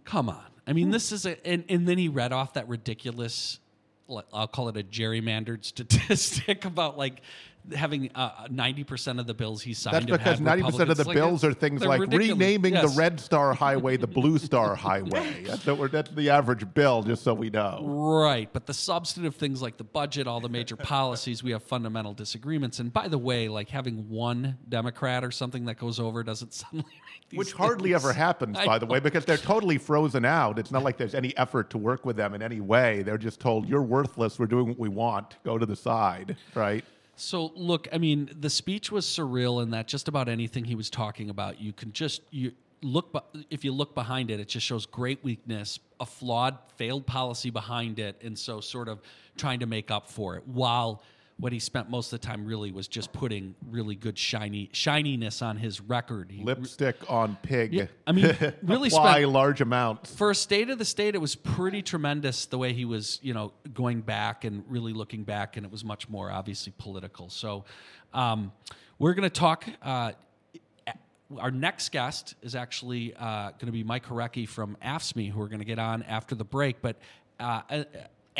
Come 0.04 0.28
on. 0.28 0.44
I 0.66 0.72
mean, 0.72 0.86
hmm. 0.86 0.92
this 0.92 1.12
is 1.12 1.26
a, 1.26 1.46
and, 1.46 1.64
and 1.68 1.86
then 1.86 1.98
he 1.98 2.08
read 2.08 2.32
off 2.32 2.54
that 2.54 2.68
ridiculous, 2.68 3.58
I'll 4.32 4.48
call 4.48 4.68
it 4.68 4.76
a 4.76 4.82
gerrymandered 4.82 5.64
statistic 5.64 6.64
about 6.64 6.98
like 6.98 7.22
having 7.74 8.10
uh, 8.14 8.46
90% 8.48 9.20
of 9.20 9.26
the 9.26 9.34
bills 9.34 9.62
he 9.62 9.74
signed. 9.74 9.94
That's 10.08 10.18
because 10.18 10.40
ninety 10.40 10.62
percent 10.64 10.90
of 10.90 10.96
the 10.96 11.02
Republicans. 11.04 11.40
bills 11.40 11.44
are 11.44 11.52
things 11.52 11.84
like 11.84 12.00
ridiculous. 12.00 12.30
renaming 12.38 12.72
Yes. 12.74 12.92
the 12.94 12.98
Red 12.98 13.20
Star 13.20 13.52
Highway 13.54 13.96
the 13.96 14.06
Blue 14.06 14.38
Star 14.50 14.74
Highway. 14.74 15.44
That's 15.44 15.64
the, 15.64 15.74
that's 15.88 16.10
the 16.12 16.30
average 16.30 16.72
bill, 16.74 17.02
just 17.02 17.22
so 17.22 17.34
we 17.34 17.50
know. 17.50 17.82
Right, 17.84 18.48
but 18.52 18.66
the 18.66 18.74
substantive 18.74 19.36
things 19.36 19.60
like 19.62 19.76
the 19.76 19.84
budget, 19.84 20.26
all 20.26 20.40
the 20.40 20.48
major 20.48 20.76
policies, 20.96 21.42
we 21.42 21.50
have 21.52 21.62
fundamental 21.62 22.14
disagreements. 22.14 22.78
And 22.78 22.92
by 22.92 23.08
the 23.08 23.18
way, 23.18 23.48
like 23.48 23.68
having 23.68 24.08
one 24.08 24.58
Democrat 24.68 25.24
or 25.24 25.30
something 25.30 25.66
that 25.66 25.76
goes 25.78 26.00
over 26.00 26.22
doesn't 26.22 26.54
suddenly 26.54 26.84
make 26.86 27.28
these 27.30 27.38
Which 27.38 27.52
hardly 27.52 27.90
things- 27.92 28.04
ever 28.04 28.12
happens, 28.12 28.58
I 28.58 28.66
by 28.66 28.78
the 28.78 28.86
way, 28.86 29.00
because 29.00 29.24
they're 29.24 29.36
totally 29.36 29.78
frozen 29.78 30.24
out. 30.24 30.58
It's 30.58 30.70
not 30.70 30.82
like 30.82 30.96
there's 30.96 31.14
any 31.14 31.36
effort 31.36 31.70
to 31.70 31.78
work 31.78 32.04
with 32.06 32.16
them 32.16 32.34
in 32.34 32.42
any 32.42 32.60
way. 32.60 33.02
They're 33.02 33.18
just 33.18 33.38
told, 33.40 33.68
you're 33.68 33.82
worthless. 33.82 34.38
We're 34.38 34.46
doing 34.46 34.66
what 34.68 34.78
we 34.78 34.88
want. 34.88 35.36
Go 35.44 35.58
to 35.58 35.66
the 35.66 35.76
side, 35.76 36.36
right? 36.54 36.84
So 37.20 37.52
look, 37.54 37.86
I 37.92 37.98
mean, 37.98 38.30
the 38.40 38.48
speech 38.48 38.90
was 38.90 39.04
surreal 39.04 39.62
in 39.62 39.70
that 39.72 39.86
just 39.86 40.08
about 40.08 40.26
anything 40.28 40.64
he 40.64 40.74
was 40.74 40.88
talking 40.88 41.28
about, 41.28 41.60
you 41.60 41.72
can 41.72 41.92
just 41.92 42.22
you 42.30 42.52
look 42.82 43.14
if 43.50 43.62
you 43.62 43.72
look 43.72 43.94
behind 43.94 44.30
it, 44.30 44.40
it 44.40 44.48
just 44.48 44.64
shows 44.64 44.86
great 44.86 45.22
weakness, 45.22 45.78
a 46.00 46.06
flawed, 46.06 46.56
failed 46.76 47.06
policy 47.06 47.50
behind 47.50 47.98
it, 47.98 48.20
and 48.24 48.38
so 48.38 48.60
sort 48.60 48.88
of 48.88 49.02
trying 49.36 49.60
to 49.60 49.66
make 49.66 49.90
up 49.90 50.08
for 50.08 50.36
it. 50.36 50.48
While 50.48 51.02
what 51.40 51.52
he 51.52 51.58
spent 51.58 51.90
most 51.90 52.12
of 52.12 52.20
the 52.20 52.26
time 52.26 52.44
really 52.44 52.70
was 52.70 52.86
just 52.88 53.12
putting 53.12 53.54
really 53.70 53.94
good 53.94 54.18
shiny 54.18 54.68
shininess 54.72 55.42
on 55.42 55.56
his 55.56 55.80
record. 55.80 56.30
He, 56.30 56.42
Lipstick 56.44 56.96
on 57.08 57.36
pig. 57.42 57.72
Yeah, 57.72 57.86
I 58.06 58.12
mean, 58.12 58.36
really 58.62 58.88
Apply 58.88 59.18
spent- 59.20 59.32
large 59.32 59.60
amounts. 59.60 60.14
for 60.14 60.30
a 60.30 60.34
state 60.34 60.70
of 60.70 60.78
the 60.78 60.84
state, 60.84 61.14
it 61.14 61.20
was 61.20 61.34
pretty 61.34 61.82
tremendous 61.82 62.46
the 62.46 62.58
way 62.58 62.72
he 62.72 62.84
was, 62.84 63.18
you 63.22 63.34
know, 63.34 63.52
going 63.72 64.00
back 64.00 64.44
and 64.44 64.64
really 64.68 64.92
looking 64.92 65.24
back, 65.24 65.56
and 65.56 65.64
it 65.64 65.72
was 65.72 65.84
much 65.84 66.08
more 66.08 66.30
obviously 66.30 66.72
political. 66.78 67.30
So, 67.30 67.64
um, 68.12 68.52
we're 68.98 69.14
going 69.14 69.28
to 69.28 69.30
talk. 69.30 69.64
Uh, 69.82 70.12
our 71.38 71.50
next 71.50 71.92
guest 71.92 72.34
is 72.42 72.54
actually 72.54 73.14
uh, 73.14 73.50
going 73.52 73.66
to 73.66 73.72
be 73.72 73.84
Mike 73.84 74.04
Horecki 74.06 74.48
from 74.48 74.76
AFSCME, 74.84 75.30
who 75.30 75.38
we're 75.38 75.46
going 75.48 75.60
to 75.60 75.64
get 75.64 75.78
on 75.78 76.02
after 76.02 76.34
the 76.34 76.44
break. 76.44 76.82
But 76.82 76.96
uh, 77.38 77.62
uh, 77.70 77.84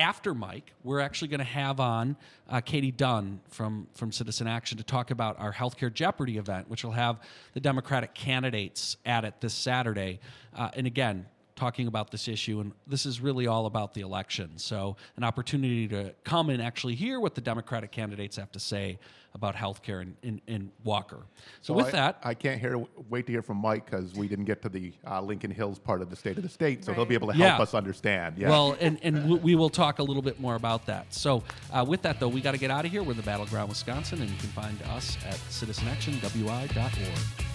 after 0.01 0.35
Mike, 0.35 0.73
we're 0.83 1.01
actually 1.01 1.29
going 1.29 1.39
to 1.39 1.45
have 1.45 1.79
on 1.79 2.17
uh, 2.49 2.61
Katie 2.61 2.91
Dunn 2.91 3.41
from, 3.51 3.87
from 3.95 4.11
Citizen 4.11 4.47
Action 4.47 4.79
to 4.79 4.85
talk 4.85 5.11
about 5.11 5.39
our 5.39 5.53
Healthcare 5.53 5.93
Jeopardy 5.93 6.39
event, 6.39 6.69
which 6.69 6.83
will 6.83 6.93
have 6.93 7.21
the 7.53 7.61
Democratic 7.61 8.15
candidates 8.15 8.97
at 9.05 9.25
it 9.25 9.35
this 9.41 9.55
Saturday. 9.55 10.19
Uh, 10.57 10.71
and 10.75 10.87
again, 10.87 11.27
talking 11.57 11.87
about 11.87 12.11
this 12.11 12.29
issue, 12.29 12.61
and 12.61 12.73
this 12.87 13.07
is 13.07 13.21
really 13.21 13.47
all 13.47 13.67
about 13.67 13.95
the 13.95 14.01
election. 14.01 14.53
So, 14.57 14.97
an 15.17 15.25
opportunity 15.25 15.87
to 15.89 16.15
come 16.25 16.51
and 16.51 16.63
actually 16.63 16.95
hear 16.95 17.21
what 17.21 17.35
the 17.35 17.41
Democratic 17.41 17.91
candidates 17.93 18.37
have 18.37 18.51
to 18.53 18.61
say 18.61 18.99
about 19.33 19.55
healthcare 19.55 20.03
in, 20.03 20.17
and, 20.25 20.41
in 20.49 20.73
Walker. 20.83 21.19
So, 21.63 21.73
with 21.75 21.87
I, 21.89 21.91
that, 21.93 22.19
I 22.25 22.35
can't 22.35 22.61
hear, 22.61 22.85
wait 23.09 23.27
to 23.27 23.33
hear 23.33 23.43
from 23.43 23.59
Mike 23.59 23.85
because 23.85 24.13
we 24.15 24.27
didn't 24.27 24.47
get 24.47 24.61
to 24.63 24.69
the 24.69 24.93
uh, 25.07 25.21
Lincoln 25.21 25.51
Hills 25.51 25.79
part 25.79 26.03
of 26.03 26.11
the 26.11 26.17
state 26.17 26.37
of 26.37 26.43
the 26.43 26.49
state, 26.49 26.85
so 26.85 26.93
he'll 26.93 27.05
be 27.05 27.15
able 27.15 27.29
to 27.29 27.35
help 27.35 27.59
Yeah. 27.59 27.63
us 27.63 27.75
understand. 27.75 28.39
Yeah. 28.39 28.49
Well, 28.49 28.77
and, 28.81 28.99
and 29.03 29.17
w- 29.17 29.37
we 29.37 29.55
will 29.55 29.71
talk 29.71 29.99
a 30.01 30.03
little 30.03 30.23
bit 30.23 30.41
more 30.41 30.57
about 30.57 30.87
that. 30.87 31.13
So, 31.15 31.43
uh, 31.73 31.85
with 31.87 32.03
that, 32.03 32.19
though, 32.19 32.29
we 32.29 32.41
got 32.41 32.53
to 32.53 32.59
get 32.59 32.71
out 32.71 32.85
of 32.85 32.91
here. 32.91 33.03
We're 33.03 33.13
in 33.13 33.17
the 33.19 33.23
Battleground, 33.23 33.69
Wisconsin, 33.69 34.21
and 34.21 34.29
you 34.31 34.37
can 34.39 34.49
find 34.49 34.81
us 34.83 35.17
at 35.27 35.37
citizenactionwi.org. 35.51 37.47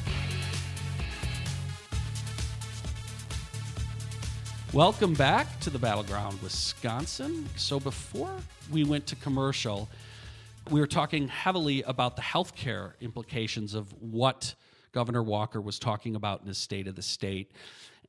Welcome 4.75 5.13
back 5.13 5.61
to 5.61 5.69
the 5.69 5.79
Battleground, 5.79 6.41
Wisconsin. 6.41 7.47
So, 7.55 7.79
before 7.79 8.35
we 8.69 8.83
went 8.83 9.07
to 9.07 9.15
commercial, 9.15 9.87
we 10.69 10.81
were 10.81 10.85
talking 10.85 11.29
heavily 11.29 11.81
about 11.83 12.17
the 12.17 12.21
healthcare 12.21 12.91
implications 12.99 13.73
of 13.73 13.93
what 14.01 14.53
Governor 14.91 15.23
Walker 15.23 15.61
was 15.61 15.79
talking 15.79 16.17
about 16.17 16.41
in 16.41 16.47
his 16.47 16.57
State 16.57 16.89
of 16.89 16.95
the 16.97 17.01
State. 17.01 17.53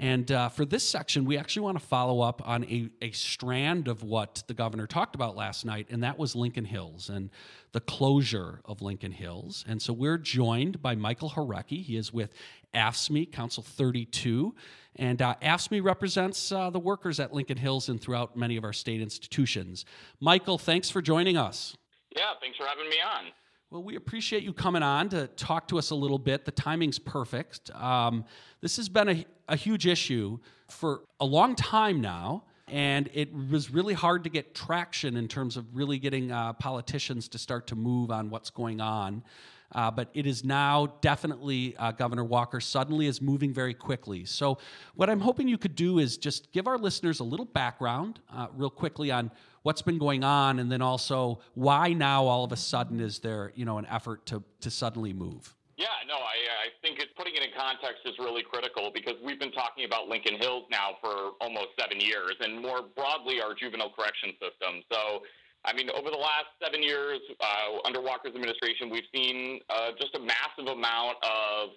And 0.00 0.31
uh, 0.31 0.48
for 0.48 0.64
this 0.64 0.87
section, 0.87 1.24
we 1.24 1.38
actually 1.38 1.62
want 1.62 1.79
to 1.79 1.85
follow 1.85 2.20
up 2.20 2.46
on 2.46 2.64
a, 2.64 2.90
a 3.00 3.12
strand 3.12 3.87
of 3.87 4.02
what 4.02 4.42
the 4.48 4.52
governor 4.52 4.88
talked 4.88 5.14
about 5.14 5.37
last 5.37 5.64
night, 5.64 5.87
and 5.88 6.02
that 6.02 6.18
was 6.18 6.35
Lincoln 6.35 6.64
Hills 6.64 7.09
and 7.09 7.31
the 7.70 7.81
closure 7.81 8.61
of 8.64 8.83
Lincoln 8.83 9.12
Hills. 9.12 9.64
And 9.68 9.81
so 9.81 9.92
we're 9.92 10.18
joined 10.18 10.83
by 10.83 10.96
Michael 10.96 11.31
Horecki. 11.31 11.83
He 11.83 11.96
is 11.96 12.12
with 12.12 12.35
AFSCME, 12.74 13.33
Council 13.33 13.62
32. 13.62 14.55
And 14.97 15.21
uh, 15.21 15.35
AFSCME 15.43 15.83
represents 15.83 16.51
uh, 16.51 16.71
the 16.71 16.79
workers 16.79 17.21
at 17.21 17.33
Lincoln 17.33 17.59
Hills 17.59 17.89
and 17.89 18.01
throughout 18.01 18.37
many 18.37 18.57
of 18.57 18.65
our 18.65 18.73
state 18.73 19.01
institutions. 19.01 19.85
Michael, 20.21 20.59
thanks 20.59 20.91
for 20.91 21.03
joining 21.03 21.37
us. 21.37 21.77
Yeah, 22.17 22.33
thanks 22.41 22.57
for 22.57 22.67
having 22.67 22.89
me 22.89 22.97
on. 23.01 23.27
Well, 23.71 23.83
we 23.83 23.97
appreciate 23.97 24.43
you 24.43 24.53
coming 24.53 24.83
on 24.83 25.09
to 25.11 25.27
talk 25.27 25.69
to 25.69 25.79
us 25.79 25.91
a 25.91 25.95
little 25.95 26.19
bit. 26.19 26.45
The 26.45 26.53
timing's 26.53 26.99
perfect. 26.99 27.71
Um, 27.75 28.25
this 28.61 28.77
has 28.77 28.89
been 28.89 29.09
a, 29.09 29.27
a 29.49 29.57
huge 29.57 29.87
issue 29.87 30.39
for 30.69 31.03
a 31.21 31.27
long 31.27 31.57
time 31.57 32.01
now, 32.01 32.45
and 32.69 33.11
it 33.13 33.29
was 33.51 33.71
really 33.71 33.93
hard 33.93 34.25
to 34.25 34.31
get 34.31 34.55
traction 34.55 35.17
in 35.17 35.29
terms 35.29 35.57
of 35.57 35.67
really 35.77 35.99
getting 35.99 36.31
uh, 36.31 36.53
politicians 36.55 37.29
to 37.29 37.39
start 37.39 37.67
to 37.67 37.75
move 37.75 38.11
on 38.11 38.31
what's 38.31 38.51
going 38.51 38.81
on. 38.81 39.23
Uh, 39.72 39.90
but 39.90 40.09
it 40.14 40.26
is 40.26 40.44
now 40.44 40.87
definitely 41.00 41.76
uh, 41.79 41.92
Governor 41.92 42.24
Walker 42.24 42.61
suddenly 42.61 43.07
is 43.07 43.20
moving 43.20 43.52
very 43.52 43.74
quickly. 43.74 44.24
So, 44.24 44.59
what 44.94 45.11
I'm 45.11 45.20
hoping 45.20 45.48
you 45.48 45.59
could 45.59 45.74
do 45.74 45.98
is 45.98 46.16
just 46.16 46.52
give 46.52 46.66
our 46.66 46.79
listeners 46.79 47.20
a 47.20 47.24
little 47.24 47.46
background, 47.46 48.20
uh, 48.33 48.46
real 48.55 48.70
quickly, 48.70 49.11
on 49.11 49.31
what's 49.62 49.83
been 49.83 49.98
going 49.98 50.22
on, 50.22 50.61
and 50.61 50.70
then 50.70 50.83
also 50.83 51.40
why 51.55 51.92
now 51.92 52.24
all 52.24 52.44
of 52.44 52.52
a 52.52 52.57
sudden 52.57 53.00
is 53.00 53.18
there, 53.18 53.52
you 53.55 53.64
know, 53.64 53.79
an 53.79 53.87
effort 53.87 54.24
to 54.26 54.42
to 54.61 54.70
suddenly 54.70 55.12
move. 55.12 55.55
Yeah, 55.76 55.92
no, 56.09 56.14
I, 56.14 56.40
I 56.64 56.68
think 56.81 56.98
it's 56.98 57.12
putting 57.18 57.35
it 57.37 57.42
in 57.42 57.50
context 57.52 58.00
is 58.07 58.14
really 58.18 58.42
critical 58.42 58.90
because 58.94 59.14
we've 59.22 59.38
been 59.38 59.52
talking 59.52 59.85
about 59.85 60.09
Lincoln 60.09 60.40
Hills 60.40 60.64
now 60.70 60.96
for 61.02 61.37
almost 61.40 61.76
seven 61.79 62.00
years, 62.00 62.33
and 62.40 62.62
more 62.62 62.81
broadly, 62.96 63.42
our 63.42 63.52
juvenile 63.55 63.92
correction 63.92 64.33
system. 64.40 64.81
So, 64.90 65.20
I 65.66 65.74
mean, 65.74 65.90
over 65.90 66.11
the 66.11 66.16
last 66.16 66.46
seven 66.62 66.83
years 66.83 67.18
uh, 67.40 67.85
under 67.85 68.00
Walker's 68.00 68.35
administration, 68.35 68.88
we've 68.88 69.11
seen 69.12 69.61
uh, 69.68 69.90
just 69.98 70.14
a 70.14 70.20
massive 70.20 70.70
amount 70.70 71.18
of 71.26 71.70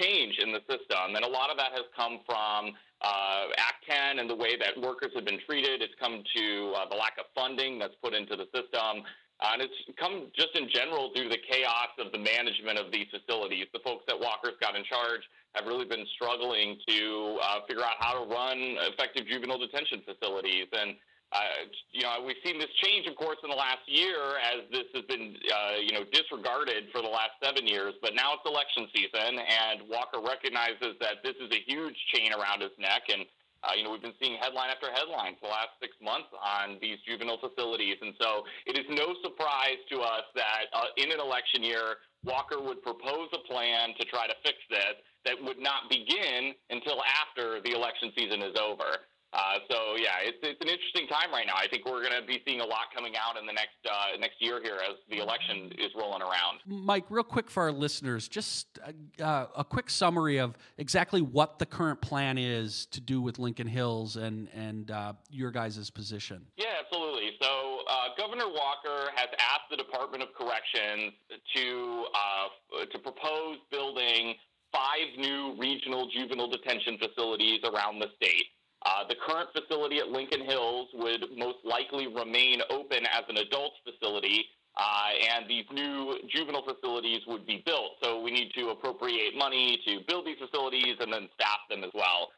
change 0.00 0.38
in 0.42 0.52
the 0.52 0.60
system, 0.68 1.14
and 1.14 1.24
a 1.24 1.28
lot 1.28 1.50
of 1.50 1.56
that 1.56 1.70
has 1.72 1.86
come 1.96 2.20
from 2.26 2.74
uh, 3.04 3.54
Act 3.58 3.84
10 3.88 4.18
and 4.18 4.28
the 4.28 4.34
way 4.34 4.56
that 4.56 4.80
workers 4.80 5.12
have 5.14 5.24
been 5.24 5.38
treated. 5.46 5.82
It's 5.82 5.94
come 6.00 6.24
to 6.36 6.72
uh, 6.76 6.88
the 6.88 6.96
lack 6.96 7.14
of 7.18 7.26
funding 7.34 7.78
that's 7.78 7.94
put 8.02 8.14
into 8.14 8.34
the 8.34 8.48
system. 8.50 9.04
Uh, 9.40 9.50
and 9.52 9.62
it's 9.62 9.74
come 9.98 10.30
just 10.34 10.54
in 10.54 10.70
general 10.72 11.12
due 11.12 11.24
to 11.24 11.28
the 11.28 11.42
chaos 11.50 11.92
of 11.98 12.12
the 12.12 12.18
management 12.18 12.78
of 12.78 12.90
these 12.90 13.06
facilities. 13.10 13.66
The 13.74 13.82
folks 13.84 14.04
that 14.08 14.18
Walker's 14.18 14.56
got 14.60 14.74
in 14.74 14.84
charge 14.84 15.20
have 15.54 15.66
really 15.66 15.84
been 15.84 16.06
struggling 16.14 16.78
to 16.88 17.38
uh, 17.42 17.60
figure 17.68 17.82
out 17.82 17.98
how 17.98 18.24
to 18.24 18.30
run 18.30 18.58
effective 18.90 19.26
juvenile 19.26 19.58
detention 19.58 20.02
facilities. 20.06 20.66
And, 20.72 20.96
uh, 21.34 21.66
you 21.90 22.02
know, 22.06 22.22
we've 22.22 22.38
seen 22.46 22.62
this 22.62 22.70
change, 22.78 23.10
of 23.10 23.18
course, 23.18 23.38
in 23.42 23.50
the 23.50 23.58
last 23.58 23.82
year 23.90 24.38
as 24.38 24.70
this 24.70 24.86
has 24.94 25.02
been, 25.10 25.34
uh, 25.50 25.82
you 25.82 25.90
know, 25.90 26.06
disregarded 26.14 26.86
for 26.94 27.02
the 27.02 27.10
last 27.10 27.34
seven 27.42 27.66
years. 27.66 27.94
But 27.98 28.14
now 28.14 28.38
it's 28.38 28.46
election 28.46 28.86
season, 28.94 29.42
and 29.42 29.82
Walker 29.90 30.22
recognizes 30.22 30.94
that 31.02 31.26
this 31.26 31.34
is 31.42 31.50
a 31.50 31.60
huge 31.66 31.98
chain 32.14 32.30
around 32.30 32.62
his 32.62 32.70
neck. 32.78 33.10
And 33.10 33.26
uh, 33.64 33.72
you 33.74 33.82
know, 33.82 33.90
we've 33.90 34.02
been 34.02 34.14
seeing 34.20 34.36
headline 34.38 34.68
after 34.68 34.92
headline 34.92 35.34
for 35.40 35.48
the 35.48 35.54
last 35.56 35.74
six 35.80 35.96
months 35.98 36.28
on 36.36 36.76
these 36.84 37.00
juvenile 37.08 37.40
facilities. 37.40 37.96
And 38.02 38.12
so 38.20 38.44
it 38.66 38.76
is 38.76 38.84
no 38.92 39.16
surprise 39.24 39.80
to 39.90 40.04
us 40.04 40.28
that 40.36 40.68
uh, 40.76 40.92
in 41.00 41.10
an 41.10 41.18
election 41.18 41.64
year, 41.64 42.04
Walker 42.24 42.60
would 42.60 42.82
propose 42.82 43.28
a 43.32 43.42
plan 43.48 43.96
to 43.98 44.04
try 44.06 44.28
to 44.28 44.36
fix 44.44 44.60
this 44.68 45.00
that 45.24 45.36
would 45.40 45.58
not 45.58 45.88
begin 45.88 46.52
until 46.70 47.00
after 47.24 47.60
the 47.64 47.72
election 47.72 48.12
season 48.16 48.42
is 48.42 48.52
over. 48.60 49.00
Uh, 49.34 49.58
so 49.68 49.96
yeah, 49.96 50.22
it's, 50.22 50.38
it's 50.42 50.60
an 50.60 50.68
interesting 50.68 51.08
time 51.08 51.32
right 51.32 51.46
now. 51.46 51.54
I 51.56 51.66
think 51.66 51.84
we're 51.84 52.02
going 52.02 52.14
to 52.20 52.26
be 52.26 52.40
seeing 52.46 52.60
a 52.60 52.64
lot 52.64 52.94
coming 52.94 53.14
out 53.16 53.36
in 53.36 53.46
the 53.46 53.52
next 53.52 53.74
uh, 53.84 54.16
next 54.20 54.36
year 54.38 54.62
here 54.62 54.76
as 54.76 54.96
the 55.10 55.18
election 55.18 55.72
is 55.76 55.90
rolling 55.98 56.22
around. 56.22 56.60
Mike, 56.66 57.04
real 57.10 57.24
quick 57.24 57.50
for 57.50 57.64
our 57.64 57.72
listeners, 57.72 58.28
just 58.28 58.78
uh, 59.20 59.46
a 59.56 59.64
quick 59.64 59.90
summary 59.90 60.38
of 60.38 60.56
exactly 60.78 61.20
what 61.20 61.58
the 61.58 61.66
current 61.66 62.00
plan 62.00 62.38
is 62.38 62.86
to 62.86 63.00
do 63.00 63.20
with 63.20 63.40
Lincoln 63.40 63.66
Hills 63.66 64.16
and 64.16 64.48
and 64.54 64.92
uh, 64.92 65.14
your 65.28 65.50
guys' 65.50 65.90
position. 65.90 66.46
Yeah, 66.56 66.66
absolutely. 66.84 67.30
So 67.42 67.80
uh, 67.90 67.94
Governor 68.16 68.46
Walker 68.46 69.10
has 69.16 69.28
asked 69.40 69.68
the 69.68 69.76
Department 69.76 70.22
of 70.22 70.28
Corrections 70.38 71.12
to 71.56 72.04
uh, 72.14 72.84
to 72.86 72.98
propose 73.00 73.58
building 73.72 74.34
five 74.72 75.18
new 75.18 75.56
regional 75.58 76.08
juvenile 76.10 76.50
detention 76.50 76.98
facilities 76.98 77.60
around 77.64 77.98
the 77.98 78.08
state. 78.16 78.46
Uh, 78.84 79.06
the 79.08 79.16
current 79.26 79.48
facility 79.52 79.98
at 79.98 80.08
Lincoln 80.08 80.44
Hills 80.44 80.88
would 80.94 81.24
most 81.36 81.58
likely 81.64 82.06
remain 82.06 82.60
open 82.68 83.06
as 83.06 83.24
an 83.28 83.38
adult 83.38 83.72
facility, 83.82 84.44
uh, 84.76 85.36
and 85.36 85.48
these 85.48 85.64
new 85.72 86.18
juvenile 86.28 86.64
facilities 86.64 87.20
would 87.26 87.46
be 87.46 87.62
built. 87.64 87.96
So 88.02 88.20
we 88.20 88.30
need 88.30 88.52
to 88.58 88.70
appropriate 88.70 89.36
money 89.36 89.80
to 89.86 90.00
build 90.06 90.26
these 90.26 90.36
facilities 90.38 90.96
and 91.00 91.12
then 91.12 91.28
staff 91.34 91.64
them 91.70 91.82
as 91.82 91.90
well. 91.94 92.28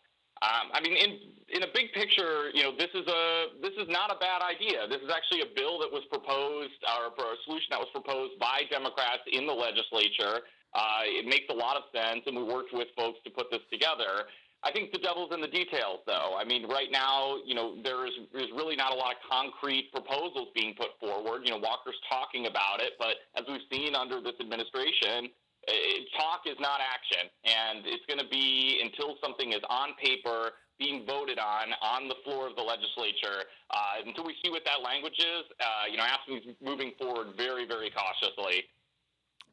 Um, 0.42 0.68
I 0.72 0.80
mean, 0.84 0.92
in 0.92 1.10
in 1.48 1.62
a 1.62 1.70
big 1.72 1.96
picture, 1.96 2.50
you 2.52 2.62
know, 2.62 2.72
this 2.76 2.92
is 2.92 3.08
a 3.08 3.56
this 3.62 3.72
is 3.80 3.88
not 3.88 4.12
a 4.12 4.18
bad 4.20 4.44
idea. 4.44 4.86
This 4.86 5.00
is 5.00 5.08
actually 5.08 5.40
a 5.40 5.50
bill 5.56 5.80
that 5.80 5.90
was 5.90 6.04
proposed, 6.12 6.76
or 6.84 7.08
a 7.08 7.36
solution 7.48 7.72
that 7.72 7.80
was 7.80 7.88
proposed 7.90 8.38
by 8.38 8.68
Democrats 8.70 9.24
in 9.32 9.46
the 9.46 9.56
legislature. 9.56 10.44
Uh, 10.76 11.08
it 11.08 11.24
makes 11.24 11.48
a 11.48 11.56
lot 11.56 11.80
of 11.80 11.88
sense, 11.88 12.20
and 12.26 12.36
we 12.36 12.44
worked 12.44 12.68
with 12.76 12.88
folks 12.94 13.16
to 13.24 13.30
put 13.30 13.50
this 13.50 13.64
together. 13.72 14.28
I 14.66 14.72
think 14.72 14.90
the 14.90 14.98
devil's 14.98 15.30
in 15.32 15.40
the 15.40 15.46
details, 15.46 16.02
though. 16.06 16.34
I 16.36 16.42
mean, 16.42 16.66
right 16.66 16.90
now, 16.90 17.36
you 17.46 17.54
know, 17.54 17.78
there 17.84 18.04
is, 18.04 18.12
is 18.34 18.50
really 18.50 18.74
not 18.74 18.90
a 18.92 18.96
lot 18.96 19.14
of 19.14 19.22
concrete 19.30 19.92
proposals 19.92 20.48
being 20.56 20.74
put 20.74 20.98
forward. 20.98 21.42
You 21.44 21.52
know, 21.52 21.58
Walker's 21.62 21.94
talking 22.10 22.46
about 22.46 22.82
it, 22.82 22.98
but 22.98 23.22
as 23.38 23.44
we've 23.46 23.62
seen 23.70 23.94
under 23.94 24.20
this 24.20 24.34
administration, 24.40 25.30
it, 25.68 26.08
talk 26.18 26.50
is 26.50 26.58
not 26.58 26.80
action, 26.82 27.30
and 27.46 27.86
it's 27.86 28.02
going 28.10 28.18
to 28.18 28.26
be 28.28 28.82
until 28.82 29.14
something 29.22 29.52
is 29.52 29.62
on 29.70 29.90
paper 30.02 30.50
being 30.78 31.06
voted 31.06 31.38
on 31.38 31.70
on 31.80 32.08
the 32.08 32.16
floor 32.24 32.48
of 32.48 32.56
the 32.56 32.62
legislature. 32.62 33.46
Uh, 33.70 34.02
until 34.04 34.24
we 34.24 34.34
see 34.44 34.50
what 34.50 34.62
that 34.64 34.82
language 34.82 35.18
is, 35.18 35.44
uh, 35.60 35.86
you 35.88 35.96
know, 35.96 36.02
AFSCME's 36.02 36.56
moving 36.60 36.90
forward 36.98 37.28
very, 37.36 37.66
very 37.66 37.90
cautiously. 37.90 38.64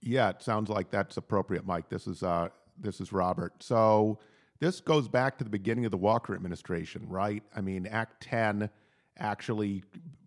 Yeah, 0.01 0.29
it 0.29 0.41
sounds 0.41 0.69
like 0.69 0.89
that's 0.89 1.17
appropriate, 1.17 1.67
Mike. 1.67 1.87
This 1.89 2.07
is 2.07 2.23
uh, 2.23 2.49
this 2.81 2.99
is 2.99 3.13
Robert. 3.13 3.61
So 3.61 4.17
this 4.63 4.79
goes 4.79 5.09
back 5.09 5.37
to 5.37 5.43
the 5.43 5.49
beginning 5.49 5.83
of 5.83 5.91
the 5.91 5.97
Walker 5.97 6.33
administration, 6.33 7.05
right? 7.09 7.43
I 7.53 7.59
mean, 7.59 7.85
Act 7.85 8.23
10 8.23 8.69
actually 9.17 9.83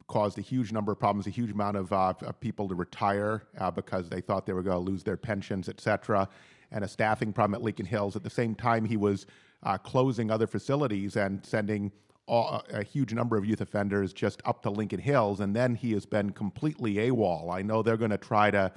caused 0.09 0.37
a 0.37 0.43
huge 0.43 0.73
number 0.73 0.93
of 0.93 0.99
problems, 0.99 1.27
a 1.27 1.31
huge 1.31 1.51
amount 1.51 1.79
of, 1.79 1.91
uh, 1.91 2.13
of 2.21 2.39
people 2.39 2.69
to 2.69 2.75
retire 2.75 3.45
uh, 3.59 3.71
because 3.71 4.11
they 4.11 4.21
thought 4.21 4.45
they 4.45 4.53
were 4.53 4.63
going 4.63 4.77
to 4.77 4.91
lose 4.91 5.03
their 5.03 5.17
pensions, 5.17 5.71
et 5.71 5.81
cetera, 5.81 6.29
and 6.71 6.85
a 6.85 6.89
staffing 6.89 7.33
problem 7.33 7.55
at 7.55 7.63
Lincoln 7.63 7.87
Hills. 7.87 8.15
At 8.15 8.25
the 8.25 8.31
same 8.31 8.55
time, 8.55 8.85
he 8.85 8.99
was 8.99 9.25
uh, 9.63 9.79
closing 9.79 10.31
other 10.31 10.47
facilities 10.47 11.17
and 11.17 11.45
sending 11.45 11.91
all, 12.27 12.63
a 12.69 12.83
huge 12.83 13.15
number 13.15 13.39
of 13.39 13.47
youth 13.47 13.63
offenders 13.63 14.13
just 14.13 14.43
up 14.45 14.63
to 14.65 14.71
Lincoln 14.71 15.01
Hills, 15.01 15.41
and 15.41 15.57
then 15.57 15.75
he 15.75 15.93
has 15.93 16.05
been 16.05 16.29
completely 16.31 16.97
AWOL. 16.97 17.55
I 17.55 17.63
know 17.63 17.83
they're 17.83 17.97
going 17.97 18.11
to 18.11 18.19
try 18.19 18.51
to 18.51 18.71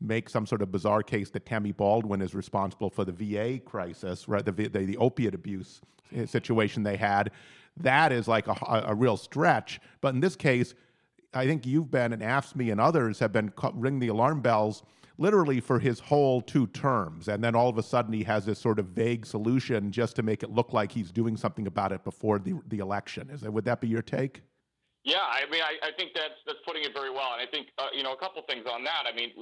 make 0.00 0.28
some 0.28 0.46
sort 0.46 0.62
of 0.62 0.70
bizarre 0.70 1.02
case 1.02 1.30
that 1.30 1.46
Tammy 1.46 1.72
Baldwin 1.72 2.22
is 2.22 2.34
responsible 2.34 2.90
for 2.90 3.04
the 3.04 3.12
VA 3.12 3.58
crisis, 3.58 4.28
right? 4.28 4.44
The, 4.44 4.52
the, 4.52 4.84
the 4.84 4.96
opiate 4.96 5.34
abuse 5.34 5.80
situation 6.26 6.82
they 6.82 6.96
had. 6.96 7.30
That 7.76 8.12
is 8.12 8.28
like 8.28 8.46
a, 8.46 8.84
a, 8.86 8.94
real 8.94 9.16
stretch. 9.16 9.80
But 10.00 10.14
in 10.14 10.20
this 10.20 10.36
case, 10.36 10.74
I 11.34 11.46
think 11.46 11.66
you've 11.66 11.90
been, 11.90 12.12
and 12.12 12.22
AFSCME 12.22 12.72
and 12.72 12.80
others 12.80 13.18
have 13.18 13.32
been 13.32 13.52
ringing 13.74 14.00
the 14.00 14.08
alarm 14.08 14.40
bells 14.40 14.82
literally 15.18 15.60
for 15.60 15.78
his 15.78 15.98
whole 15.98 16.40
two 16.40 16.68
terms. 16.68 17.28
And 17.28 17.42
then 17.42 17.54
all 17.54 17.68
of 17.68 17.76
a 17.76 17.82
sudden 17.82 18.12
he 18.12 18.22
has 18.24 18.46
this 18.46 18.58
sort 18.58 18.78
of 18.78 18.86
vague 18.86 19.26
solution 19.26 19.90
just 19.90 20.16
to 20.16 20.22
make 20.22 20.42
it 20.42 20.50
look 20.50 20.72
like 20.72 20.92
he's 20.92 21.10
doing 21.10 21.36
something 21.36 21.66
about 21.66 21.92
it 21.92 22.04
before 22.04 22.38
the, 22.38 22.54
the 22.68 22.78
election. 22.78 23.28
Is 23.30 23.40
that, 23.40 23.52
would 23.52 23.64
that 23.64 23.80
be 23.80 23.88
your 23.88 24.02
take? 24.02 24.42
Yeah, 25.08 25.24
I 25.24 25.48
mean, 25.48 25.64
I, 25.64 25.80
I 25.88 25.90
think 25.96 26.12
that's 26.12 26.36
that's 26.44 26.60
putting 26.68 26.84
it 26.84 26.92
very 26.92 27.08
well, 27.08 27.32
and 27.32 27.40
I 27.40 27.48
think 27.48 27.72
uh, 27.80 27.88
you 27.96 28.04
know 28.04 28.12
a 28.12 28.20
couple 28.20 28.44
things 28.44 28.68
on 28.68 28.84
that. 28.84 29.08
I 29.08 29.16
mean, 29.16 29.32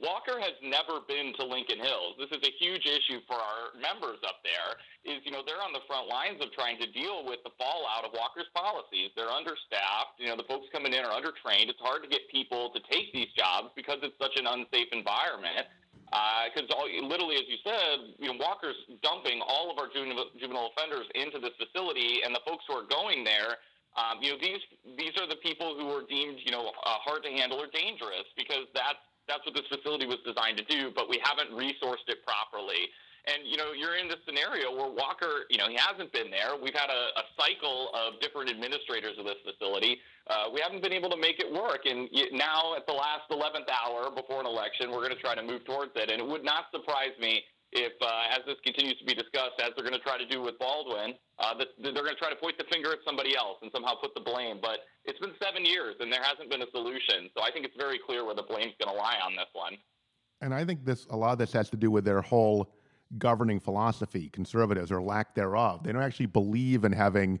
Walker 0.00 0.40
has 0.40 0.56
never 0.64 1.04
been 1.04 1.36
to 1.36 1.44
Lincoln 1.44 1.84
Hills. 1.84 2.16
This 2.16 2.32
is 2.32 2.40
a 2.40 2.52
huge 2.56 2.88
issue 2.88 3.20
for 3.28 3.36
our 3.36 3.76
members 3.76 4.24
up 4.24 4.40
there. 4.40 4.80
Is 5.04 5.20
you 5.28 5.32
know 5.36 5.44
they're 5.44 5.60
on 5.60 5.76
the 5.76 5.84
front 5.84 6.08
lines 6.08 6.40
of 6.40 6.48
trying 6.56 6.80
to 6.80 6.88
deal 6.96 7.28
with 7.28 7.44
the 7.44 7.52
fallout 7.60 8.08
of 8.08 8.16
Walker's 8.16 8.48
policies. 8.56 9.12
They're 9.12 9.28
understaffed. 9.28 10.16
You 10.16 10.32
know, 10.32 10.36
the 10.40 10.48
folks 10.48 10.72
coming 10.72 10.96
in 10.96 11.04
are 11.04 11.12
undertrained. 11.12 11.68
It's 11.68 11.84
hard 11.84 12.00
to 12.00 12.08
get 12.08 12.24
people 12.32 12.72
to 12.72 12.80
take 12.88 13.12
these 13.12 13.28
jobs 13.36 13.68
because 13.76 14.00
it's 14.00 14.16
such 14.16 14.40
an 14.40 14.48
unsafe 14.48 14.88
environment 14.96 15.68
because 16.52 16.68
uh, 16.68 16.84
literally, 17.04 17.36
as 17.36 17.48
you 17.48 17.56
said, 17.64 18.16
you 18.20 18.28
know, 18.28 18.36
Walker's 18.36 18.76
dumping 19.00 19.40
all 19.40 19.72
of 19.72 19.80
our 19.80 19.88
juvenile, 19.88 20.28
juvenile 20.36 20.72
offenders 20.76 21.08
into 21.16 21.40
this 21.40 21.56
facility, 21.56 22.20
and 22.24 22.36
the 22.36 22.44
folks 22.44 22.64
who 22.68 22.76
are 22.76 22.84
going 22.84 23.24
there 23.24 23.60
um, 23.96 24.24
you 24.24 24.32
know, 24.32 24.38
these 24.40 24.62
these 24.96 25.12
are 25.20 25.28
the 25.28 25.36
people 25.44 25.76
who 25.76 25.88
are 25.92 26.04
deemed, 26.08 26.40
you 26.44 26.52
know, 26.52 26.72
uh, 26.72 26.96
hard 27.04 27.22
to 27.24 27.30
handle 27.30 27.60
or 27.60 27.68
dangerous 27.68 28.24
because 28.36 28.64
that's 28.72 29.02
that's 29.28 29.44
what 29.44 29.54
this 29.54 29.68
facility 29.68 30.06
was 30.06 30.18
designed 30.24 30.56
to 30.58 30.64
do. 30.64 30.90
But 30.94 31.08
we 31.08 31.20
haven't 31.22 31.52
resourced 31.52 32.08
it 32.08 32.24
properly. 32.24 32.88
And 33.28 33.46
you 33.46 33.56
know, 33.56 33.70
you're 33.76 33.94
in 34.00 34.08
this 34.08 34.18
scenario 34.26 34.72
where 34.74 34.90
Walker, 34.90 35.46
you 35.50 35.58
know, 35.58 35.68
he 35.68 35.76
hasn't 35.76 36.10
been 36.10 36.30
there. 36.32 36.56
We've 36.56 36.74
had 36.74 36.90
a, 36.90 37.02
a 37.20 37.24
cycle 37.38 37.92
of 37.94 38.18
different 38.18 38.50
administrators 38.50 39.14
of 39.20 39.28
this 39.28 39.38
facility. 39.44 40.00
Uh, 40.26 40.50
we 40.52 40.58
haven't 40.58 40.82
been 40.82 40.92
able 40.92 41.10
to 41.10 41.20
make 41.20 41.38
it 41.38 41.46
work. 41.52 41.84
And 41.84 42.08
now, 42.32 42.74
at 42.74 42.86
the 42.86 42.94
last 42.94 43.30
11th 43.30 43.70
hour 43.70 44.10
before 44.10 44.40
an 44.40 44.46
election, 44.46 44.90
we're 44.90 45.06
going 45.06 45.14
to 45.14 45.22
try 45.22 45.34
to 45.34 45.42
move 45.42 45.64
towards 45.64 45.92
it. 45.94 46.10
And 46.10 46.18
it 46.18 46.26
would 46.26 46.42
not 46.42 46.66
surprise 46.74 47.14
me 47.20 47.42
if, 47.72 47.92
uh, 48.00 48.36
as 48.36 48.44
this 48.46 48.56
continues 48.64 48.98
to 48.98 49.04
be 49.04 49.14
discussed, 49.14 49.56
as 49.60 49.72
they're 49.74 49.84
going 49.84 49.96
to 49.96 50.04
try 50.04 50.18
to 50.18 50.26
do 50.26 50.42
with 50.42 50.58
Baldwin, 50.58 51.14
uh, 51.38 51.54
they're 51.56 51.92
going 51.92 52.06
to 52.06 52.14
try 52.14 52.28
to 52.28 52.36
point 52.36 52.58
the 52.58 52.64
finger 52.70 52.92
at 52.92 52.98
somebody 53.04 53.36
else 53.36 53.58
and 53.62 53.70
somehow 53.72 53.94
put 53.94 54.14
the 54.14 54.20
blame. 54.20 54.58
But 54.60 54.80
it's 55.04 55.18
been 55.18 55.32
seven 55.42 55.64
years 55.64 55.96
and 56.00 56.12
there 56.12 56.22
hasn't 56.22 56.50
been 56.50 56.62
a 56.62 56.70
solution. 56.70 57.30
So 57.34 57.42
I 57.42 57.50
think 57.50 57.64
it's 57.64 57.76
very 57.76 57.98
clear 57.98 58.24
where 58.24 58.34
the 58.34 58.44
blame's 58.44 58.74
going 58.78 58.94
to 58.94 58.98
lie 58.98 59.16
on 59.24 59.32
this 59.32 59.48
one. 59.54 59.76
And 60.42 60.52
I 60.52 60.64
think 60.64 60.84
this 60.84 61.06
a 61.10 61.16
lot 61.16 61.32
of 61.32 61.38
this 61.38 61.52
has 61.52 61.70
to 61.70 61.76
do 61.76 61.90
with 61.90 62.04
their 62.04 62.20
whole 62.20 62.74
governing 63.18 63.60
philosophy, 63.60 64.28
conservatives 64.30 64.90
or 64.92 65.00
lack 65.02 65.34
thereof. 65.34 65.82
They 65.84 65.92
don't 65.92 66.02
actually 66.02 66.26
believe 66.26 66.84
in 66.84 66.92
having 66.92 67.40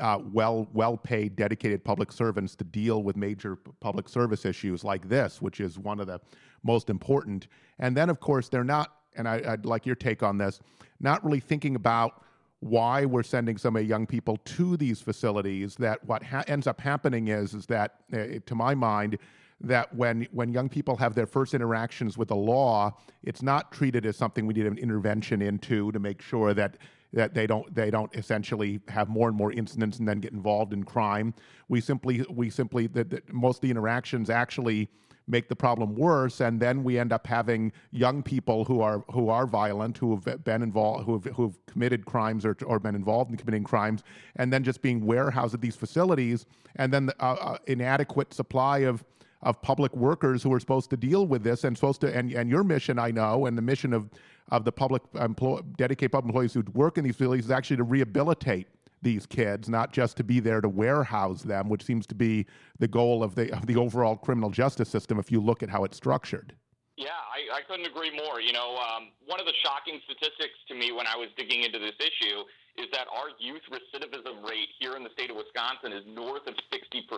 uh, 0.00 0.18
well 0.32 0.68
well 0.72 0.96
paid, 0.96 1.36
dedicated 1.36 1.84
public 1.84 2.12
servants 2.12 2.54
to 2.56 2.64
deal 2.64 3.02
with 3.02 3.16
major 3.16 3.56
public 3.80 4.08
service 4.08 4.44
issues 4.44 4.84
like 4.84 5.08
this, 5.08 5.40
which 5.40 5.60
is 5.60 5.78
one 5.78 6.00
of 6.00 6.06
the 6.06 6.20
most 6.62 6.90
important. 6.90 7.46
And 7.78 7.96
then, 7.96 8.10
of 8.10 8.20
course, 8.20 8.48
they're 8.48 8.64
not 8.64 8.99
and 9.16 9.28
I, 9.28 9.40
would 9.50 9.66
like 9.66 9.86
your 9.86 9.96
take 9.96 10.22
on 10.22 10.38
this, 10.38 10.60
not 11.00 11.24
really 11.24 11.40
thinking 11.40 11.76
about 11.76 12.22
why 12.60 13.06
we're 13.06 13.22
sending 13.22 13.56
so 13.56 13.70
many 13.70 13.86
young 13.86 14.06
people 14.06 14.36
to 14.36 14.76
these 14.76 15.00
facilities. 15.00 15.76
That 15.76 16.04
what 16.04 16.22
ha- 16.22 16.44
ends 16.46 16.66
up 16.66 16.80
happening 16.80 17.28
is, 17.28 17.54
is 17.54 17.66
that, 17.66 17.96
uh, 18.12 18.40
to 18.44 18.54
my 18.54 18.74
mind, 18.74 19.18
that 19.62 19.94
when 19.94 20.26
when 20.32 20.52
young 20.52 20.68
people 20.68 20.96
have 20.96 21.14
their 21.14 21.26
first 21.26 21.54
interactions 21.54 22.16
with 22.16 22.28
the 22.28 22.36
law, 22.36 22.96
it's 23.22 23.42
not 23.42 23.72
treated 23.72 24.06
as 24.06 24.16
something 24.16 24.46
we 24.46 24.54
need 24.54 24.66
an 24.66 24.78
intervention 24.78 25.42
into 25.42 25.92
to 25.92 25.98
make 25.98 26.22
sure 26.22 26.54
that 26.54 26.78
that 27.12 27.34
they 27.34 27.46
don't 27.46 27.74
they 27.74 27.90
don't 27.90 28.14
essentially 28.14 28.80
have 28.88 29.08
more 29.08 29.28
and 29.28 29.36
more 29.36 29.52
incidents 29.52 29.98
and 29.98 30.08
then 30.08 30.18
get 30.20 30.32
involved 30.32 30.72
in 30.72 30.84
crime. 30.84 31.34
We 31.68 31.80
simply 31.80 32.24
we 32.30 32.48
simply 32.50 32.86
that, 32.88 33.10
that 33.10 33.32
most 33.32 33.56
of 33.56 33.62
the 33.62 33.70
interactions 33.70 34.30
actually 34.30 34.88
make 35.26 35.48
the 35.48 35.56
problem 35.56 35.94
worse, 35.94 36.40
and 36.40 36.60
then 36.60 36.82
we 36.82 36.98
end 36.98 37.12
up 37.12 37.26
having 37.26 37.72
young 37.90 38.22
people 38.22 38.64
who 38.64 38.80
are 38.80 39.04
who 39.12 39.28
are 39.28 39.46
violent, 39.46 39.98
who 39.98 40.10
have 40.16 40.44
been 40.44 40.62
involved, 40.62 41.04
who 41.06 41.12
have, 41.14 41.24
who 41.34 41.42
have 41.44 41.66
committed 41.66 42.04
crimes 42.06 42.44
or, 42.44 42.56
or 42.66 42.78
been 42.78 42.94
involved 42.94 43.30
in 43.30 43.36
committing 43.36 43.64
crimes, 43.64 44.02
and 44.36 44.52
then 44.52 44.64
just 44.64 44.82
being 44.82 45.04
warehoused 45.04 45.54
at 45.54 45.60
these 45.60 45.76
facilities, 45.76 46.46
and 46.76 46.92
then 46.92 47.06
the 47.06 47.24
uh, 47.24 47.34
uh, 47.34 47.58
inadequate 47.66 48.34
supply 48.34 48.78
of 48.78 49.04
of 49.42 49.60
public 49.62 49.94
workers 49.96 50.42
who 50.42 50.52
are 50.52 50.60
supposed 50.60 50.90
to 50.90 50.96
deal 50.96 51.26
with 51.26 51.42
this 51.42 51.64
and 51.64 51.76
supposed 51.76 52.00
to 52.02 52.14
and, 52.14 52.30
and 52.32 52.50
your 52.50 52.62
mission 52.62 52.98
I 52.98 53.10
know 53.10 53.46
and 53.46 53.56
the 53.56 53.62
mission 53.62 53.92
of 53.92 54.10
of 54.50 54.64
the 54.64 54.72
public 54.72 55.02
employ, 55.14 55.60
dedicated 55.76 56.12
public 56.12 56.30
employees 56.30 56.52
who 56.52 56.64
work 56.74 56.98
in 56.98 57.04
these 57.04 57.16
facilities 57.16 57.46
is 57.46 57.50
actually 57.50 57.76
to 57.76 57.84
rehabilitate 57.84 58.66
these 59.02 59.26
kids, 59.26 59.68
not 59.68 59.92
just 59.92 60.16
to 60.18 60.24
be 60.24 60.40
there 60.40 60.60
to 60.60 60.68
warehouse 60.68 61.42
them, 61.42 61.68
which 61.68 61.84
seems 61.84 62.06
to 62.08 62.14
be 62.14 62.46
the 62.78 62.88
goal 62.88 63.22
of 63.22 63.34
the 63.34 63.52
of 63.52 63.66
the 63.66 63.76
overall 63.76 64.16
criminal 64.16 64.50
justice 64.50 64.88
system. 64.88 65.18
If 65.18 65.30
you 65.32 65.40
look 65.40 65.62
at 65.62 65.70
how 65.70 65.84
it's 65.84 65.96
structured. 65.96 66.54
Yeah, 66.96 67.16
I, 67.16 67.60
I 67.60 67.60
couldn't 67.64 67.88
agree 67.88 68.12
more. 68.12 68.44
You 68.44 68.52
know, 68.52 68.76
um, 68.76 69.08
one 69.24 69.40
of 69.40 69.46
the 69.46 69.56
shocking 69.64 70.00
statistics 70.04 70.60
to 70.68 70.74
me 70.76 70.92
when 70.92 71.08
I 71.08 71.16
was 71.16 71.32
digging 71.36 71.64
into 71.64 71.78
this 71.80 71.96
issue 71.96 72.44
is 72.76 72.92
that 72.92 73.08
our 73.08 73.32
youth 73.40 73.64
recidivism 73.72 74.44
rate 74.44 74.68
here 74.78 74.96
in 74.96 75.02
the 75.02 75.10
state 75.16 75.32
of 75.32 75.36
Wisconsin 75.36 75.96
is 75.96 76.04
north 76.04 76.44
of 76.46 76.54
60%. 76.68 77.08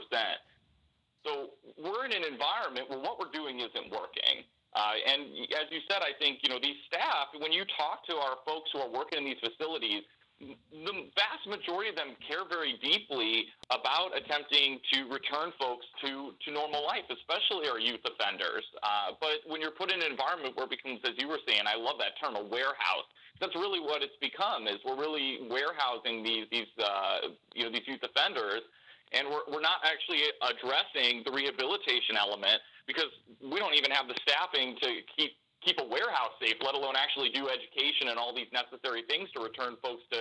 So 1.26 1.58
we're 1.78 2.06
in 2.06 2.14
an 2.14 2.22
environment 2.22 2.90
where 2.90 2.98
what 2.98 3.18
we're 3.18 3.34
doing 3.34 3.58
isn't 3.58 3.90
working. 3.90 4.46
Uh, 4.74 4.96
and 5.04 5.50
as 5.58 5.68
you 5.70 5.82
said, 5.90 6.00
I 6.00 6.16
think, 6.18 6.40
you 6.42 6.48
know, 6.48 6.58
these 6.62 6.78
staff, 6.88 7.34
when 7.36 7.52
you 7.52 7.66
talk 7.76 8.06
to 8.08 8.16
our 8.16 8.40
folks 8.46 8.70
who 8.72 8.80
are 8.80 8.90
working 8.90 9.18
in 9.20 9.24
these 9.26 9.42
facilities, 9.42 10.02
the 10.42 10.94
vast 11.14 11.44
majority 11.46 11.90
of 11.90 11.96
them 11.96 12.18
care 12.26 12.42
very 12.48 12.74
deeply 12.82 13.46
about 13.70 14.10
attempting 14.16 14.82
to 14.92 15.06
return 15.06 15.54
folks 15.58 15.86
to, 16.02 16.34
to 16.42 16.48
normal 16.50 16.82
life, 16.82 17.06
especially 17.06 17.70
our 17.70 17.78
youth 17.78 18.02
offenders. 18.02 18.66
Uh, 18.82 19.14
but 19.22 19.46
when 19.46 19.60
you're 19.60 19.74
put 19.74 19.92
in 19.92 20.02
an 20.02 20.10
environment 20.10 20.56
where 20.56 20.66
it 20.66 20.74
becomes, 20.74 20.98
as 21.06 21.14
you 21.18 21.28
were 21.28 21.38
saying, 21.46 21.62
I 21.66 21.78
love 21.78 21.96
that 22.02 22.18
term, 22.18 22.34
a 22.34 22.42
warehouse. 22.42 23.06
That's 23.40 23.54
really 23.54 23.80
what 23.80 24.02
it's 24.02 24.18
become. 24.20 24.66
Is 24.66 24.78
we're 24.86 24.98
really 24.98 25.46
warehousing 25.50 26.22
these 26.22 26.46
these 26.52 26.70
uh, 26.78 27.34
you 27.54 27.66
know 27.66 27.72
these 27.74 27.82
youth 27.90 28.02
offenders, 28.02 28.62
and 29.10 29.26
we're 29.26 29.42
we're 29.50 29.64
not 29.64 29.82
actually 29.82 30.22
addressing 30.38 31.26
the 31.26 31.32
rehabilitation 31.34 32.14
element 32.14 32.62
because 32.86 33.10
we 33.42 33.58
don't 33.58 33.74
even 33.74 33.90
have 33.90 34.06
the 34.06 34.14
staffing 34.22 34.78
to 34.78 34.88
keep 35.16 35.34
keep 35.64 35.78
a 35.78 35.86
warehouse 35.86 36.34
safe, 36.40 36.56
let 36.62 36.74
alone 36.74 36.94
actually 36.96 37.30
do 37.30 37.48
education 37.48 38.08
and 38.08 38.18
all 38.18 38.34
these 38.34 38.50
necessary 38.52 39.02
things 39.08 39.30
to 39.34 39.42
return 39.42 39.76
folks 39.82 40.02
to 40.10 40.20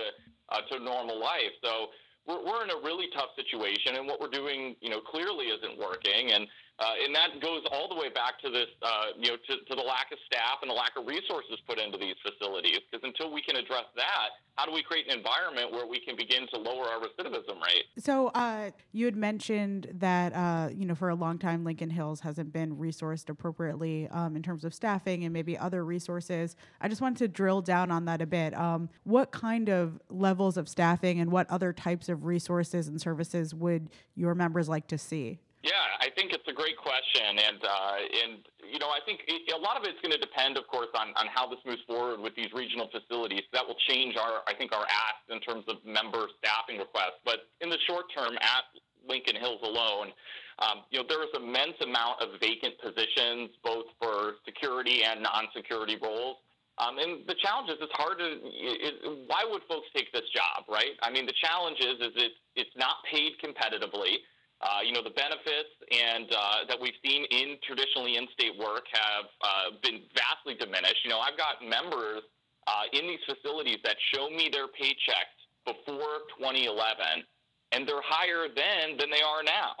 uh, 0.50 0.60
to 0.70 0.82
normal 0.82 1.18
life. 1.18 1.54
So 1.62 1.90
we're, 2.26 2.44
we're 2.44 2.62
in 2.64 2.70
a 2.70 2.80
really 2.82 3.06
tough 3.14 3.34
situation, 3.36 3.96
and 3.96 4.06
what 4.06 4.20
we're 4.20 4.32
doing, 4.32 4.76
you 4.80 4.90
know, 4.90 5.00
clearly 5.00 5.46
isn't 5.46 5.78
working. 5.78 6.32
And 6.32 6.46
uh, 6.78 7.04
and 7.04 7.14
that 7.14 7.40
goes 7.40 7.62
all 7.70 7.88
the 7.88 7.94
way 7.94 8.08
back 8.08 8.40
to 8.40 8.50
this, 8.50 8.66
uh, 8.82 9.14
you 9.18 9.30
know, 9.30 9.36
to, 9.36 9.56
to, 9.68 9.74
the 9.76 9.82
lack 9.82 10.10
of 10.10 10.18
staff 10.26 10.58
and 10.62 10.70
the 10.70 10.74
lack 10.74 10.92
of 10.96 11.06
resources 11.06 11.58
put 11.68 11.78
into 11.78 11.98
these 11.98 12.16
facilities. 12.24 12.80
Because 12.90 13.06
until 13.06 13.32
we 13.32 13.42
can 13.42 13.56
address 13.56 13.84
that, 13.94 14.30
how 14.56 14.66
do 14.66 14.72
we 14.72 14.82
create 14.82 15.06
an 15.10 15.16
environment 15.16 15.70
where 15.70 15.86
we 15.86 16.00
can 16.00 16.16
begin 16.16 16.46
to 16.48 16.58
lower 16.58 16.84
our 16.84 16.98
recidivism 16.98 17.60
rate? 17.60 17.84
So 17.98 18.28
uh, 18.28 18.70
you 18.90 19.04
had 19.04 19.16
mentioned 19.16 19.88
that, 19.94 20.34
uh, 20.34 20.70
you 20.72 20.86
know, 20.86 20.94
for 20.94 21.10
a 21.10 21.14
long 21.14 21.38
time, 21.38 21.62
Lincoln 21.62 21.90
Hills 21.90 22.20
hasn't 22.20 22.52
been 22.52 22.76
resourced 22.76 23.28
appropriately 23.28 24.08
um, 24.08 24.34
in 24.34 24.42
terms 24.42 24.64
of 24.64 24.74
staffing 24.74 25.24
and 25.24 25.32
maybe 25.32 25.56
other 25.56 25.84
resources. 25.84 26.56
I 26.80 26.88
just 26.88 27.00
wanted 27.00 27.18
to 27.18 27.28
drill 27.28 27.60
down 27.60 27.90
on 27.90 28.06
that 28.06 28.22
a 28.22 28.26
bit. 28.26 28.56
Um, 28.58 28.88
what 29.04 29.30
kind 29.30 29.68
of 29.68 30.00
levels 30.08 30.56
of 30.56 30.68
staffing 30.68 31.20
and 31.20 31.30
what 31.30 31.48
other 31.50 31.72
types 31.72 32.08
of 32.08 32.24
resources 32.24 32.88
and 32.88 33.00
services 33.00 33.54
would 33.54 33.90
your 34.16 34.34
members 34.34 34.68
like 34.68 34.88
to 34.88 34.98
see? 34.98 35.38
Yeah, 35.62 35.78
I 36.02 36.10
think 36.10 36.34
it's 36.34 36.46
a 36.50 36.52
great 36.52 36.74
question, 36.76 37.38
and 37.38 37.62
uh, 37.62 37.94
and 38.26 38.32
you 38.66 38.82
know 38.82 38.90
I 38.90 38.98
think 39.06 39.22
it, 39.30 39.46
a 39.54 39.62
lot 39.62 39.78
of 39.78 39.86
it's 39.86 40.00
going 40.02 40.10
to 40.10 40.18
depend, 40.18 40.58
of 40.58 40.66
course, 40.66 40.90
on, 40.98 41.14
on 41.14 41.30
how 41.30 41.46
this 41.46 41.62
moves 41.64 41.82
forward 41.86 42.18
with 42.18 42.34
these 42.34 42.50
regional 42.52 42.90
facilities. 42.90 43.46
That 43.54 43.62
will 43.62 43.78
change 43.86 44.18
our 44.18 44.42
I 44.50 44.54
think 44.58 44.74
our 44.74 44.82
ask 44.82 45.22
in 45.30 45.38
terms 45.38 45.62
of 45.70 45.78
member 45.86 46.26
staffing 46.42 46.82
requests. 46.82 47.22
But 47.24 47.46
in 47.62 47.70
the 47.70 47.78
short 47.86 48.10
term, 48.10 48.34
at 48.42 48.66
Lincoln 49.06 49.38
Hills 49.38 49.62
alone, 49.62 50.10
um, 50.58 50.82
you 50.90 50.98
know 50.98 51.06
there 51.06 51.22
is 51.22 51.30
immense 51.38 51.78
amount 51.78 52.18
of 52.18 52.42
vacant 52.42 52.74
positions, 52.82 53.54
both 53.62 53.86
for 54.02 54.42
security 54.42 55.06
and 55.06 55.22
non-security 55.22 55.94
roles. 56.02 56.42
Um, 56.82 56.98
and 56.98 57.22
the 57.30 57.38
challenge 57.38 57.70
is 57.70 57.78
it's 57.78 57.94
hard 57.94 58.18
to. 58.18 58.26
It, 58.50 59.30
why 59.30 59.46
would 59.46 59.62
folks 59.70 59.86
take 59.94 60.10
this 60.10 60.26
job, 60.34 60.66
right? 60.66 60.98
I 61.06 61.10
mean, 61.14 61.22
the 61.22 61.38
challenge 61.38 61.78
is 61.78 62.02
is 62.02 62.14
it's 62.18 62.38
it's 62.56 62.74
not 62.74 62.98
paid 63.06 63.38
competitively. 63.38 64.26
Uh, 64.62 64.78
you 64.86 64.92
know, 64.92 65.02
the 65.02 65.10
benefits 65.10 65.74
and 65.90 66.30
uh, 66.30 66.62
that 66.68 66.78
we've 66.80 66.94
seen 67.04 67.26
in 67.34 67.58
traditionally 67.66 68.16
in-state 68.16 68.54
work 68.58 68.86
have 68.94 69.26
uh, 69.42 69.74
been 69.82 70.06
vastly 70.14 70.54
diminished. 70.54 71.02
You 71.02 71.10
know, 71.10 71.18
I've 71.18 71.36
got 71.36 71.58
members 71.66 72.22
uh, 72.70 72.86
in 72.92 73.10
these 73.10 73.18
facilities 73.26 73.78
that 73.82 73.96
show 74.14 74.30
me 74.30 74.48
their 74.52 74.70
paychecks 74.70 75.34
before 75.66 76.30
2011, 76.38 77.26
and 77.72 77.88
they're 77.88 78.06
higher 78.06 78.46
then 78.54 78.96
than 78.98 79.10
they 79.10 79.22
are 79.22 79.42
now. 79.42 79.74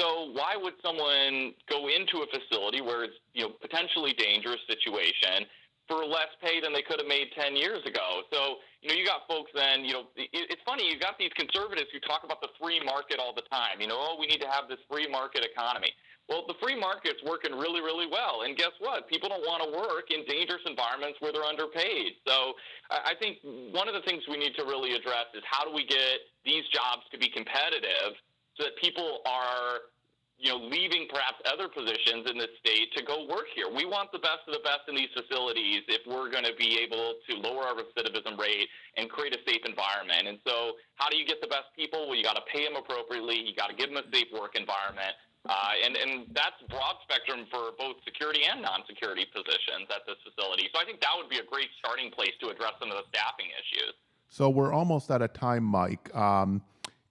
So 0.00 0.32
why 0.36 0.56
would 0.60 0.74
someone 0.82 1.54
go 1.70 1.88
into 1.88 2.20
a 2.20 2.26
facility 2.28 2.80
where 2.80 3.04
it's 3.04 3.14
you 3.32 3.46
know 3.46 3.52
potentially 3.62 4.12
dangerous 4.18 4.60
situation 4.66 5.46
for 5.88 6.04
less 6.04 6.32
pay 6.40 6.60
than 6.60 6.72
they 6.72 6.82
could 6.82 6.98
have 6.98 7.08
made 7.08 7.28
10 7.36 7.56
years 7.56 7.84
ago. 7.84 8.24
So, 8.32 8.64
you 8.80 8.88
know, 8.88 8.96
you 8.96 9.04
got 9.04 9.28
folks 9.28 9.50
then, 9.54 9.84
you 9.84 9.92
know, 9.92 10.04
it, 10.16 10.28
it's 10.32 10.62
funny, 10.64 10.88
you 10.88 10.98
got 10.98 11.18
these 11.18 11.32
conservatives 11.36 11.88
who 11.92 12.00
talk 12.00 12.24
about 12.24 12.40
the 12.40 12.48
free 12.60 12.80
market 12.84 13.20
all 13.20 13.34
the 13.34 13.44
time. 13.52 13.80
You 13.80 13.88
know, 13.88 13.98
oh, 13.98 14.16
we 14.18 14.26
need 14.26 14.40
to 14.40 14.48
have 14.48 14.68
this 14.68 14.80
free 14.88 15.08
market 15.08 15.44
economy. 15.44 15.92
Well, 16.28 16.48
the 16.48 16.56
free 16.56 16.78
market's 16.78 17.20
working 17.20 17.52
really, 17.52 17.84
really 17.84 18.08
well. 18.08 18.48
And 18.48 18.56
guess 18.56 18.72
what? 18.80 19.08
People 19.12 19.28
don't 19.28 19.44
want 19.44 19.60
to 19.60 19.68
work 19.76 20.08
in 20.08 20.24
dangerous 20.24 20.64
environments 20.64 21.20
where 21.20 21.32
they're 21.36 21.44
underpaid. 21.44 22.16
So 22.26 22.56
I 22.88 23.12
think 23.20 23.44
one 23.44 23.88
of 23.88 23.94
the 23.94 24.00
things 24.08 24.24
we 24.24 24.40
need 24.40 24.56
to 24.56 24.64
really 24.64 24.96
address 24.96 25.28
is 25.36 25.44
how 25.44 25.68
do 25.68 25.72
we 25.74 25.84
get 25.84 26.24
these 26.44 26.64
jobs 26.72 27.04
to 27.12 27.18
be 27.20 27.28
competitive 27.28 28.16
so 28.56 28.64
that 28.64 28.76
people 28.80 29.20
are 29.28 29.92
you 30.38 30.50
know, 30.50 30.58
leaving 30.58 31.06
perhaps 31.08 31.38
other 31.46 31.70
positions 31.70 32.26
in 32.26 32.36
the 32.36 32.50
state 32.58 32.90
to 32.98 33.02
go 33.06 33.26
work 33.30 33.46
here. 33.54 33.70
We 33.70 33.86
want 33.86 34.10
the 34.10 34.18
best 34.18 34.44
of 34.50 34.52
the 34.52 34.64
best 34.66 34.84
in 34.90 34.94
these 34.98 35.12
facilities 35.14 35.86
if 35.86 36.02
we're 36.04 36.28
going 36.28 36.44
to 36.44 36.56
be 36.58 36.82
able 36.82 37.16
to 37.30 37.32
lower 37.38 37.62
our 37.70 37.74
recidivism 37.78 38.36
rate 38.36 38.68
and 38.98 39.08
create 39.08 39.32
a 39.32 39.40
safe 39.46 39.62
environment. 39.64 40.26
And 40.26 40.38
so, 40.42 40.74
how 40.98 41.08
do 41.08 41.16
you 41.16 41.24
get 41.24 41.40
the 41.40 41.48
best 41.48 41.70
people? 41.78 42.10
Well, 42.10 42.18
you 42.18 42.26
got 42.26 42.36
to 42.36 42.46
pay 42.50 42.66
them 42.66 42.74
appropriately. 42.74 43.38
You 43.40 43.54
got 43.54 43.70
to 43.70 43.76
give 43.76 43.94
them 43.94 44.02
a 44.02 44.06
safe 44.10 44.28
work 44.34 44.58
environment. 44.58 45.14
Uh, 45.44 45.76
and, 45.84 45.96
and 45.96 46.26
that's 46.32 46.56
broad 46.70 46.96
spectrum 47.04 47.44
for 47.52 47.76
both 47.78 47.96
security 48.04 48.40
and 48.48 48.62
non-security 48.62 49.28
positions 49.28 49.86
at 49.92 50.00
this 50.08 50.16
facility. 50.24 50.72
So 50.72 50.80
I 50.80 50.84
think 50.88 51.00
that 51.04 51.12
would 51.16 51.28
be 51.28 51.36
a 51.36 51.44
great 51.44 51.68
starting 51.78 52.10
place 52.10 52.32
to 52.40 52.48
address 52.48 52.72
some 52.80 52.90
of 52.90 52.96
the 52.96 53.04
staffing 53.12 53.52
issues. 53.52 53.92
So 54.28 54.48
we're 54.48 54.72
almost 54.72 55.10
out 55.10 55.20
of 55.20 55.32
time, 55.34 55.62
Mike. 55.62 56.14
Um, 56.16 56.62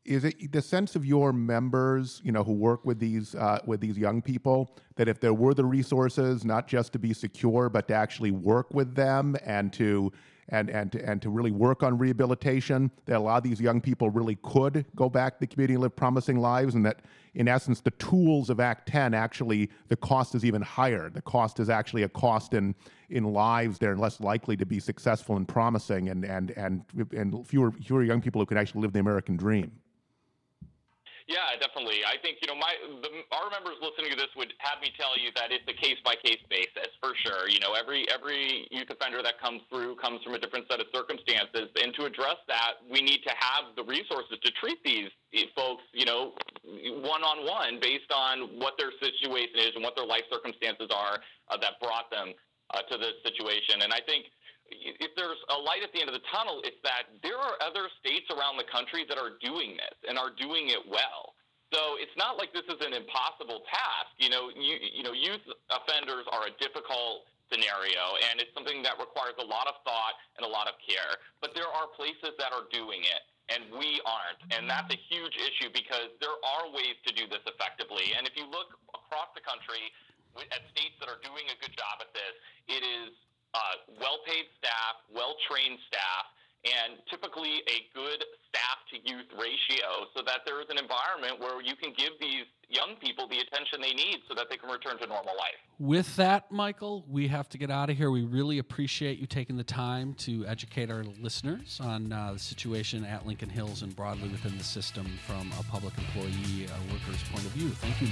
is 0.06 0.26
it 0.26 0.52
the 0.52 0.62
sense 0.62 0.96
of 0.96 1.06
your 1.06 1.32
members, 1.32 2.22
you 2.24 2.32
know, 2.32 2.44
who 2.44 2.54
work 2.54 2.86
with 2.86 3.00
these 3.00 3.36
uh, 3.36 3.60
with 3.66 3.80
these 3.80 3.98
young 3.98 4.22
people, 4.22 4.76
that 4.96 5.08
if 5.08 5.20
there 5.20 5.34
were 5.34 5.54
the 5.54 5.64
resources, 5.64 6.44
not 6.44 6.68
just 6.68 6.92
to 6.94 7.00
be 7.00 7.14
secure, 7.14 7.70
but 7.70 7.88
to 7.88 7.94
actually 7.94 8.32
work 8.32 8.74
with 8.74 8.96
them 8.96 9.36
and 9.46 9.72
to 9.74 10.12
and 10.50 10.70
and 10.70 10.92
to, 10.92 11.10
and 11.10 11.22
to 11.22 11.30
really 11.30 11.52
work 11.52 11.84
on 11.84 11.98
rehabilitation, 11.98 12.92
that 13.06 13.16
a 13.16 13.20
lot 13.20 13.38
of 13.38 13.44
these 13.44 13.62
young 13.62 13.80
people 13.80 14.10
really 14.10 14.38
could 14.44 14.86
go 14.94 15.10
back 15.10 15.36
to 15.36 15.40
the 15.40 15.48
community 15.48 15.76
and 15.76 15.84
live 15.84 15.96
promising 15.96 16.38
lives, 16.38 16.76
and 16.76 16.86
that 16.86 17.00
in 17.36 17.48
essence, 17.48 17.80
the 17.80 17.92
tools 17.92 18.50
of 18.50 18.60
Act 18.60 18.88
10 18.90 19.14
actually 19.14 19.70
the 19.88 19.96
cost 19.96 20.36
is 20.36 20.44
even 20.44 20.62
higher. 20.62 21.10
The 21.10 21.22
cost 21.22 21.62
is 21.62 21.70
actually 21.70 22.04
a 22.04 22.10
cost 22.10 22.54
in 22.54 22.76
in 23.10 23.24
lives 23.24 23.80
that 23.80 23.88
are 23.88 23.98
less 23.98 24.20
likely 24.20 24.58
to 24.58 24.66
be 24.66 24.82
successful 24.82 25.38
and 25.38 25.48
promising, 25.48 26.10
and 26.10 26.26
and 26.26 26.52
and 26.52 26.84
and 27.14 27.48
fewer 27.48 27.72
fewer 27.72 28.04
young 28.04 28.20
people 28.20 28.42
who 28.42 28.46
can 28.46 28.58
actually 28.58 28.82
live 28.82 28.92
the 28.92 29.00
American 29.00 29.38
dream. 29.38 29.72
Yeah, 31.34 31.50
definitely. 31.58 32.06
I 32.06 32.22
think 32.22 32.38
you 32.46 32.48
know 32.48 32.54
my 32.54 32.70
the, 33.02 33.10
our 33.34 33.50
members 33.50 33.82
listening 33.82 34.14
to 34.14 34.18
this 34.22 34.30
would 34.38 34.54
have 34.62 34.78
me 34.86 34.94
tell 34.94 35.18
you 35.18 35.34
that 35.34 35.50
it's 35.50 35.66
a 35.66 35.74
case 35.74 35.98
by 36.06 36.14
case 36.22 36.38
basis 36.46 36.94
for 37.02 37.18
sure. 37.26 37.50
You 37.50 37.58
know, 37.58 37.74
every 37.74 38.06
every 38.14 38.70
youth 38.70 38.94
offender 38.94 39.26
that 39.26 39.42
comes 39.42 39.66
through 39.74 39.98
comes 39.98 40.22
from 40.22 40.38
a 40.38 40.40
different 40.40 40.70
set 40.70 40.78
of 40.78 40.86
circumstances, 40.94 41.74
and 41.82 41.90
to 41.98 42.06
address 42.06 42.38
that, 42.46 42.86
we 42.86 43.02
need 43.02 43.26
to 43.26 43.34
have 43.34 43.74
the 43.74 43.82
resources 43.82 44.38
to 44.46 44.50
treat 44.62 44.78
these 44.86 45.10
folks, 45.58 45.82
you 45.98 46.06
know, 46.06 46.38
one 47.02 47.26
on 47.26 47.50
one 47.50 47.82
based 47.82 48.14
on 48.14 48.62
what 48.62 48.78
their 48.78 48.94
situation 49.02 49.58
is 49.58 49.74
and 49.74 49.82
what 49.82 49.98
their 49.98 50.06
life 50.06 50.30
circumstances 50.30 50.94
are 50.94 51.18
uh, 51.50 51.58
that 51.58 51.82
brought 51.82 52.14
them 52.14 52.38
uh, 52.70 52.86
to 52.94 52.98
this 53.02 53.18
situation. 53.26 53.82
And 53.82 53.90
I 53.90 54.06
think 54.06 54.30
if 54.72 55.12
there's 55.16 55.42
a 55.52 55.58
light 55.60 55.84
at 55.84 55.92
the 55.94 56.00
end 56.00 56.10
of 56.10 56.16
the 56.16 56.26
tunnel, 56.32 56.62
it's 56.64 56.80
that 56.84 57.12
there 57.22 57.38
are 57.38 57.56
other 57.62 57.92
states 58.00 58.28
around 58.32 58.58
the 58.58 58.68
country 58.68 59.06
that 59.08 59.18
are 59.18 59.36
doing 59.42 59.76
this 59.78 59.98
and 60.08 60.18
are 60.18 60.32
doing 60.34 60.70
it 60.70 60.84
well. 60.88 61.36
So 61.74 61.98
it's 61.98 62.14
not 62.14 62.38
like 62.38 62.54
this 62.54 62.70
is 62.70 62.78
an 62.86 62.94
impossible 62.94 63.66
task. 63.66 64.14
You 64.22 64.30
know, 64.30 64.54
you, 64.54 64.78
you 64.78 65.02
know, 65.02 65.12
youth 65.12 65.42
offenders 65.74 66.30
are 66.30 66.46
a 66.46 66.54
difficult 66.62 67.26
scenario, 67.50 68.18
and 68.30 68.38
it's 68.38 68.54
something 68.54 68.86
that 68.86 69.02
requires 69.02 69.34
a 69.42 69.46
lot 69.46 69.66
of 69.66 69.82
thought 69.82 70.16
and 70.38 70.46
a 70.46 70.50
lot 70.50 70.70
of 70.70 70.78
care. 70.86 71.18
But 71.42 71.58
there 71.58 71.68
are 71.70 71.90
places 71.98 72.38
that 72.38 72.54
are 72.54 72.70
doing 72.70 73.02
it, 73.02 73.22
and 73.50 73.74
we 73.74 74.02
aren't, 74.06 74.42
and 74.54 74.70
that's 74.70 74.90
a 74.94 75.00
huge 75.10 75.34
issue 75.34 75.74
because 75.74 76.14
there 76.22 76.34
are 76.34 76.70
ways 76.70 76.98
to 77.10 77.12
do 77.14 77.26
this 77.26 77.42
effectively. 77.50 78.14
And 78.14 78.30
if 78.30 78.38
you 78.38 78.46
look 78.46 78.78
across 78.94 79.34
the 79.34 79.42
country 79.42 79.90
at 80.38 80.62
states 80.74 80.98
that 81.02 81.10
are 81.10 81.22
doing 81.22 81.46
a 81.50 81.58
good 81.58 81.74
job 81.74 82.02
at 82.02 82.10
this, 82.14 82.34
it 82.70 82.82
is 82.86 83.14
uh, 83.54 83.60
well 84.02 84.20
paid 84.26 84.46
staff, 84.58 85.02
well 85.14 85.36
trained 85.50 85.80
staff, 85.88 86.26
and 86.64 86.98
typically 87.10 87.62
a 87.68 87.78
good 87.94 88.24
staff 88.48 88.78
to 88.92 88.98
youth 89.04 89.28
ratio 89.34 90.08
so 90.16 90.24
that 90.26 90.42
there 90.46 90.62
is 90.62 90.68
an 90.70 90.78
environment 90.78 91.40
where 91.40 91.62
you 91.62 91.76
can 91.76 91.94
give 91.98 92.14
these 92.22 92.46
young 92.70 92.96
people 93.02 93.28
the 93.28 93.38
attention 93.40 93.82
they 93.82 93.94
need 93.94 94.18
so 94.28 94.34
that 94.34 94.48
they 94.50 94.58
can 94.58 94.70
return 94.70 94.98
to 94.98 95.06
normal 95.08 95.34
life. 95.38 95.60
With 95.80 96.16
that, 96.16 96.52
Michael, 96.52 97.04
we 97.10 97.28
have 97.28 97.50
to 97.50 97.58
get 97.58 97.70
out 97.70 97.90
of 97.90 97.98
here. 97.98 98.10
We 98.12 98.24
really 98.24 98.60
appreciate 98.60 99.20
you 99.20 99.28
taking 99.28 99.58
the 99.58 99.64
time 99.64 100.14
to 100.20 100.46
educate 100.48 100.90
our 100.90 101.04
listeners 101.04 101.80
on 101.82 102.12
uh, 102.12 102.34
the 102.34 102.40
situation 102.40 103.04
at 103.04 103.26
Lincoln 103.28 103.50
Hills 103.50 103.82
and 103.82 103.96
broadly 103.96 104.30
within 104.30 104.58
the 104.58 104.64
system 104.64 105.06
from 105.28 105.52
a 105.60 105.64
public 105.64 105.94
employee 105.98 106.68
uh, 106.68 106.94
worker's 106.94 107.22
point 107.24 107.46
of 107.46 107.52
view. 107.52 107.70
Thank 107.70 108.02
you, 108.02 108.08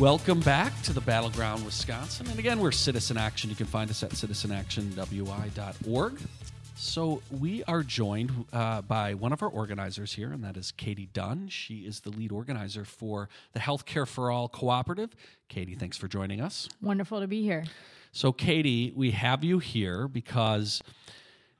Welcome 0.00 0.40
back 0.40 0.82
to 0.82 0.92
the 0.92 1.00
Battleground, 1.00 1.64
Wisconsin. 1.64 2.26
And 2.26 2.40
again, 2.40 2.58
we're 2.58 2.72
Citizen 2.72 3.16
Action. 3.16 3.48
You 3.48 3.54
can 3.54 3.66
find 3.66 3.88
us 3.88 4.02
at 4.02 4.10
citizenactionwi.org. 4.10 6.18
So 6.74 7.22
we 7.30 7.62
are 7.64 7.84
joined 7.84 8.44
uh, 8.52 8.82
by 8.82 9.14
one 9.14 9.32
of 9.32 9.40
our 9.40 9.48
organizers 9.48 10.12
here, 10.12 10.32
and 10.32 10.42
that 10.42 10.56
is 10.56 10.72
Katie 10.72 11.08
Dunn. 11.12 11.46
She 11.46 11.86
is 11.86 12.00
the 12.00 12.10
lead 12.10 12.32
organizer 12.32 12.84
for 12.84 13.28
the 13.52 13.60
Healthcare 13.60 14.04
for 14.04 14.32
All 14.32 14.48
Cooperative. 14.48 15.14
Katie, 15.48 15.76
thanks 15.76 15.96
for 15.96 16.08
joining 16.08 16.40
us. 16.40 16.68
Wonderful 16.82 17.20
to 17.20 17.28
be 17.28 17.42
here. 17.42 17.64
So, 18.10 18.32
Katie, 18.32 18.92
we 18.96 19.12
have 19.12 19.44
you 19.44 19.60
here 19.60 20.08
because 20.08 20.82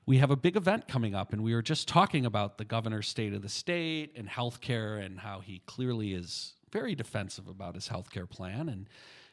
we 0.05 0.17
have 0.17 0.29
a 0.29 0.35
big 0.35 0.57
event 0.57 0.89
coming 0.89 1.15
up, 1.15 1.31
and 1.31 1.41
we 1.41 1.55
were 1.55 1.61
just 1.61 1.87
talking 1.87 2.25
about 2.25 2.57
the 2.57 2.65
governor's 2.65 3.07
state 3.07 3.33
of 3.33 3.41
the 3.41 3.49
state 3.49 4.11
and 4.17 4.27
healthcare 4.27 5.01
and 5.01 5.21
how 5.21 5.39
he 5.39 5.61
clearly 5.65 6.13
is 6.13 6.51
very 6.75 6.95
defensive 6.95 7.47
about 7.47 7.75
his 7.75 7.87
healthcare 7.87 8.29
plan. 8.29 8.67
And 8.69 8.87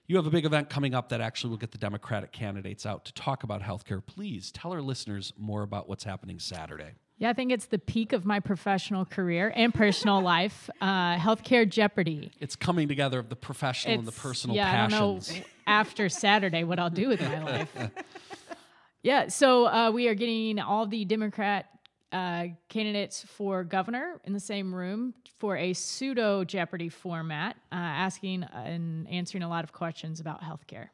you 0.06 0.16
have 0.16 0.26
a 0.26 0.30
big 0.30 0.44
event 0.44 0.68
coming 0.70 0.94
up 0.94 1.08
that 1.08 1.20
actually 1.20 1.50
will 1.50 1.56
get 1.58 1.72
the 1.72 1.78
Democratic 1.78 2.30
candidates 2.32 2.86
out 2.86 3.04
to 3.06 3.12
talk 3.14 3.42
about 3.42 3.62
healthcare. 3.62 4.04
Please 4.04 4.52
tell 4.52 4.72
our 4.72 4.82
listeners 4.82 5.32
more 5.36 5.62
about 5.62 5.88
what's 5.88 6.04
happening 6.04 6.38
Saturday. 6.38 6.92
Yeah, 7.18 7.30
I 7.30 7.32
think 7.34 7.52
it's 7.52 7.66
the 7.66 7.78
peak 7.78 8.12
of 8.12 8.24
my 8.24 8.40
professional 8.40 9.04
career 9.04 9.52
and 9.54 9.72
personal 9.74 10.20
life. 10.36 10.68
Uh, 10.80 11.16
healthcare 11.16 11.68
Jeopardy. 11.68 12.30
It's 12.40 12.56
coming 12.56 12.88
together 12.88 13.18
of 13.18 13.28
the 13.28 13.36
professional 13.36 13.94
and 13.98 14.04
the 14.06 14.10
It's- 14.10 14.22
personal 14.22 14.56
yeah, 14.56 14.70
passions. 14.70 15.30
I 15.30 15.32
don't 15.34 15.38
know 15.40 15.46
after 15.66 16.08
Saturday 16.08 16.64
what 16.64 16.78
I'll 16.80 16.90
do 16.90 17.08
with 17.08 17.20
my 17.20 17.42
life. 17.52 17.72
yeah, 19.02 19.28
so 19.28 19.66
uh, 19.66 19.90
we 19.92 20.08
are 20.08 20.14
getting 20.14 20.58
all 20.60 20.86
the 20.86 21.04
Democrat 21.04 21.66
uh, 22.12 22.46
candidates 22.68 23.24
for 23.24 23.64
governor 23.64 24.20
in 24.24 24.32
the 24.32 24.40
same 24.40 24.74
room 24.74 25.14
for 25.38 25.56
a 25.56 25.72
pseudo 25.72 26.44
Jeopardy 26.44 26.88
format, 26.88 27.56
uh, 27.72 27.76
asking 27.76 28.44
and 28.44 29.08
answering 29.08 29.42
a 29.42 29.48
lot 29.48 29.64
of 29.64 29.72
questions 29.72 30.20
about 30.20 30.42
healthcare. 30.42 30.88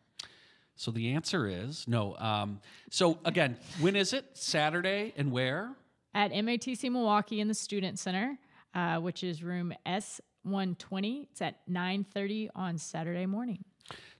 So 0.77 0.93
the 0.93 1.13
answer 1.13 1.49
is 1.49 1.87
no. 1.89 2.17
Um, 2.19 2.61
so 2.91 3.19
again, 3.25 3.57
when 3.81 3.97
is 3.97 4.13
it? 4.13 4.25
Saturday 4.35 5.13
and 5.17 5.33
where? 5.33 5.75
At 6.15 6.31
MATC 6.31 6.91
Milwaukee 6.91 7.41
in 7.41 7.49
the 7.49 7.55
Student 7.55 7.99
Center, 7.99 8.39
uh, 8.75 8.99
which 8.99 9.25
is 9.25 9.43
room 9.43 9.75
S120. 9.85 11.25
It's 11.31 11.43
at 11.43 11.69
9:30 11.69 12.51
on 12.55 12.79
Saturday 12.79 13.27
morning. 13.27 13.65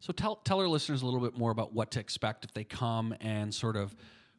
So 0.01 0.13
tell 0.13 0.37
tell 0.37 0.59
our 0.61 0.67
listeners 0.69 1.03
a 1.03 1.05
little 1.05 1.21
bit 1.21 1.39
more 1.39 1.53
about 1.53 1.73
what 1.73 1.93
to 1.93 2.01
expect 2.01 2.45
if 2.45 2.53
they 2.53 2.65
come 2.65 3.15
and 3.21 3.55
sort 3.55 3.77
of 3.77 3.95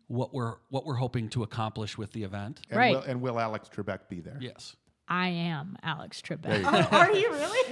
what 0.09 0.33
we're 0.33 0.55
what 0.69 0.85
we're 0.85 0.95
hoping 0.95 1.29
to 1.29 1.43
accomplish 1.43 1.97
with 1.97 2.11
the 2.11 2.23
event. 2.23 2.59
And 2.69 2.77
Right. 2.77 2.95
Will, 2.95 3.01
and 3.03 3.21
will 3.21 3.39
Alex 3.39 3.69
Trebek 3.73 4.09
be 4.09 4.19
there? 4.19 4.37
Yes. 4.41 4.75
I 5.07 5.29
am 5.29 5.75
Alex 5.81 6.21
Trebek. 6.21 6.57
You 6.57 6.63
go. 6.69 6.69
Oh, 6.91 6.97
are 6.97 7.11
you 7.13 7.31
really? 7.31 7.71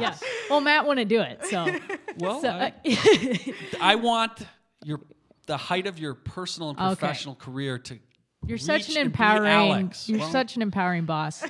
yeah. 0.00 0.14
Well, 0.48 0.60
Matt 0.60 0.86
wouldn't 0.86 1.08
do 1.08 1.20
it, 1.20 1.44
so. 1.46 1.66
Well, 2.18 2.40
so 2.42 2.48
I, 2.50 2.74
I 3.80 3.94
want 3.94 4.32
your 4.84 5.00
the 5.46 5.56
height 5.56 5.86
of 5.86 5.98
your 5.98 6.14
personal 6.14 6.70
and 6.70 6.78
Okay. 6.78 6.88
professional 6.96 7.34
career 7.34 7.78
to 7.78 7.98
you're 8.46 8.58
such 8.58 8.88
an 8.90 8.96
empowering. 8.96 9.92
You're 10.06 10.18
Well, 10.20 10.30
such 10.30 10.56
an 10.56 10.62
empowering 10.62 11.04
boss. 11.06 11.42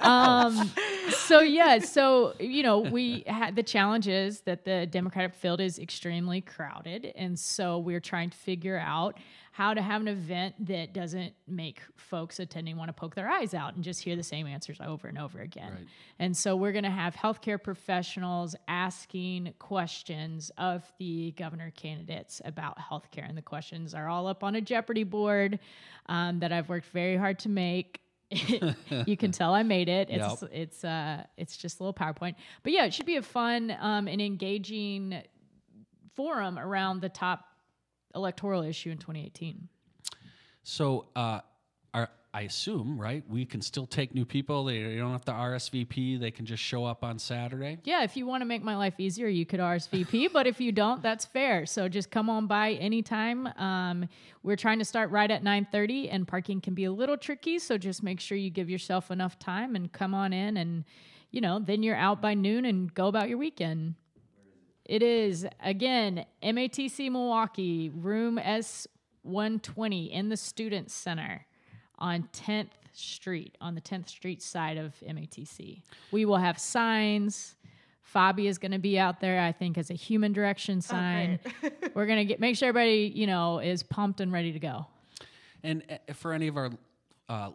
um, 0.00 0.70
so 1.10 1.40
yeah, 1.40 1.78
so 1.78 2.34
you 2.38 2.62
know, 2.62 2.80
we 2.80 3.24
had 3.26 3.56
the 3.56 3.62
challenge 3.62 4.08
is 4.08 4.40
that 4.42 4.64
the 4.64 4.86
Democratic 4.86 5.34
field 5.34 5.60
is 5.60 5.78
extremely 5.78 6.40
crowded, 6.40 7.12
and 7.16 7.38
so 7.38 7.78
we're 7.78 8.00
trying 8.00 8.30
to 8.30 8.36
figure 8.36 8.78
out 8.78 9.16
how 9.58 9.74
to 9.74 9.82
have 9.82 10.00
an 10.00 10.06
event 10.06 10.54
that 10.68 10.92
doesn't 10.92 11.32
make 11.48 11.80
folks 11.96 12.38
attending 12.38 12.76
want 12.76 12.88
to 12.88 12.92
poke 12.92 13.16
their 13.16 13.28
eyes 13.28 13.54
out 13.54 13.74
and 13.74 13.82
just 13.82 14.00
hear 14.00 14.14
the 14.14 14.22
same 14.22 14.46
answers 14.46 14.78
over 14.80 15.08
and 15.08 15.18
over 15.18 15.40
again. 15.40 15.72
Right. 15.72 15.86
And 16.20 16.36
so 16.36 16.54
we're 16.54 16.70
going 16.70 16.84
to 16.84 16.90
have 16.90 17.16
healthcare 17.16 17.60
professionals 17.60 18.54
asking 18.68 19.52
questions 19.58 20.52
of 20.58 20.84
the 21.00 21.32
governor 21.32 21.72
candidates 21.72 22.40
about 22.44 22.78
healthcare. 22.78 23.28
And 23.28 23.36
the 23.36 23.42
questions 23.42 23.94
are 23.94 24.08
all 24.08 24.28
up 24.28 24.44
on 24.44 24.54
a 24.54 24.60
Jeopardy 24.60 25.02
board 25.02 25.58
um, 26.06 26.38
that 26.38 26.52
I've 26.52 26.68
worked 26.68 26.86
very 26.86 27.16
hard 27.16 27.40
to 27.40 27.48
make. 27.48 28.00
you 29.06 29.16
can 29.16 29.32
tell 29.32 29.54
I 29.54 29.62
made 29.62 29.88
it. 29.88 30.08
It's 30.10 30.42
Yep. 30.42 30.50
it's 30.52 30.84
uh 30.84 31.24
it's 31.36 31.56
just 31.56 31.80
a 31.80 31.82
little 31.82 31.94
PowerPoint. 31.94 32.34
But 32.62 32.72
yeah, 32.72 32.84
it 32.84 32.92
should 32.92 33.06
be 33.06 33.16
a 33.16 33.22
fun 33.22 33.74
um, 33.80 34.06
and 34.08 34.20
engaging 34.20 35.22
forum 36.14 36.58
around 36.58 37.00
the 37.00 37.08
top 37.08 37.44
electoral 38.14 38.62
issue 38.62 38.90
in 38.90 38.98
2018. 38.98 39.68
So 40.62 41.06
uh, 41.16 41.40
are, 41.94 42.10
I 42.38 42.42
assume 42.42 43.00
right 43.00 43.24
we 43.28 43.44
can 43.44 43.60
still 43.60 43.84
take 43.84 44.14
new 44.14 44.24
people. 44.24 44.62
They, 44.62 44.94
don't 44.94 45.10
have 45.10 45.24
to 45.24 45.32
RSVP. 45.32 46.20
They 46.20 46.30
can 46.30 46.46
just 46.46 46.62
show 46.62 46.84
up 46.84 47.02
on 47.02 47.18
Saturday. 47.18 47.78
Yeah, 47.82 48.04
if 48.04 48.16
you 48.16 48.26
want 48.26 48.42
to 48.42 48.44
make 48.44 48.62
my 48.62 48.76
life 48.76 48.94
easier, 48.98 49.26
you 49.26 49.44
could 49.44 49.58
RSVP, 49.58 50.32
but 50.32 50.46
if 50.46 50.60
you 50.60 50.70
don't, 50.70 51.02
that's 51.02 51.24
fair. 51.24 51.66
So 51.66 51.88
just 51.88 52.12
come 52.12 52.30
on 52.30 52.46
by 52.46 52.74
anytime. 52.74 53.48
Um, 53.58 54.08
we're 54.44 54.54
trying 54.54 54.78
to 54.78 54.84
start 54.84 55.10
right 55.10 55.28
at 55.28 55.42
9:30 55.42 56.10
and 56.12 56.28
parking 56.28 56.60
can 56.60 56.74
be 56.74 56.84
a 56.84 56.92
little 56.92 57.16
tricky, 57.16 57.58
so 57.58 57.76
just 57.76 58.04
make 58.04 58.20
sure 58.20 58.38
you 58.38 58.50
give 58.50 58.70
yourself 58.70 59.10
enough 59.10 59.40
time 59.40 59.74
and 59.74 59.92
come 59.92 60.14
on 60.14 60.32
in 60.32 60.58
and 60.58 60.84
you 61.32 61.40
know, 61.40 61.58
then 61.58 61.82
you're 61.82 61.96
out 61.96 62.22
by 62.22 62.34
noon 62.34 62.64
and 62.64 62.94
go 62.94 63.08
about 63.08 63.28
your 63.28 63.38
weekend. 63.38 63.96
It 64.84 65.02
is 65.02 65.44
again 65.58 66.24
MATC 66.40 67.10
Milwaukee, 67.10 67.88
room 67.88 68.38
S120 68.38 70.12
in 70.12 70.28
the 70.28 70.36
Student 70.36 70.92
Center 70.92 71.47
on 71.98 72.28
10th 72.32 72.70
Street, 72.92 73.56
on 73.60 73.74
the 73.74 73.80
10th 73.80 74.08
Street 74.08 74.42
side 74.42 74.76
of 74.76 74.94
MATC. 75.06 75.82
We 76.10 76.24
will 76.24 76.36
have 76.36 76.58
signs. 76.58 77.54
Fabi 78.14 78.48
is 78.48 78.58
going 78.58 78.72
to 78.72 78.78
be 78.78 78.98
out 78.98 79.20
there, 79.20 79.40
I 79.40 79.52
think, 79.52 79.76
as 79.78 79.90
a 79.90 79.94
human 79.94 80.32
direction 80.32 80.80
sign. 80.80 81.38
We're 81.94 82.06
going 82.06 82.18
to 82.18 82.24
get 82.24 82.40
make 82.40 82.56
sure 82.56 82.68
everybody, 82.68 83.12
you 83.14 83.26
know, 83.26 83.58
is 83.58 83.82
pumped 83.82 84.20
and 84.20 84.32
ready 84.32 84.52
to 84.52 84.58
go. 84.58 84.86
And 85.62 85.82
uh, 85.90 86.12
for 86.14 86.32
any 86.32 86.48
of 86.48 86.56
our 86.56 86.70
uh, 87.28 87.50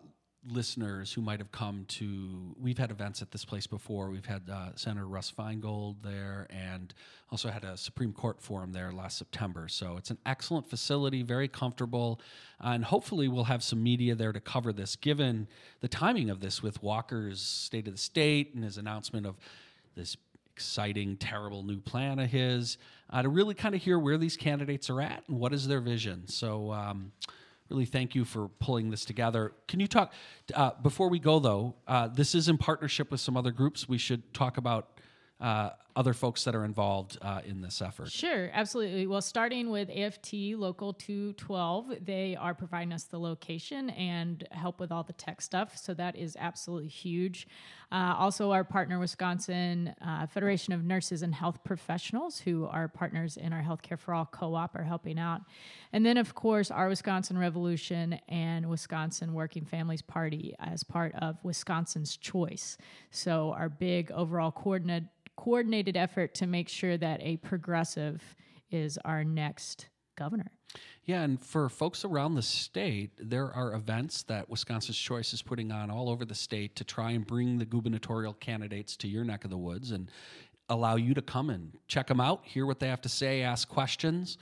listeners 0.47 1.13
who 1.13 1.21
might 1.21 1.39
have 1.39 1.51
come 1.51 1.85
to, 1.87 2.55
we've 2.59 2.77
had 2.77 2.91
events 2.91 3.21
at 3.21 3.31
this 3.31 3.45
place 3.45 3.67
before. 3.67 4.09
We've 4.09 4.25
had 4.25 4.41
uh, 4.51 4.69
Senator 4.75 5.07
Russ 5.07 5.31
Feingold 5.31 5.95
there, 6.03 6.47
and 6.49 6.93
also 7.31 7.49
had 7.49 7.63
a 7.63 7.77
Supreme 7.77 8.13
Court 8.13 8.41
forum 8.41 8.73
there 8.73 8.91
last 8.91 9.17
September. 9.17 9.67
So 9.67 9.95
it's 9.97 10.09
an 10.11 10.17
excellent 10.25 10.69
facility, 10.69 11.23
very 11.23 11.47
comfortable, 11.47 12.19
and 12.59 12.83
hopefully 12.83 13.27
we'll 13.27 13.45
have 13.45 13.63
some 13.63 13.81
media 13.81 14.15
there 14.15 14.33
to 14.33 14.39
cover 14.39 14.73
this. 14.73 14.95
Given 14.95 15.47
the 15.81 15.87
timing 15.87 16.29
of 16.29 16.39
this, 16.39 16.61
with 16.61 16.81
Walker's 16.83 17.41
State 17.41 17.87
of 17.87 17.93
the 17.93 17.99
State 17.99 18.53
and 18.53 18.63
his 18.63 18.77
announcement 18.77 19.25
of 19.25 19.35
this 19.95 20.17
exciting, 20.53 21.17
terrible 21.17 21.63
new 21.63 21.79
plan 21.79 22.19
of 22.19 22.29
his, 22.29 22.77
uh, 23.09 23.21
to 23.21 23.29
really 23.29 23.55
kind 23.55 23.75
of 23.75 23.81
hear 23.81 23.97
where 23.97 24.17
these 24.17 24.37
candidates 24.37 24.89
are 24.89 25.01
at 25.01 25.23
and 25.27 25.39
what 25.39 25.53
is 25.53 25.67
their 25.67 25.81
vision. 25.81 26.27
So. 26.27 26.71
Um, 26.71 27.11
really 27.69 27.85
thank 27.85 28.15
you 28.15 28.25
for 28.25 28.49
pulling 28.59 28.89
this 28.89 29.05
together. 29.05 29.53
Can 29.67 29.79
you 29.79 29.87
talk 29.87 30.13
uh, 30.53 30.71
before 30.81 31.09
we 31.09 31.19
go 31.19 31.39
though? 31.39 31.75
Uh, 31.87 32.07
this 32.07 32.35
is 32.35 32.49
in 32.49 32.57
partnership 32.57 33.11
with 33.11 33.19
some 33.19 33.37
other 33.37 33.51
groups. 33.51 33.87
We 33.87 33.97
should 33.97 34.33
talk 34.33 34.57
about 34.57 34.99
uh, 35.39 35.71
other 35.95 36.13
folks 36.13 36.43
that 36.43 36.55
are 36.55 36.65
involved 36.65 37.17
uh, 37.21 37.41
in 37.45 37.61
this 37.61 37.81
effort. 37.81 38.11
Sure, 38.11 38.49
absolutely. 38.53 39.05
Well, 39.05 39.21
starting 39.21 39.69
with 39.69 39.89
AFT 39.89 40.33
Local 40.55 40.93
212, 40.93 42.05
they 42.05 42.35
are 42.35 42.53
providing 42.53 42.93
us 42.93 43.03
the 43.03 43.19
location 43.19 43.89
and 43.91 44.47
help 44.51 44.79
with 44.79 44.91
all 44.91 45.03
the 45.03 45.13
tech 45.13 45.41
stuff. 45.41 45.77
So 45.77 45.93
that 45.93 46.15
is 46.15 46.35
absolutely 46.39 46.89
huge. 46.89 47.47
Uh, 47.91 48.15
also, 48.17 48.51
our 48.51 48.63
partner, 48.63 48.97
Wisconsin 48.97 49.93
uh, 50.01 50.25
Federation 50.25 50.73
of 50.73 50.83
Nurses 50.83 51.21
and 51.21 51.35
Health 51.35 51.63
Professionals, 51.63 52.39
who 52.39 52.65
are 52.65 52.87
partners 52.87 53.37
in 53.37 53.53
our 53.53 53.61
Healthcare 53.61 53.99
for 53.99 54.15
All 54.15 54.25
co 54.25 54.55
op, 54.55 54.75
are 54.75 54.83
helping 54.83 55.19
out. 55.19 55.41
And 55.91 56.03
then, 56.03 56.17
of 56.17 56.33
course, 56.33 56.71
our 56.71 56.87
Wisconsin 56.87 57.37
Revolution 57.37 58.19
and 58.27 58.67
Wisconsin 58.67 59.35
Working 59.35 59.65
Families 59.65 60.01
Party 60.01 60.55
as 60.59 60.83
part 60.83 61.13
of 61.15 61.37
Wisconsin's 61.43 62.17
Choice. 62.17 62.77
So, 63.11 63.51
our 63.51 63.69
big 63.69 64.11
overall 64.11 64.51
coordinate 64.51 65.03
coordinated 65.35 65.97
effort 65.97 66.33
to 66.35 66.47
make 66.47 66.69
sure 66.69 66.97
that 66.97 67.21
a 67.21 67.37
progressive 67.37 68.21
is 68.71 68.97
our 69.05 69.23
next 69.23 69.89
governor. 70.15 70.51
Yeah, 71.05 71.23
and 71.23 71.41
for 71.41 71.67
folks 71.69 72.05
around 72.05 72.35
the 72.35 72.41
state, 72.41 73.11
there 73.17 73.51
are 73.51 73.73
events 73.73 74.23
that 74.23 74.49
Wisconsin's 74.49 74.97
Choice 74.97 75.33
is 75.33 75.41
putting 75.41 75.71
on 75.71 75.91
all 75.91 76.09
over 76.09 76.23
the 76.23 76.35
state 76.35 76.75
to 76.77 76.83
try 76.83 77.11
and 77.11 77.27
bring 77.27 77.57
the 77.57 77.65
gubernatorial 77.65 78.33
candidates 78.33 78.95
to 78.97 79.07
your 79.07 79.25
neck 79.25 79.43
of 79.43 79.49
the 79.49 79.57
woods 79.57 79.91
and 79.91 80.09
allow 80.69 80.95
you 80.95 81.13
to 81.13 81.21
come 81.21 81.49
and 81.49 81.73
check 81.87 82.07
them 82.07 82.21
out, 82.21 82.41
hear 82.45 82.65
what 82.65 82.79
they 82.79 82.87
have 82.87 83.01
to 83.01 83.09
say, 83.09 83.41
ask 83.41 83.67
questions. 83.67 84.37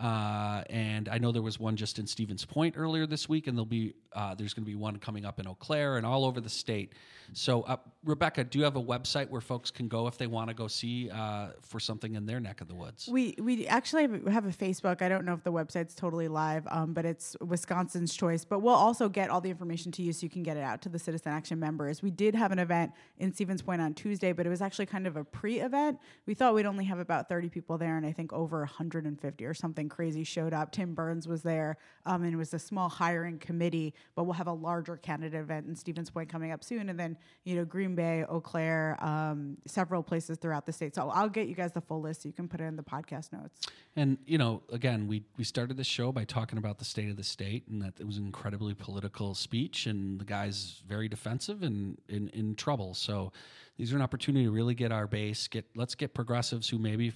Uh, 0.00 0.62
and 0.68 1.08
I 1.08 1.16
know 1.18 1.32
there 1.32 1.40
was 1.42 1.58
one 1.58 1.74
just 1.76 1.98
in 1.98 2.06
Stevens 2.06 2.44
Point 2.44 2.74
earlier 2.76 3.06
this 3.06 3.28
week, 3.28 3.46
and 3.46 3.56
there'll 3.56 3.64
be 3.64 3.94
uh, 4.12 4.34
there's 4.34 4.52
going 4.52 4.64
to 4.64 4.70
be 4.70 4.74
one 4.74 4.96
coming 4.98 5.24
up 5.24 5.40
in 5.40 5.46
Eau 5.46 5.54
Claire 5.54 5.96
and 5.96 6.04
all 6.04 6.24
over 6.24 6.40
the 6.40 6.48
state. 6.50 6.92
So, 7.32 7.62
uh, 7.62 7.76
Rebecca, 8.04 8.44
do 8.44 8.58
you 8.58 8.64
have 8.64 8.76
a 8.76 8.82
website 8.82 9.28
where 9.30 9.40
folks 9.40 9.70
can 9.70 9.88
go 9.88 10.06
if 10.06 10.16
they 10.16 10.26
want 10.26 10.48
to 10.48 10.54
go 10.54 10.68
see 10.68 11.10
uh, 11.10 11.48
for 11.62 11.80
something 11.80 12.14
in 12.14 12.24
their 12.26 12.40
neck 12.40 12.60
of 12.60 12.68
the 12.68 12.74
woods? 12.74 13.08
We 13.10 13.36
we 13.40 13.66
actually 13.66 14.02
have- 14.30 14.46
a 14.46 14.50
Facebook. 14.50 15.02
I 15.02 15.08
don't 15.08 15.24
know 15.24 15.32
if 15.32 15.42
the 15.42 15.52
website's 15.52 15.94
totally 15.94 16.28
live, 16.28 16.66
um, 16.70 16.92
but 16.92 17.04
it's 17.04 17.36
Wisconsin's 17.40 18.14
Choice. 18.14 18.44
But 18.44 18.60
we'll 18.60 18.74
also 18.74 19.08
get 19.08 19.28
all 19.28 19.40
the 19.40 19.50
information 19.50 19.90
to 19.92 20.02
you 20.02 20.12
so 20.12 20.24
you 20.24 20.30
can 20.30 20.42
get 20.44 20.56
it 20.56 20.62
out 20.62 20.82
to 20.82 20.88
the 20.88 20.98
Citizen 20.98 21.32
Action 21.32 21.58
members. 21.58 22.02
We 22.02 22.10
did 22.10 22.34
have 22.34 22.52
an 22.52 22.58
event 22.58 22.92
in 23.18 23.32
Stevens 23.32 23.62
Point 23.62 23.80
on 23.82 23.92
Tuesday, 23.94 24.32
but 24.32 24.46
it 24.46 24.50
was 24.50 24.62
actually 24.62 24.86
kind 24.86 25.06
of 25.06 25.16
a 25.16 25.24
pre-event. 25.24 25.98
We 26.26 26.34
thought 26.34 26.54
we'd 26.54 26.66
only 26.66 26.84
have 26.84 26.98
about 27.00 27.28
30 27.28 27.48
people 27.48 27.76
there, 27.76 27.96
and 27.96 28.06
I 28.06 28.12
think 28.12 28.32
over 28.32 28.58
150 28.60 29.44
or 29.44 29.54
something 29.54 29.85
something 29.86 29.94
crazy 29.94 30.24
showed 30.24 30.52
up. 30.52 30.72
Tim 30.72 30.94
Burns 30.94 31.26
was 31.28 31.42
there, 31.42 31.76
um, 32.04 32.22
and 32.22 32.32
it 32.32 32.36
was 32.36 32.54
a 32.54 32.58
small 32.58 32.88
hiring 32.88 33.38
committee. 33.38 33.94
But 34.14 34.24
we'll 34.24 34.34
have 34.34 34.46
a 34.46 34.52
larger 34.52 34.96
candidate 34.96 35.40
event 35.40 35.66
in 35.66 35.76
Stevens 35.76 36.10
Point 36.10 36.28
coming 36.28 36.52
up 36.52 36.64
soon, 36.64 36.88
and 36.88 36.98
then 36.98 37.16
you 37.44 37.56
know 37.56 37.64
Green 37.64 37.94
Bay, 37.94 38.24
Eau 38.28 38.40
Claire, 38.40 38.96
um, 39.00 39.56
several 39.66 40.02
places 40.02 40.38
throughout 40.38 40.66
the 40.66 40.72
state. 40.72 40.94
So 40.94 41.10
I'll 41.10 41.28
get 41.28 41.48
you 41.48 41.54
guys 41.54 41.72
the 41.72 41.80
full 41.80 42.00
list. 42.00 42.22
So 42.22 42.28
you 42.28 42.32
can 42.32 42.48
put 42.48 42.60
it 42.60 42.64
in 42.64 42.76
the 42.76 42.82
podcast 42.82 43.32
notes. 43.32 43.60
And 43.96 44.18
you 44.26 44.38
know, 44.38 44.62
again, 44.72 45.06
we 45.06 45.22
we 45.36 45.44
started 45.44 45.76
this 45.76 45.86
show 45.86 46.12
by 46.12 46.24
talking 46.24 46.58
about 46.58 46.78
the 46.78 46.84
state 46.84 47.10
of 47.10 47.16
the 47.16 47.24
state, 47.24 47.64
and 47.68 47.82
that 47.82 47.94
it 47.98 48.06
was 48.06 48.18
an 48.18 48.26
incredibly 48.26 48.74
political 48.74 49.34
speech, 49.34 49.86
and 49.86 50.20
the 50.20 50.24
guy's 50.24 50.82
very 50.86 51.08
defensive 51.08 51.62
and 51.62 51.98
in 52.08 52.28
in 52.28 52.54
trouble. 52.54 52.94
So 52.94 53.32
these 53.76 53.92
are 53.92 53.96
an 53.96 54.02
opportunity 54.02 54.46
to 54.46 54.50
really 54.50 54.74
get 54.74 54.90
our 54.90 55.06
base. 55.06 55.48
Get 55.48 55.66
let's 55.74 55.94
get 55.94 56.14
progressives 56.14 56.68
who 56.68 56.78
maybe 56.78 57.12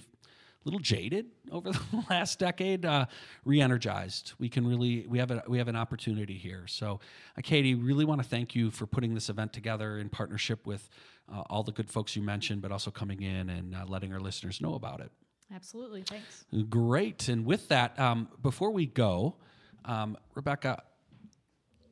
little 0.63 0.79
jaded 0.79 1.27
over 1.51 1.71
the 1.71 1.79
last 2.09 2.39
decade, 2.39 2.85
uh, 2.85 3.05
re-energized. 3.45 4.33
We 4.39 4.49
can 4.49 4.67
really 4.67 5.05
we 5.07 5.19
have 5.19 5.31
a 5.31 5.43
we 5.47 5.57
have 5.57 5.67
an 5.67 5.75
opportunity 5.75 6.37
here. 6.37 6.65
So, 6.67 6.99
uh, 7.37 7.41
Katie, 7.41 7.75
really 7.75 8.05
want 8.05 8.21
to 8.21 8.27
thank 8.27 8.55
you 8.55 8.71
for 8.71 8.85
putting 8.85 9.13
this 9.13 9.29
event 9.29 9.53
together 9.53 9.97
in 9.97 10.09
partnership 10.09 10.65
with 10.67 10.89
uh, 11.31 11.43
all 11.49 11.63
the 11.63 11.71
good 11.71 11.89
folks 11.89 12.15
you 12.15 12.21
mentioned, 12.21 12.61
but 12.61 12.71
also 12.71 12.91
coming 12.91 13.21
in 13.21 13.49
and 13.49 13.75
uh, 13.75 13.85
letting 13.87 14.13
our 14.13 14.19
listeners 14.19 14.61
know 14.61 14.75
about 14.75 14.99
it. 14.99 15.11
Absolutely. 15.53 16.03
Thanks. 16.03 16.45
Great. 16.69 17.27
And 17.27 17.45
with 17.45 17.67
that, 17.69 17.99
um, 17.99 18.29
before 18.41 18.71
we 18.71 18.85
go, 18.85 19.35
um, 19.83 20.17
Rebecca, 20.33 20.81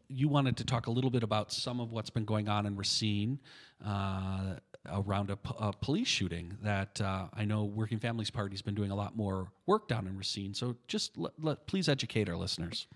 you 0.08 0.28
wanted 0.28 0.58
to 0.58 0.64
talk 0.64 0.88
a 0.88 0.92
little 0.92 1.10
bit 1.10 1.24
about 1.24 1.52
some 1.52 1.80
of 1.80 1.92
what's 1.92 2.10
been 2.10 2.26
going 2.26 2.48
on 2.48 2.66
in 2.66 2.76
Racine 2.76 3.40
uh, 3.86 4.56
around 4.88 5.30
a 5.30 5.74
police 5.74 6.08
shooting 6.08 6.58
that 6.64 7.00
uh, 7.02 7.28
I 7.34 7.46
know 7.46 7.66
Working 7.66 8.00
Families 8.00 8.30
Party's 8.30 8.62
been 8.62 8.76
doing 8.76 8.92
a 8.92 8.96
lot 8.96 9.16
more 9.16 9.52
work 9.66 9.88
down 9.88 10.08
in 10.08 10.18
Racine. 10.18 10.54
So 10.54 10.76
just 10.88 11.18
please 11.68 11.90
educate 11.90 12.30
our 12.30 12.38
listeners. 12.38 12.88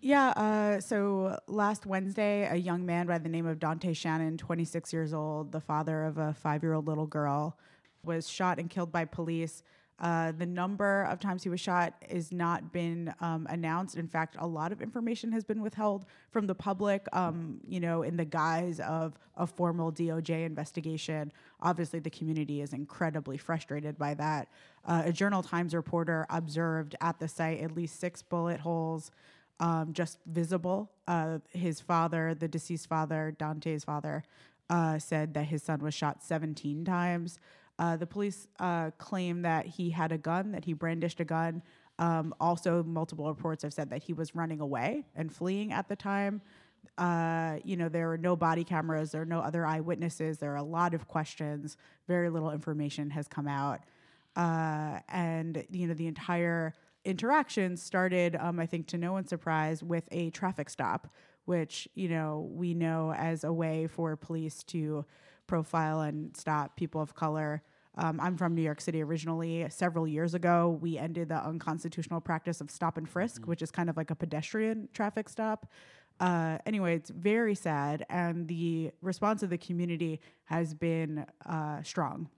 Yeah. 0.00 0.28
Uh, 0.30 0.80
so 0.80 1.38
last 1.48 1.84
Wednesday, 1.86 2.48
a 2.48 2.56
young 2.56 2.86
man 2.86 3.06
by 3.06 3.18
the 3.18 3.28
name 3.28 3.46
of 3.46 3.58
Donte 3.58 3.96
Shannon, 3.96 4.36
26 4.38 4.92
years 4.92 5.12
old, 5.12 5.50
the 5.52 5.60
father 5.60 6.04
of 6.04 6.18
a 6.18 6.34
five 6.34 6.62
year 6.62 6.72
old 6.72 6.86
little 6.86 7.06
girl, 7.06 7.58
was 8.04 8.28
shot 8.28 8.58
and 8.58 8.70
killed 8.70 8.92
by 8.92 9.04
police. 9.04 9.62
Uh, 10.00 10.32
the 10.32 10.46
number 10.46 11.02
of 11.04 11.18
times 11.18 11.42
he 11.42 11.48
was 11.48 11.60
shot 11.60 11.94
has 12.10 12.30
not 12.32 12.72
been 12.72 13.12
um, 13.20 13.46
announced. 13.50 13.96
In 13.96 14.06
fact, 14.06 14.36
a 14.38 14.46
lot 14.46 14.70
of 14.70 14.80
information 14.80 15.32
has 15.32 15.44
been 15.44 15.60
withheld 15.60 16.06
from 16.30 16.46
the 16.46 16.54
public, 16.54 17.06
um, 17.12 17.60
you 17.66 17.80
know, 17.80 18.02
in 18.02 18.16
the 18.16 18.24
guise 18.24 18.78
of 18.80 19.18
a 19.36 19.46
formal 19.46 19.90
DOJ 19.90 20.46
investigation. 20.46 21.32
Obviously, 21.60 21.98
the 21.98 22.10
community 22.10 22.60
is 22.60 22.72
incredibly 22.72 23.36
frustrated 23.36 23.98
by 23.98 24.14
that. 24.14 24.48
Uh, 24.84 25.02
a 25.06 25.12
Journal 25.12 25.42
Times 25.42 25.74
reporter 25.74 26.26
observed 26.30 26.94
at 27.00 27.18
the 27.18 27.26
site 27.26 27.60
at 27.60 27.74
least 27.74 27.98
six 27.98 28.22
bullet 28.22 28.60
holes 28.60 29.10
um, 29.60 29.92
just 29.92 30.18
visible. 30.26 30.90
Uh, 31.06 31.38
his 31.50 31.80
father, 31.80 32.34
the 32.34 32.48
deceased 32.48 32.88
father, 32.88 33.34
Donte's 33.36 33.84
father, 33.84 34.24
uh, 34.70 34.98
said 34.98 35.34
that 35.34 35.46
his 35.46 35.62
son 35.62 35.80
was 35.80 35.94
shot 35.94 36.22
17 36.22 36.84
times. 36.84 37.38
Uh, 37.78 37.96
the 37.96 38.06
police 38.06 38.48
uh, 38.58 38.90
claim 38.98 39.42
that 39.42 39.66
he 39.66 39.90
had 39.90 40.10
a 40.12 40.18
gun, 40.18 40.52
that 40.52 40.64
he 40.64 40.72
brandished 40.72 41.20
a 41.20 41.24
gun. 41.24 41.62
Um, 41.98 42.34
also, 42.40 42.82
multiple 42.82 43.28
reports 43.28 43.62
have 43.62 43.72
said 43.72 43.90
that 43.90 44.02
he 44.02 44.12
was 44.12 44.34
running 44.34 44.60
away 44.60 45.04
and 45.14 45.32
fleeing 45.32 45.72
at 45.72 45.88
the 45.88 45.96
time. 45.96 46.40
Uh, 46.96 47.58
you 47.64 47.76
know, 47.76 47.88
there 47.88 48.10
are 48.12 48.18
no 48.18 48.34
body 48.34 48.64
cameras, 48.64 49.12
there 49.12 49.22
are 49.22 49.26
no 49.26 49.40
other 49.40 49.64
eyewitnesses, 49.64 50.38
there 50.38 50.52
are 50.52 50.56
a 50.56 50.62
lot 50.62 50.94
of 50.94 51.06
questions. 51.06 51.76
Very 52.08 52.30
little 52.30 52.50
information 52.50 53.10
has 53.10 53.28
come 53.28 53.46
out. 53.46 53.80
Uh, 54.36 55.00
and, 55.08 55.64
you 55.70 55.86
know, 55.86 55.94
the 55.94 56.06
entire 56.06 56.74
interaction 57.04 57.76
started, 57.76 58.36
um, 58.36 58.58
I 58.58 58.66
think, 58.66 58.86
to 58.88 58.98
no 58.98 59.12
one's 59.12 59.28
surprise, 59.28 59.82
with 59.82 60.04
a 60.10 60.30
traffic 60.30 60.70
stop, 60.70 61.12
which, 61.44 61.88
you 61.94 62.08
know, 62.08 62.48
we 62.52 62.74
know 62.74 63.12
as 63.12 63.44
a 63.44 63.52
way 63.52 63.86
for 63.86 64.16
police 64.16 64.62
to 64.64 65.04
profile 65.48 66.02
and 66.02 66.36
stop 66.36 66.76
people 66.76 67.00
of 67.00 67.14
color. 67.14 67.62
Um, 67.96 68.20
I'm 68.20 68.36
from 68.36 68.54
New 68.54 68.62
York 68.62 68.80
City 68.80 69.02
originally. 69.02 69.66
Several 69.70 70.06
years 70.06 70.34
ago, 70.34 70.78
we 70.80 70.96
ended 70.96 71.30
the 71.30 71.44
unconstitutional 71.44 72.20
practice 72.20 72.60
of 72.60 72.70
stop 72.70 72.96
and 72.96 73.08
frisk, 73.08 73.46
which 73.46 73.60
is 73.60 73.72
kind 73.72 73.90
of 73.90 73.96
like 73.96 74.12
a 74.12 74.14
pedestrian 74.14 74.88
traffic 74.92 75.28
stop. 75.28 75.66
Uh, 76.20 76.58
anyway, 76.64 76.94
it's 76.94 77.10
very 77.10 77.56
sad, 77.56 78.06
and 78.08 78.46
the 78.46 78.92
response 79.02 79.42
of 79.42 79.50
the 79.50 79.58
community 79.58 80.20
has 80.44 80.74
been 80.74 81.26
uh, 81.46 81.82
strong. 81.82 82.28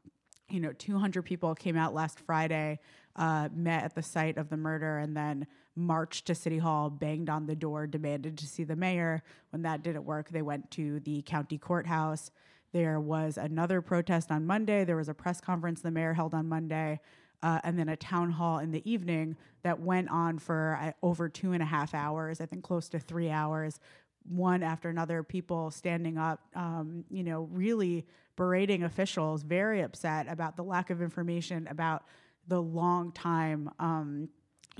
You 0.49 0.61
know, 0.61 0.73
200 0.73 1.23
people 1.23 1.55
came 1.55 1.77
out 1.77 1.95
last 1.95 2.21
Friday, 2.21 2.81
uh, 3.17 3.49
met 3.55 3.85
at 3.85 3.95
the 3.95 4.03
site 4.03 4.39
of 4.39 4.49
the 4.49 4.57
murder, 4.57 4.99
and 4.99 5.15
then 5.17 5.47
marched 5.77 6.27
to 6.27 6.35
City 6.35 6.59
Hall, 6.59 6.91
banged 6.91 7.31
on 7.31 7.47
the 7.47 7.55
door, 7.55 7.87
demanded 7.87 8.37
to 8.39 8.47
see 8.47 8.65
the 8.65 8.77
mayor. 8.77 9.23
When 9.51 9.63
that 9.63 9.83
didn't 9.83 10.05
work, 10.05 10.31
they 10.31 10.43
went 10.43 10.71
to 10.73 11.01
the 11.01 11.23
county 11.23 11.59
courthouse. 11.59 12.31
There 12.73 13.01
was 13.01 13.37
another 13.37 13.81
protest 13.81 14.31
on 14.31 14.47
Monday. 14.47 14.85
There 14.85 14.97
was 14.97 15.09
a 15.09 15.15
press 15.15 15.41
conference 15.41 15.81
the 15.81 15.91
mayor 15.91 16.15
held 16.15 16.35
on 16.35 16.49
Monday, 16.49 17.01
uh, 17.43 17.61
and 17.65 17.79
then 17.79 17.89
a 17.89 17.97
town 17.97 18.31
hall 18.31 18.59
in 18.59 18.71
the 18.71 18.89
evening 18.91 19.37
that 19.63 19.81
went 19.81 20.09
on 20.11 20.39
for 20.39 20.79
uh, 20.81 20.93
over 21.03 21.29
two 21.29 21.53
and 21.53 21.63
a 21.63 21.67
half 21.67 21.95
hours, 21.95 22.41
I 22.41 22.47
think 22.47 22.63
close 22.63 22.89
to 22.91 22.99
three 22.99 23.31
hours, 23.31 23.81
one 24.29 24.63
after 24.63 24.89
another, 24.89 25.23
people 25.23 25.71
standing 25.71 26.19
up, 26.19 26.41
um, 26.55 27.05
you 27.11 27.25
know, 27.25 27.49
really 27.51 28.07
berating 28.37 28.85
officials, 28.85 29.43
very 29.43 29.81
upset 29.81 30.27
about 30.29 30.57
the 30.57 30.63
lack 30.63 30.91
of 30.91 31.03
information 31.03 31.67
about 31.69 32.05
the 32.47 32.61
long 32.61 33.13
time. 33.13 33.71
Um, 33.79 34.29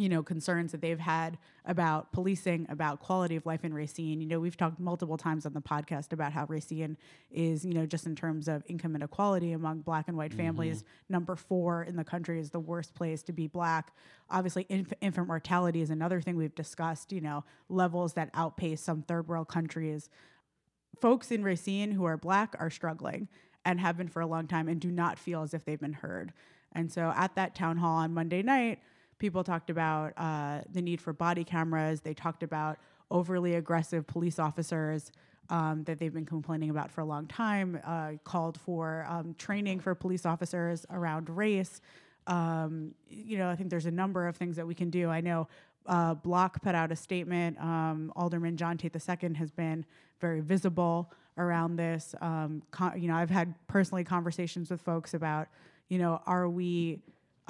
you 0.01 0.09
know 0.09 0.23
concerns 0.23 0.73
that 0.73 0.81
they've 0.81 0.99
had 0.99 1.37
about 1.67 2.11
policing 2.11 2.67
about 2.71 3.01
quality 3.01 3.37
of 3.37 3.45
life 3.45 3.67
in 3.67 3.75
Racine. 3.75 4.23
You 4.23 4.27
know, 4.27 4.41
we've 4.41 4.57
talked 4.57 4.81
multiple 4.81 5.19
times 5.19 5.45
on 5.45 5.53
the 5.53 5.61
podcast 5.61 6.15
about 6.15 6.33
how 6.33 6.47
Racine 6.47 6.97
is, 7.31 7.67
you 7.67 7.75
know, 7.75 7.85
just 7.85 8.07
in 8.07 8.17
terms 8.17 8.49
of 8.49 8.63
income 8.67 8.97
inequality 8.97 9.53
among 9.53 9.83
black 9.83 10.09
and 10.09 10.17
white 10.17 10.31
mm-hmm. 10.31 10.41
families, 10.41 10.85
number 11.11 11.37
4 11.37 11.83
in 11.83 11.97
the 11.97 12.05
country 12.05 12.41
is 12.41 12.51
the 12.51 12.59
worst 12.59 12.95
place 12.95 13.23
to 13.25 13.33
be 13.33 13.47
black. 13.47 13.93
Obviously 14.31 14.65
inf- 14.71 14.95
infant 15.03 15.27
mortality 15.27 15.83
is 15.83 15.91
another 15.91 16.23
thing 16.23 16.35
we've 16.35 16.55
discussed, 16.55 17.13
you 17.13 17.21
know, 17.21 17.45
levels 17.69 18.15
that 18.15 18.31
outpace 18.33 18.81
some 18.81 19.03
third 19.03 19.29
world 19.29 19.49
countries. 19.49 20.09
Folks 20.99 21.31
in 21.31 21.45
Racine 21.45 21.93
who 21.93 22.07
are 22.07 22.17
black 22.17 22.57
are 22.59 22.71
struggling 22.71 23.29
and 23.67 23.79
have 23.79 23.99
been 23.99 24.09
for 24.09 24.23
a 24.23 24.27
long 24.27 24.47
time 24.47 24.67
and 24.67 24.81
do 24.81 24.91
not 24.91 25.19
feel 25.19 25.43
as 25.43 25.53
if 25.53 25.67
they've 25.67 25.79
been 25.79 25.93
heard. 25.93 26.33
And 26.73 26.91
so 26.91 27.13
at 27.15 27.35
that 27.35 27.55
town 27.55 27.77
hall 27.77 27.97
on 27.97 28.15
Monday 28.15 28.43
night, 28.43 28.79
people 29.21 29.45
talked 29.45 29.71
about 29.71 30.13
uh, 30.17 30.63
the 30.73 30.83
need 30.83 31.01
for 31.01 31.13
body 31.13 31.45
cameras. 31.45 32.01
They 32.01 32.15
talked 32.15 32.43
about 32.43 32.79
overly 33.11 33.55
aggressive 33.55 34.07
police 34.07 34.41
officers 34.41 35.13
um, 35.51 35.85
that 35.85 35.99
they've 35.99 36.13
been 36.13 36.27
complaining 36.27 36.71
about 36.71 36.91
for 36.91 37.03
a 37.03 37.05
long 37.05 37.27
time. 37.27 37.79
Uh, 37.85 38.13
called 38.25 38.59
for 38.59 39.07
um, 39.09 39.35
training 39.35 39.79
for 39.79 39.95
police 39.95 40.27
officers 40.27 40.87
around 40.91 41.29
race. 41.29 41.81
Um, 42.27 42.95
you 43.09 43.39
know, 43.39 43.49
I 43.49 43.57
think 43.57 43.71
there's 43.71 43.87
a 43.87 43.91
number 43.91 44.27
of 44.27 44.37
things 44.37 44.57
that 44.57 44.67
we 44.67 44.75
can 44.75 44.91
do. 44.91 45.09
I 45.09 45.21
know 45.21 45.49
uh, 45.87 46.15
Block 46.15 46.63
put 46.63 46.75
out 46.75 46.93
a 46.93 46.97
statement. 46.97 47.61
Um, 47.61 48.13
Alderman 48.17 48.57
John 48.57 48.77
Tate 48.77 48.95
II 48.95 49.35
has 49.35 49.51
been 49.51 49.85
very 50.21 50.41
visible 50.41 51.13
around 51.39 51.77
this. 51.77 52.15
Um, 52.21 52.63
con- 52.71 53.01
you 53.01 53.09
know, 53.09 53.15
I've 53.15 53.31
had 53.31 53.55
personally 53.67 54.05
conversations 54.05 54.71
with 54.71 54.81
folks 54.81 55.15
about, 55.15 55.49
you 55.89 55.99
know, 55.99 56.21
are 56.27 56.49
we 56.49 57.01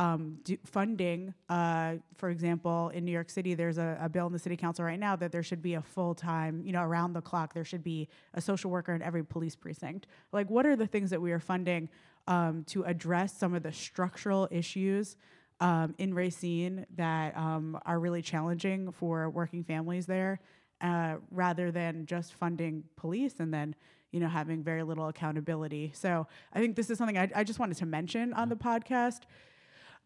um, 0.01 0.39
do 0.45 0.57
funding, 0.65 1.35
uh, 1.51 1.97
for 2.17 2.31
example, 2.31 2.89
in 2.95 3.05
New 3.05 3.13
York 3.13 3.29
City, 3.29 3.53
there's 3.53 3.77
a, 3.77 3.99
a, 4.01 4.09
bill 4.09 4.27
in 4.27 4.33
the 4.33 4.39
city 4.39 4.57
council 4.57 4.83
right 4.83 4.99
now 4.99 5.15
that 5.15 5.31
there 5.31 5.43
should 5.43 5.61
be 5.61 5.75
a 5.75 5.83
full 5.83 6.15
time, 6.15 6.63
you 6.65 6.73
know, 6.73 6.83
around 6.83 7.13
the 7.13 7.21
clock, 7.21 7.53
there 7.53 7.67
should 7.67 7.85
be 7.85 8.09
a 8.33 8.41
social 8.41 8.71
worker 8.71 8.95
in 8.95 9.03
every 9.03 9.23
police 9.23 9.55
precinct. 9.55 10.07
Like, 10.33 10.49
what 10.49 10.65
are 10.65 10.75
the 10.75 10.87
things 10.87 11.11
that 11.11 11.21
we 11.21 11.33
are 11.33 11.39
funding 11.39 11.91
um, 12.27 12.65
to 12.69 12.83
address 12.85 13.37
some 13.37 13.53
of 13.53 13.63
the 13.63 13.73
structural 13.73 14.49
issues 14.51 15.17
um, 15.61 15.95
in 15.99 16.15
Racine 16.15 16.87
that 16.97 17.37
um, 17.37 17.79
are 17.85 18.01
really 18.01 18.23
challenging 18.23 18.93
for 18.93 19.29
working 19.29 19.63
families 19.63 20.07
there, 20.07 20.41
uh, 20.81 21.17
rather 21.31 21.71
than 21.71 22.07
just 22.07 22.33
funding 22.33 22.85
police 22.97 23.35
and 23.39 23.53
then 23.53 23.75
you 24.13 24.19
know 24.19 24.29
having 24.29 24.63
very 24.63 24.83
little 24.83 25.09
accountability. 25.09 25.93
So 25.95 26.27
I 26.55 26.59
think 26.59 26.75
this 26.75 26.89
is 26.89 26.97
something 26.97 27.19
I, 27.19 27.31
I 27.35 27.45
just 27.45 27.59
wanted 27.59 27.77
to 27.77 27.87
mention 27.87 28.33
on 28.33 28.49
the 28.49 28.57
podcast 28.57 29.25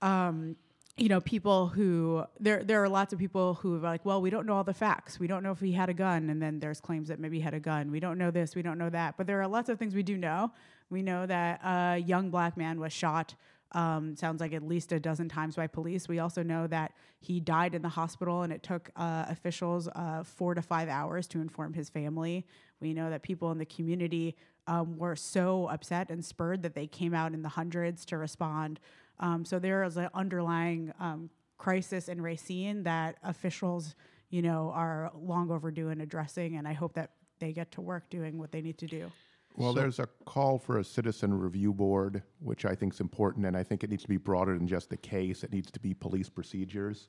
um, 0.05 0.57
you 0.97 1.09
know, 1.09 1.21
people 1.21 1.67
who 1.67 2.25
there 2.39 2.63
there 2.63 2.83
are 2.85 2.89
lots 2.89 3.13
of 3.13 3.19
people 3.19 3.55
who 3.55 3.77
are 3.77 3.81
like, 3.81 4.05
well, 4.05 4.21
we 4.21 4.31
don't 4.31 4.47
know 4.47 4.55
all 4.55 4.63
the 4.63 4.75
facts. 4.75 5.19
We 5.19 5.27
don't 5.27 5.43
know 5.43 5.51
if 5.51 5.59
he 5.59 5.73
had 5.73 5.89
a 5.89 5.95
gun, 5.95 6.31
and 6.31 6.41
then 6.41 6.61
there's 6.61 6.81
claims 6.81 7.09
that 7.09 7.19
maybe 7.19 7.39
he 7.39 7.43
had 7.43 7.55
a 7.55 7.59
gun. 7.59 7.91
We 7.91 7.99
don't 7.99 8.17
know 8.17 8.31
this. 8.31 8.55
We 8.55 8.63
don't 8.63 8.79
know 8.79 8.91
that. 8.91 9.17
But 9.17 9.27
there 9.27 9.41
are 9.43 9.49
lots 9.49 9.69
of 9.69 9.79
things 9.79 9.95
we 9.95 10.05
do 10.05 10.17
know. 10.17 10.53
We 10.91 11.03
know 11.03 11.27
that 11.27 11.61
a 11.65 11.99
young 11.99 12.31
black 12.31 12.57
man 12.57 12.79
was 12.79 12.93
shot. 12.93 13.35
Um, 13.73 14.15
sounds 14.15 14.41
like 14.41 14.53
at 14.53 14.63
least 14.63 14.93
a 14.93 15.01
dozen 15.01 15.29
times 15.29 15.57
by 15.57 15.67
police. 15.67 16.07
We 16.07 16.21
also 16.21 16.45
know 16.45 16.69
that 16.69 16.93
he 17.19 17.41
died 17.41 17.75
in 17.75 17.83
the 17.83 17.89
hospital, 17.89 18.43
and 18.43 18.53
it 18.53 18.63
took 18.63 18.91
uh, 18.95 19.25
officials 19.29 19.89
uh, 19.89 20.23
four 20.23 20.55
to 20.55 20.63
five 20.63 20.89
hours 20.89 21.27
to 21.29 21.41
inform 21.41 21.73
his 21.73 21.89
family. 21.89 22.47
We 22.81 22.95
know 22.95 23.11
that 23.11 23.25
people 23.25 23.51
in 23.51 23.59
the 23.59 23.67
community 23.67 24.37
um, 24.69 24.97
were 24.97 25.17
so 25.17 25.67
upset 25.67 26.11
and 26.11 26.25
spurred 26.25 26.63
that 26.63 26.75
they 26.75 26.87
came 26.87 27.15
out 27.15 27.33
in 27.33 27.43
the 27.43 27.49
hundreds 27.49 28.05
to 28.07 28.17
respond. 28.17 28.79
Um, 29.21 29.45
so 29.45 29.59
there 29.59 29.85
is 29.85 29.97
an 29.97 30.09
underlying 30.15 30.93
um, 31.01 31.31
crisis 31.59 32.09
in 32.09 32.21
Racine 32.21 32.83
that 32.83 33.17
officials, 33.23 33.95
you 34.31 34.43
know, 34.43 34.73
are 34.75 35.11
long 35.15 35.51
overdue 35.51 35.89
in 35.91 36.01
addressing, 36.01 36.57
and 36.57 36.67
I 36.67 36.73
hope 36.73 36.95
that 36.95 37.11
they 37.39 37.53
get 37.53 37.71
to 37.73 37.81
work 37.81 38.11
doing 38.11 38.39
what 38.39 38.53
they 38.53 38.61
need 38.61 38.79
to 38.79 38.87
do. 38.87 39.11
Well, 39.57 39.73
there's 39.73 40.01
a 40.01 40.09
call 40.25 40.59
for 40.59 40.79
a 40.79 40.85
citizen 40.85 41.33
review 41.33 41.73
board, 41.73 42.23
which 42.41 42.65
I 42.65 42.75
think 42.75 42.95
is 42.95 43.01
important, 43.01 43.47
and 43.47 43.57
I 43.57 43.63
think 43.63 43.85
it 43.85 43.91
needs 43.91 44.03
to 44.03 44.09
be 44.09 44.17
broader 44.17 44.59
than 44.59 44.67
just 44.67 44.91
the 44.91 44.97
case. 44.97 45.45
It 45.45 45.53
needs 45.53 45.71
to 45.71 45.79
be 45.79 45.95
police 45.95 46.29
procedures, 46.29 47.09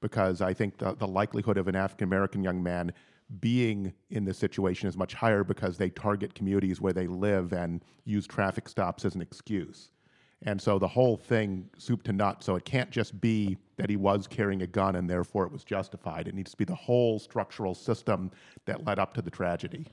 because 0.00 0.40
I 0.40 0.54
think 0.54 0.78
the, 0.78 0.94
the 0.94 1.06
likelihood 1.06 1.58
of 1.58 1.68
an 1.68 1.76
African 1.76 2.08
American 2.08 2.42
young 2.42 2.62
man 2.62 2.92
being 3.40 3.92
in 4.10 4.24
this 4.24 4.38
situation 4.38 4.88
is 4.88 4.96
much 4.96 5.14
higher 5.14 5.44
because 5.44 5.76
they 5.76 5.90
target 5.90 6.34
communities 6.34 6.80
where 6.80 6.92
they 6.92 7.06
live 7.06 7.52
and 7.52 7.84
use 8.04 8.26
traffic 8.26 8.68
stops 8.68 9.04
as 9.04 9.14
an 9.14 9.22
excuse. 9.22 9.90
And 10.44 10.60
so 10.60 10.78
the 10.78 10.88
whole 10.88 11.16
thing, 11.16 11.68
soup 11.78 12.02
to 12.04 12.12
nuts. 12.12 12.46
So 12.46 12.56
it 12.56 12.64
can't 12.64 12.90
just 12.90 13.20
be 13.20 13.56
that 13.76 13.88
he 13.88 13.96
was 13.96 14.26
carrying 14.26 14.62
a 14.62 14.66
gun 14.66 14.96
and 14.96 15.08
therefore 15.08 15.44
it 15.44 15.52
was 15.52 15.64
justified. 15.64 16.28
It 16.28 16.34
needs 16.34 16.50
to 16.52 16.56
be 16.56 16.64
the 16.64 16.74
whole 16.74 17.18
structural 17.18 17.74
system 17.74 18.30
that 18.66 18.84
led 18.84 18.98
up 18.98 19.14
to 19.14 19.22
the 19.22 19.30
tragedy. 19.30 19.86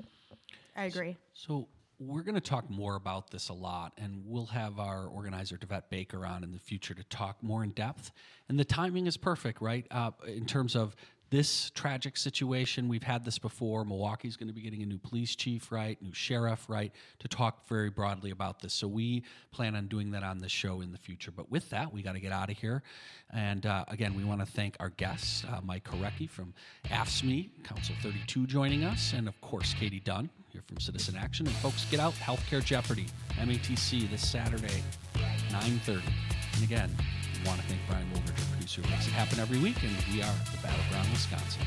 I 0.76 0.86
agree. 0.86 1.18
So 1.34 1.68
we're 2.00 2.24
going 2.24 2.36
to 2.36 2.42
talk 2.42 2.70
more 2.70 2.96
about 2.96 3.30
this 3.30 3.50
a 3.50 3.54
lot, 3.54 3.94
and 3.98 4.24
we'll 4.26 4.48
have 4.48 4.80
our 4.80 5.06
organizer 5.06 5.56
Devette 5.56 5.90
Baker 5.90 6.26
on 6.26 6.44
in 6.44 6.52
the 6.52 6.60
future 6.60 6.96
to 6.96 7.04
talk 7.06 7.38
more 7.44 7.64
in 7.64 7.70
depth. 7.72 8.12
And 8.50 8.60
the 8.60 8.66
timing 8.66 9.06
is 9.06 9.18
perfect, 9.18 9.62
right? 9.62 9.86
Uh, 9.92 10.12
in 10.28 10.46
terms 10.46 10.76
of 10.76 10.96
this 11.32 11.72
tragic 11.72 12.18
situation. 12.18 12.90
We've 12.90 13.02
had 13.02 13.24
this 13.24 13.40
before. 13.40 13.86
Milwaukee's 13.86 14.36
going 14.36 14.50
to 14.50 14.54
be 14.54 14.62
getting 14.62 14.84
a 14.84 14.86
new 14.86 14.98
police 14.98 15.34
chief, 15.34 15.72
right? 15.72 16.00
New 16.02 16.14
sheriff, 16.14 16.66
right? 16.68 16.92
To 17.20 17.28
talk 17.30 17.68
very 17.68 17.90
broadly 17.90 18.32
about 18.32 18.60
this. 18.60 18.74
So 18.74 18.88
we 18.88 19.24
plan 19.52 19.76
on 19.76 19.88
doing 19.88 20.12
that 20.12 20.24
on 20.24 20.40
the 20.40 20.50
show 20.50 20.82
in 20.82 20.92
the 20.92 20.98
future. 20.98 21.32
But 21.32 21.50
with 21.50 21.70
that, 21.70 21.92
we 21.92 22.02
got 22.02 22.14
to 22.14 22.20
get 22.20 22.34
out 22.34 22.52
of 22.52 22.58
here. 22.58 22.84
And 23.34 23.66
uh, 23.66 23.86
again, 23.88 24.14
we 24.14 24.26
want 24.26 24.42
to 24.42 24.46
thank 24.46 24.76
our 24.82 24.90
guests, 24.90 25.46
uh, 25.46 25.62
Mike 25.64 25.86
Korecki 25.86 26.30
from 26.30 26.54
AFSCME, 26.88 27.64
Council 27.64 27.96
32, 28.04 28.46
joining 28.46 28.84
us, 28.84 29.14
and 29.14 29.30
of 29.30 29.40
course, 29.40 29.74
Katie 29.74 30.02
Dunn 30.02 30.30
here 30.50 30.62
from 30.68 30.82
Citizen 30.82 31.16
Action. 31.16 31.48
And 31.48 31.56
folks, 31.58 31.86
get 31.86 32.02
out 32.02 32.14
Healthcare 32.16 32.64
Jeopardy, 32.64 33.06
MATC, 33.38 34.10
this 34.12 34.30
Saturday, 34.30 34.84
9:30. 35.50 36.02
And 36.56 36.64
again, 36.64 36.92
we 37.40 37.48
want 37.48 37.62
to 37.62 37.68
thank 37.68 37.80
Brian 37.88 38.06
Wolger, 38.12 38.34
makes 38.80 39.08
it 39.08 39.12
happen 39.12 39.40
every 39.40 39.58
week, 39.58 39.84
and 39.84 39.92
we 40.14 40.22
are 40.22 40.34
the 40.52 40.58
Battleground, 40.64 41.10
Wisconsin. 41.12 41.62